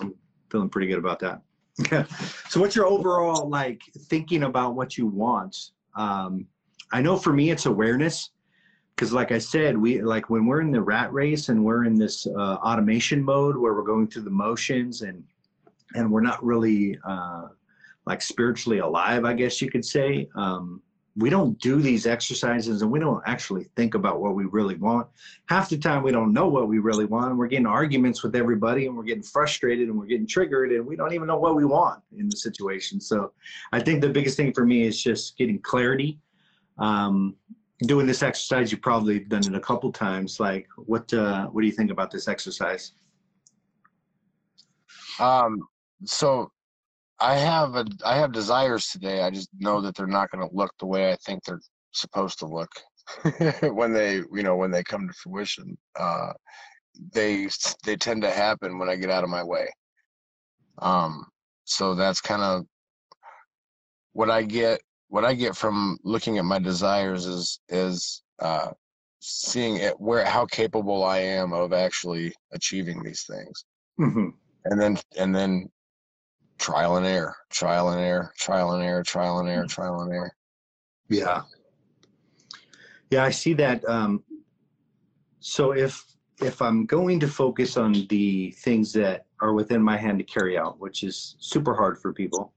I'm 0.00 0.14
feeling 0.50 0.68
pretty 0.68 0.88
good 0.88 0.98
about 0.98 1.20
that. 1.20 1.40
so 2.48 2.60
what's 2.60 2.76
your 2.76 2.86
overall 2.86 3.48
like 3.48 3.82
thinking 4.08 4.42
about 4.42 4.74
what 4.74 4.98
you 4.98 5.06
want? 5.06 5.70
Um, 5.94 6.46
I 6.92 7.00
know 7.00 7.16
for 7.16 7.32
me 7.32 7.50
it's 7.50 7.66
awareness 7.66 8.30
because 8.96 9.12
like 9.12 9.30
I 9.30 9.38
said, 9.38 9.76
we 9.76 10.00
like 10.00 10.30
when 10.30 10.46
we're 10.46 10.62
in 10.62 10.70
the 10.70 10.80
rat 10.80 11.12
race 11.12 11.50
and 11.50 11.62
we're 11.62 11.84
in 11.84 11.96
this 11.96 12.26
uh, 12.26 12.54
automation 12.56 13.22
mode 13.22 13.56
where 13.56 13.74
we're 13.74 13.82
going 13.82 14.08
through 14.08 14.22
the 14.22 14.30
motions 14.30 15.02
and 15.02 15.22
and 15.94 16.10
we're 16.10 16.22
not 16.22 16.42
really 16.42 16.98
uh, 17.06 17.48
like 18.06 18.22
spiritually 18.22 18.78
alive, 18.78 19.24
I 19.24 19.34
guess 19.34 19.60
you 19.60 19.70
could 19.70 19.84
say. 19.84 20.28
Um, 20.34 20.82
we 21.18 21.30
don't 21.30 21.58
do 21.60 21.80
these 21.80 22.06
exercises 22.06 22.82
and 22.82 22.90
we 22.90 22.98
don't 22.98 23.22
actually 23.26 23.64
think 23.74 23.94
about 23.94 24.20
what 24.20 24.34
we 24.34 24.44
really 24.44 24.74
want. 24.74 25.06
Half 25.48 25.70
the 25.70 25.78
time 25.78 26.02
we 26.02 26.12
don't 26.12 26.32
know 26.32 26.46
what 26.46 26.68
we 26.68 26.78
really 26.78 27.06
want 27.06 27.30
and 27.30 27.38
we're 27.38 27.46
getting 27.46 27.66
arguments 27.66 28.22
with 28.22 28.36
everybody 28.36 28.86
and 28.86 28.94
we're 28.94 29.04
getting 29.04 29.22
frustrated 29.22 29.88
and 29.88 29.98
we're 29.98 30.06
getting 30.06 30.26
triggered 30.26 30.72
and 30.72 30.84
we 30.84 30.94
don't 30.94 31.14
even 31.14 31.26
know 31.26 31.38
what 31.38 31.56
we 31.56 31.64
want 31.64 32.02
in 32.18 32.28
the 32.28 32.36
situation. 32.36 33.00
So 33.00 33.32
I 33.72 33.80
think 33.80 34.02
the 34.02 34.10
biggest 34.10 34.36
thing 34.36 34.52
for 34.52 34.66
me 34.66 34.82
is 34.82 35.02
just 35.02 35.38
getting 35.38 35.58
clarity 35.60 36.18
um, 36.78 37.34
doing 37.82 38.06
this 38.06 38.22
exercise, 38.22 38.72
you've 38.72 38.82
probably 38.82 39.20
done 39.20 39.46
it 39.46 39.54
a 39.54 39.60
couple 39.60 39.92
times. 39.92 40.40
Like, 40.40 40.66
what 40.76 41.12
uh, 41.12 41.46
what 41.46 41.60
do 41.60 41.66
you 41.66 41.72
think 41.72 41.90
about 41.90 42.10
this 42.10 42.28
exercise? 42.28 42.92
Um, 45.18 45.60
so 46.04 46.50
I 47.20 47.36
have 47.36 47.74
a 47.76 47.86
I 48.04 48.16
have 48.16 48.32
desires 48.32 48.86
today. 48.86 49.22
I 49.22 49.30
just 49.30 49.48
know 49.58 49.80
that 49.82 49.94
they're 49.94 50.06
not 50.06 50.30
going 50.30 50.48
to 50.48 50.54
look 50.54 50.72
the 50.78 50.86
way 50.86 51.12
I 51.12 51.16
think 51.24 51.44
they're 51.44 51.60
supposed 51.92 52.38
to 52.40 52.46
look. 52.46 52.70
when 53.62 53.92
they 53.92 54.16
you 54.16 54.42
know 54.42 54.56
when 54.56 54.70
they 54.70 54.82
come 54.82 55.06
to 55.06 55.14
fruition 55.14 55.76
uh 55.98 56.32
they 57.12 57.48
they 57.84 57.94
tend 57.96 58.22
to 58.22 58.30
happen 58.30 58.78
when 58.78 58.88
i 58.88 58.96
get 58.96 59.10
out 59.10 59.22
of 59.22 59.30
my 59.30 59.44
way 59.44 59.68
um 60.78 61.24
so 61.64 61.94
that's 61.94 62.20
kind 62.20 62.42
of 62.42 62.64
what 64.12 64.28
i 64.30 64.42
get 64.42 64.80
what 65.08 65.24
i 65.24 65.34
get 65.34 65.56
from 65.56 65.98
looking 66.04 66.38
at 66.38 66.44
my 66.44 66.58
desires 66.58 67.26
is 67.26 67.60
is 67.68 68.22
uh 68.40 68.70
seeing 69.20 69.76
it 69.76 69.98
where 70.00 70.24
how 70.24 70.44
capable 70.46 71.04
i 71.04 71.18
am 71.18 71.52
of 71.52 71.72
actually 71.72 72.32
achieving 72.52 73.02
these 73.02 73.24
things 73.24 73.64
hmm 73.96 74.28
and 74.66 74.80
then 74.80 74.98
and 75.16 75.34
then 75.34 75.70
trial 76.58 76.96
and 76.96 77.06
error 77.06 77.36
trial 77.50 77.90
and 77.90 78.00
error 78.00 78.32
trial 78.36 78.72
and 78.72 78.82
error 78.82 79.02
trial 79.02 79.38
and 79.38 79.48
error 79.48 79.66
trial 79.66 80.00
and 80.00 80.12
error 80.12 80.32
Yeah. 81.08 81.42
Yeah, 83.10 83.24
I 83.24 83.30
see 83.30 83.54
that. 83.54 83.84
Um, 83.88 84.24
so 85.40 85.72
if 85.72 86.04
if 86.42 86.60
I'm 86.60 86.84
going 86.84 87.20
to 87.20 87.28
focus 87.28 87.76
on 87.76 88.06
the 88.08 88.50
things 88.58 88.92
that 88.92 89.26
are 89.40 89.54
within 89.54 89.80
my 89.82 89.96
hand 89.96 90.18
to 90.18 90.24
carry 90.24 90.58
out, 90.58 90.78
which 90.80 91.02
is 91.02 91.36
super 91.38 91.74
hard 91.74 91.98
for 91.98 92.12
people, 92.12 92.52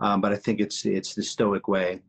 um, 0.00 0.20
but 0.20 0.32
I 0.32 0.36
think 0.36 0.60
it's 0.60 0.84
it's 0.84 1.14
the 1.14 1.22
stoic 1.22 1.68
way. 1.68 2.00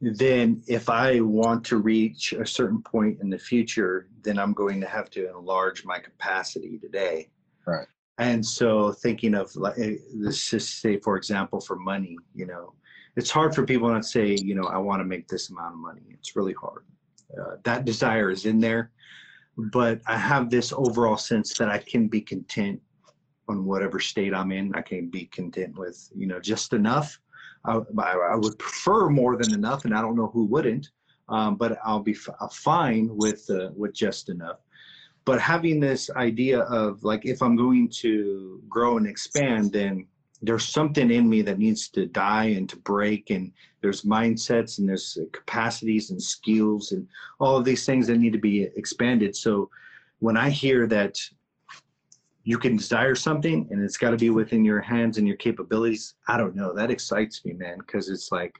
Then, 0.00 0.62
if 0.68 0.88
I 0.88 1.20
want 1.20 1.64
to 1.66 1.78
reach 1.78 2.32
a 2.32 2.46
certain 2.46 2.80
point 2.82 3.18
in 3.20 3.30
the 3.30 3.38
future, 3.38 4.08
then 4.22 4.38
I'm 4.38 4.52
going 4.52 4.80
to 4.80 4.86
have 4.86 5.10
to 5.10 5.28
enlarge 5.28 5.84
my 5.84 5.98
capacity 5.98 6.78
today. 6.78 7.30
Right. 7.66 7.86
And 8.18 8.44
so, 8.44 8.92
thinking 8.92 9.34
of 9.34 9.54
like 9.56 9.78
eh, 9.78 9.96
this, 10.14 10.50
just 10.50 10.80
say 10.80 10.98
for 10.98 11.16
example, 11.16 11.60
for 11.60 11.76
money, 11.76 12.16
you 12.34 12.46
know, 12.46 12.74
it's 13.16 13.30
hard 13.30 13.54
for 13.54 13.64
people 13.64 13.88
not 13.88 14.02
to 14.02 14.08
say, 14.08 14.36
you 14.40 14.54
know, 14.54 14.68
I 14.68 14.78
want 14.78 15.00
to 15.00 15.04
make 15.04 15.26
this 15.26 15.50
amount 15.50 15.74
of 15.74 15.80
money. 15.80 16.02
It's 16.10 16.36
really 16.36 16.54
hard. 16.54 16.84
Uh, 17.36 17.56
that 17.64 17.84
desire 17.84 18.30
is 18.30 18.46
in 18.46 18.60
there, 18.60 18.92
but 19.72 20.00
I 20.06 20.16
have 20.16 20.48
this 20.48 20.72
overall 20.72 21.16
sense 21.16 21.58
that 21.58 21.68
I 21.68 21.78
can 21.78 22.06
be 22.06 22.20
content 22.20 22.80
on 23.48 23.64
whatever 23.64 24.00
state 24.00 24.34
I'm 24.34 24.52
in. 24.52 24.74
I 24.74 24.82
can 24.82 25.08
be 25.08 25.26
content 25.26 25.78
with, 25.78 26.10
you 26.14 26.26
know, 26.26 26.40
just 26.40 26.72
enough. 26.72 27.20
I, 27.64 27.80
I, 27.98 28.36
would 28.36 28.58
prefer 28.58 29.08
more 29.08 29.36
than 29.36 29.52
enough, 29.52 29.84
and 29.84 29.94
I 29.94 30.00
don't 30.00 30.16
know 30.16 30.28
who 30.28 30.44
wouldn't. 30.44 30.90
Um, 31.28 31.56
but 31.56 31.78
I'll 31.84 32.00
be 32.00 32.16
uh, 32.40 32.48
fine 32.48 33.10
with 33.14 33.48
uh, 33.50 33.70
with 33.76 33.92
just 33.92 34.30
enough. 34.30 34.60
But 35.26 35.40
having 35.40 35.78
this 35.78 36.08
idea 36.10 36.60
of 36.60 37.04
like, 37.04 37.26
if 37.26 37.42
I'm 37.42 37.56
going 37.56 37.90
to 38.00 38.62
grow 38.68 38.96
and 38.96 39.06
expand, 39.06 39.72
then 39.72 40.06
there's 40.40 40.66
something 40.66 41.10
in 41.10 41.28
me 41.28 41.42
that 41.42 41.58
needs 41.58 41.88
to 41.88 42.06
die 42.06 42.44
and 42.44 42.68
to 42.68 42.76
break 42.76 43.30
and 43.30 43.52
there's 43.80 44.02
mindsets 44.02 44.78
and 44.78 44.88
there's 44.88 45.18
capacities 45.32 46.10
and 46.10 46.22
skills 46.22 46.92
and 46.92 47.06
all 47.40 47.56
of 47.56 47.64
these 47.64 47.84
things 47.84 48.06
that 48.06 48.18
need 48.18 48.32
to 48.32 48.38
be 48.38 48.62
expanded 48.76 49.34
so 49.34 49.68
when 50.20 50.36
i 50.36 50.48
hear 50.48 50.86
that 50.86 51.18
you 52.48 52.56
can 52.56 52.76
desire 52.78 53.14
something 53.14 53.68
and 53.70 53.84
it's 53.84 53.98
got 53.98 54.12
to 54.12 54.16
be 54.16 54.30
within 54.30 54.64
your 54.64 54.80
hands 54.80 55.18
and 55.18 55.28
your 55.28 55.36
capabilities. 55.36 56.14
I 56.28 56.38
don't 56.38 56.56
know. 56.56 56.72
That 56.72 56.90
excites 56.90 57.44
me 57.44 57.52
man 57.52 57.76
because 57.76 58.08
it's 58.08 58.32
like 58.32 58.58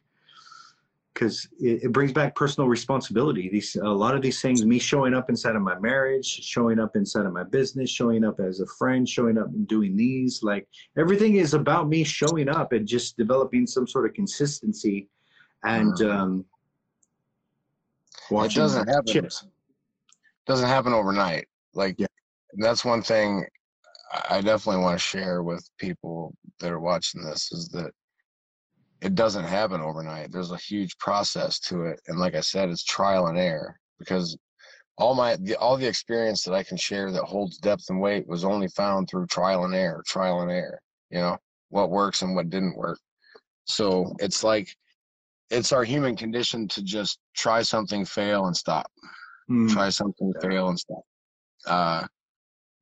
because 1.14 1.48
it, 1.58 1.84
it 1.84 1.92
brings 1.92 2.12
back 2.12 2.36
personal 2.36 2.68
responsibility. 2.68 3.48
These 3.48 3.76
a 3.76 3.88
lot 3.88 4.14
of 4.14 4.20
these 4.20 4.42
things 4.42 4.62
me 4.66 4.78
showing 4.78 5.14
up 5.14 5.30
inside 5.30 5.56
of 5.56 5.62
my 5.62 5.78
marriage 5.78 6.26
showing 6.26 6.78
up 6.78 6.96
inside 6.96 7.24
of 7.24 7.32
my 7.32 7.44
business 7.44 7.88
showing 7.88 8.24
up 8.24 8.40
as 8.40 8.60
a 8.60 8.66
friend 8.78 9.08
showing 9.08 9.38
up 9.38 9.46
and 9.46 9.66
doing 9.66 9.96
these 9.96 10.42
like 10.42 10.68
everything 10.98 11.36
is 11.36 11.54
about 11.54 11.88
me 11.88 12.04
showing 12.04 12.50
up 12.50 12.72
and 12.74 12.86
just 12.86 13.16
developing 13.16 13.66
some 13.66 13.86
sort 13.86 14.04
of 14.04 14.12
consistency 14.12 15.08
and 15.64 15.94
Mhm. 15.94 16.14
um 16.14 16.44
it 18.30 18.52
doesn't 18.52 18.86
happen 18.86 19.06
chips. 19.06 19.46
doesn't 20.46 20.68
happen 20.68 20.92
overnight. 20.92 21.48
Like 21.72 21.94
Yeah. 21.98 22.06
that's 22.58 22.84
one 22.84 23.00
thing 23.02 23.46
i 24.30 24.40
definitely 24.40 24.82
want 24.82 24.98
to 24.98 25.04
share 25.04 25.42
with 25.42 25.68
people 25.78 26.34
that 26.60 26.72
are 26.72 26.80
watching 26.80 27.22
this 27.24 27.50
is 27.52 27.68
that 27.68 27.90
it 29.00 29.14
doesn't 29.14 29.44
happen 29.44 29.80
overnight 29.80 30.30
there's 30.32 30.52
a 30.52 30.56
huge 30.56 30.96
process 30.98 31.58
to 31.58 31.82
it 31.84 32.00
and 32.08 32.18
like 32.18 32.34
i 32.34 32.40
said 32.40 32.68
it's 32.68 32.84
trial 32.84 33.26
and 33.28 33.38
error 33.38 33.78
because 33.98 34.36
all 34.96 35.14
my 35.14 35.36
the, 35.42 35.54
all 35.56 35.76
the 35.76 35.86
experience 35.86 36.42
that 36.42 36.54
i 36.54 36.62
can 36.62 36.76
share 36.76 37.12
that 37.12 37.24
holds 37.24 37.58
depth 37.58 37.84
and 37.88 38.00
weight 38.00 38.26
was 38.26 38.44
only 38.44 38.68
found 38.68 39.08
through 39.08 39.26
trial 39.26 39.64
and 39.64 39.74
error 39.74 40.02
trial 40.06 40.40
and 40.40 40.50
error 40.50 40.80
you 41.10 41.18
know 41.18 41.36
what 41.70 41.90
works 41.90 42.22
and 42.22 42.34
what 42.34 42.50
didn't 42.50 42.76
work. 42.76 42.98
So 43.64 44.14
it's 44.18 44.42
like 44.42 44.74
it's 45.50 45.72
our 45.72 45.84
human 45.84 46.16
condition 46.16 46.68
to 46.68 46.82
just 46.82 47.18
try 47.36 47.62
something 47.62 48.04
fail 48.04 48.46
and 48.46 48.56
stop. 48.56 48.90
Mm, 49.50 49.70
try 49.70 49.88
something, 49.88 50.32
fail, 50.42 50.68
and 50.68 50.78
stop. 50.78 51.02
Uh, 51.66 52.06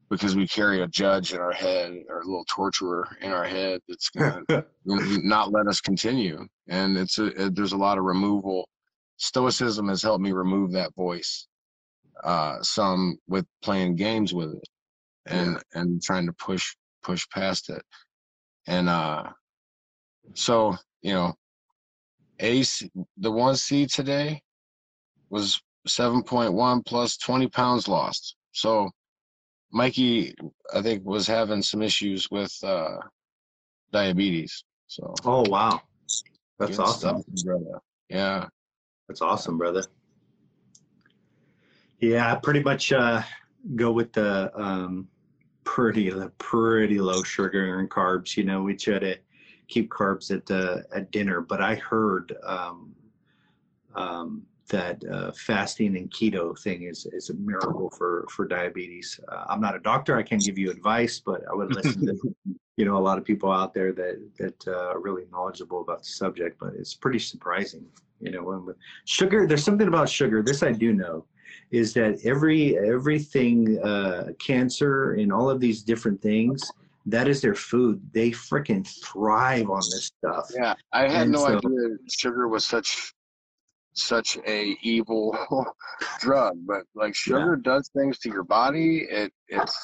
because 0.08 0.36
we 0.36 0.46
carry 0.46 0.82
a 0.82 0.88
judge 0.88 1.32
in 1.32 1.40
our 1.40 1.52
head 1.52 1.92
or 2.08 2.20
a 2.20 2.24
little 2.24 2.44
torturer 2.48 3.08
in 3.20 3.32
our 3.32 3.44
head 3.44 3.80
that's 3.88 4.08
going 4.10 4.44
to 4.48 4.64
not 4.86 5.52
let 5.52 5.66
us 5.66 5.80
continue. 5.80 6.46
And 6.68 6.96
it's 6.96 7.18
a, 7.18 7.26
it, 7.46 7.54
there's 7.54 7.72
a 7.72 7.76
lot 7.76 7.98
of 7.98 8.04
removal. 8.04 8.68
Stoicism 9.16 9.88
has 9.88 10.02
helped 10.02 10.22
me 10.22 10.32
remove 10.32 10.72
that 10.72 10.94
voice. 10.94 11.48
Uh, 12.24 12.56
some 12.62 13.18
with 13.28 13.44
playing 13.62 13.94
games 13.96 14.32
with 14.32 14.54
it 14.54 14.68
and 15.26 15.62
and 15.74 16.02
trying 16.02 16.26
to 16.26 16.32
push 16.32 16.74
push 17.02 17.26
past 17.28 17.68
it. 17.68 17.82
And 18.66 18.88
uh, 18.88 19.24
so 20.34 20.76
you 21.02 21.12
know, 21.12 21.34
Ace 22.40 22.82
the 23.18 23.30
one 23.30 23.56
C 23.56 23.86
today 23.86 24.40
was 25.30 25.60
7.1 25.88 26.84
plus 26.86 27.16
20 27.16 27.48
pounds 27.48 27.88
lost. 27.88 28.36
So 28.52 28.90
Mikey, 29.72 30.34
I 30.74 30.82
think, 30.82 31.04
was 31.04 31.26
having 31.26 31.62
some 31.62 31.82
issues 31.82 32.30
with 32.30 32.52
uh, 32.62 32.96
diabetes. 33.92 34.64
So 34.86 35.14
oh 35.24 35.44
wow 35.48 35.80
that's 36.58 36.78
awesome 36.78 37.22
stuff, 37.22 37.44
brother. 37.44 37.80
Yeah, 38.08 38.46
That's 39.08 39.20
awesome, 39.20 39.58
brother. 39.58 39.84
Yeah, 42.00 42.32
I 42.32 42.36
pretty 42.36 42.62
much 42.62 42.92
uh, 42.92 43.22
go 43.74 43.90
with 43.90 44.12
the 44.12 44.50
um, 44.58 45.08
pretty 45.64 46.12
pretty 46.38 47.00
low 47.00 47.22
sugar 47.22 47.78
and 47.78 47.90
carbs. 47.90 48.36
You 48.36 48.44
know, 48.44 48.62
we 48.62 48.74
try 48.76 48.98
to 48.98 49.18
keep 49.68 49.90
carbs 49.90 50.30
at 50.30 50.50
uh, 50.50 50.82
at 50.94 51.10
dinner. 51.10 51.40
But 51.40 51.60
I 51.60 51.74
heard 51.74 52.34
um, 52.44 52.94
um, 53.94 54.42
that 54.68 55.02
uh, 55.12 55.32
fasting 55.32 55.96
and 55.96 56.10
keto 56.10 56.58
thing 56.58 56.82
is 56.84 57.06
is 57.12 57.30
a 57.30 57.34
miracle 57.34 57.90
for 57.90 58.26
for 58.30 58.46
diabetes. 58.46 59.18
Uh, 59.30 59.44
I'm 59.48 59.60
not 59.60 59.74
a 59.76 59.78
doctor. 59.80 60.16
I 60.16 60.22
can't 60.22 60.42
give 60.42 60.58
you 60.58 60.70
advice, 60.70 61.20
but 61.20 61.42
I 61.50 61.54
would 61.54 61.74
listen 61.74 62.06
to 62.06 62.34
you 62.76 62.84
know 62.84 62.96
a 62.96 63.04
lot 63.08 63.18
of 63.18 63.24
people 63.24 63.50
out 63.50 63.74
there 63.74 63.92
that 63.92 64.16
that 64.38 64.66
uh, 64.68 64.90
are 64.92 65.00
really 65.00 65.24
knowledgeable 65.32 65.80
about 65.80 66.00
the 66.00 66.08
subject. 66.08 66.58
But 66.58 66.74
it's 66.74 66.94
pretty 66.94 67.18
surprising. 67.18 67.86
You 68.20 68.30
know, 68.32 68.42
when 68.42 68.74
sugar. 69.04 69.46
There's 69.46 69.62
something 69.64 69.88
about 69.88 70.08
sugar. 70.08 70.42
This 70.42 70.62
I 70.62 70.72
do 70.72 70.92
know 70.92 71.26
is 71.70 71.92
that 71.94 72.18
every 72.24 72.78
everything 72.78 73.78
uh, 73.82 74.28
cancer 74.38 75.14
and 75.14 75.32
all 75.32 75.50
of 75.50 75.60
these 75.60 75.82
different 75.82 76.20
things 76.22 76.70
that 77.08 77.28
is 77.28 77.40
their 77.40 77.54
food. 77.54 78.00
They 78.12 78.30
freaking 78.32 78.84
thrive 79.04 79.70
on 79.70 79.76
this 79.92 80.10
stuff. 80.18 80.48
yeah. 80.52 80.74
I 80.92 81.02
had 81.02 81.22
And 81.22 81.32
no 81.32 81.38
so- 81.46 81.56
idea 81.58 81.96
sugar 82.10 82.48
was 82.48 82.64
such 82.64 83.14
such 83.96 84.38
a 84.46 84.76
evil 84.82 85.36
drug, 86.20 86.56
but 86.66 86.82
like 86.94 87.14
sugar 87.14 87.56
does 87.56 87.90
things 87.96 88.18
to 88.20 88.28
your 88.28 88.44
body. 88.44 89.06
It 89.10 89.32
it's 89.48 89.78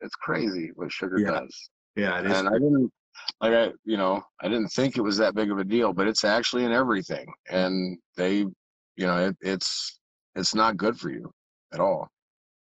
it's 0.00 0.14
crazy 0.14 0.70
what 0.74 0.92
sugar 0.92 1.18
Yeah. 1.18 1.40
does. 1.40 1.70
Yeah, 1.96 2.20
it 2.20 2.26
is. 2.26 2.38
and 2.38 2.48
I 2.48 2.52
didn't 2.52 2.92
like 3.40 3.52
I 3.52 3.72
you 3.84 3.96
know 3.96 4.22
I 4.40 4.48
didn't 4.48 4.68
think 4.68 4.96
it 4.96 5.02
was 5.02 5.16
that 5.18 5.34
big 5.34 5.50
of 5.50 5.58
a 5.58 5.64
deal, 5.64 5.92
but 5.92 6.06
it's 6.06 6.24
actually 6.24 6.64
in 6.64 6.72
everything, 6.72 7.26
and 7.50 7.98
they 8.16 8.38
you 8.38 9.06
know 9.06 9.28
it, 9.28 9.36
it's 9.40 10.00
it's 10.34 10.54
not 10.54 10.76
good 10.76 10.98
for 10.98 11.10
you 11.10 11.32
at 11.72 11.80
all. 11.80 12.08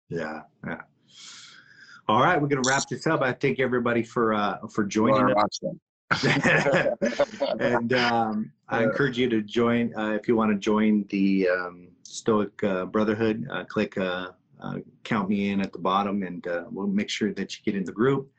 Yeah, 0.09 0.41
yeah. 0.65 0.81
All 2.07 2.21
right, 2.21 2.39
we're 2.41 2.47
gonna 2.47 2.61
wrap 2.65 2.83
this 2.89 3.07
up. 3.07 3.21
I 3.21 3.33
thank 3.33 3.59
everybody 3.59 4.03
for 4.03 4.33
uh, 4.33 4.57
for 4.73 4.83
joining 4.85 5.29
us. 5.35 5.59
and 7.59 7.93
um, 7.93 8.51
I 8.69 8.83
encourage 8.83 9.17
you 9.17 9.27
to 9.29 9.41
join 9.41 9.93
uh, 9.97 10.11
if 10.11 10.27
you 10.27 10.35
want 10.35 10.51
to 10.51 10.57
join 10.57 11.05
the 11.09 11.49
um, 11.49 11.87
Stoic 12.03 12.63
uh, 12.63 12.85
Brotherhood. 12.85 13.47
Uh, 13.51 13.63
click 13.63 13.97
uh, 13.97 14.29
uh, 14.61 14.77
count 15.03 15.29
me 15.29 15.49
in 15.49 15.61
at 15.61 15.73
the 15.73 15.79
bottom, 15.79 16.23
and 16.23 16.45
uh, 16.47 16.65
we'll 16.69 16.87
make 16.87 17.09
sure 17.09 17.33
that 17.33 17.55
you 17.55 17.63
get 17.63 17.75
in 17.75 17.83
the 17.83 17.91
group, 17.91 18.29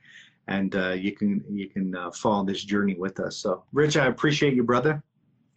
and 0.49 0.75
uh, 0.77 0.93
you 0.93 1.13
can 1.13 1.45
you 1.51 1.69
can 1.69 1.95
uh, 1.97 2.11
follow 2.13 2.45
this 2.45 2.63
journey 2.63 2.95
with 2.95 3.19
us. 3.21 3.37
So, 3.39 3.65
Rich, 3.73 3.97
I 3.97 4.07
appreciate 4.07 4.55
you, 4.55 4.63
brother. 4.63 5.03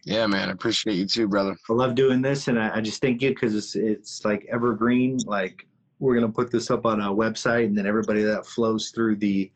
yeah, 0.04 0.26
man, 0.26 0.48
I 0.48 0.52
appreciate 0.52 0.96
you 0.96 1.06
too, 1.06 1.28
brother. 1.28 1.56
I 1.68 1.72
love 1.72 1.94
doing 1.94 2.22
this, 2.22 2.48
and 2.48 2.58
I, 2.58 2.76
I 2.76 2.80
just 2.80 3.00
thank 3.00 3.22
you 3.22 3.30
because 3.30 3.54
it's 3.54 3.76
it's 3.76 4.24
like 4.24 4.46
evergreen. 4.50 5.18
Like 5.26 5.66
we're 6.00 6.14
gonna 6.14 6.32
put 6.32 6.50
this 6.50 6.70
up 6.70 6.86
on 6.86 7.00
a 7.00 7.08
website, 7.08 7.66
and 7.66 7.78
then 7.78 7.86
everybody 7.86 8.22
that 8.22 8.46
flows 8.46 8.90
through 8.90 9.16
the 9.16 9.50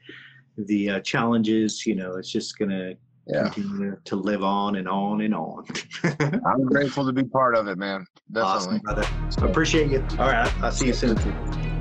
the 0.56 0.90
uh, 0.90 1.00
challenges, 1.00 1.86
you 1.86 1.94
know, 1.94 2.14
it's 2.16 2.30
just 2.30 2.58
gonna 2.58 2.94
Yeah. 3.26 3.48
continue 3.50 3.96
to 4.04 4.16
live 4.16 4.42
on 4.42 4.76
and 4.76 4.88
on 4.88 5.20
and 5.22 5.34
on. 5.34 5.64
I'm 6.46 6.64
grateful 6.64 7.06
to 7.06 7.12
be 7.12 7.24
part 7.24 7.56
of 7.56 7.68
it, 7.68 7.78
man. 7.78 8.06
awesome, 8.36 8.78
Definitely. 8.80 8.80
brother. 8.80 9.06
Appreciate 9.50 9.90
you. 9.90 10.04
All 10.18 10.28
right, 10.28 10.52
I'll 10.62 10.72
see 10.72 10.86
you 10.86 10.92
soon. 10.92 11.16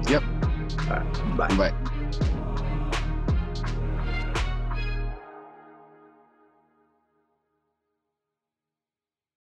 Yep. 0.09 0.23
All 0.89 0.97
right, 0.97 1.37
bye. 1.37 1.71
Bye. 1.71 1.92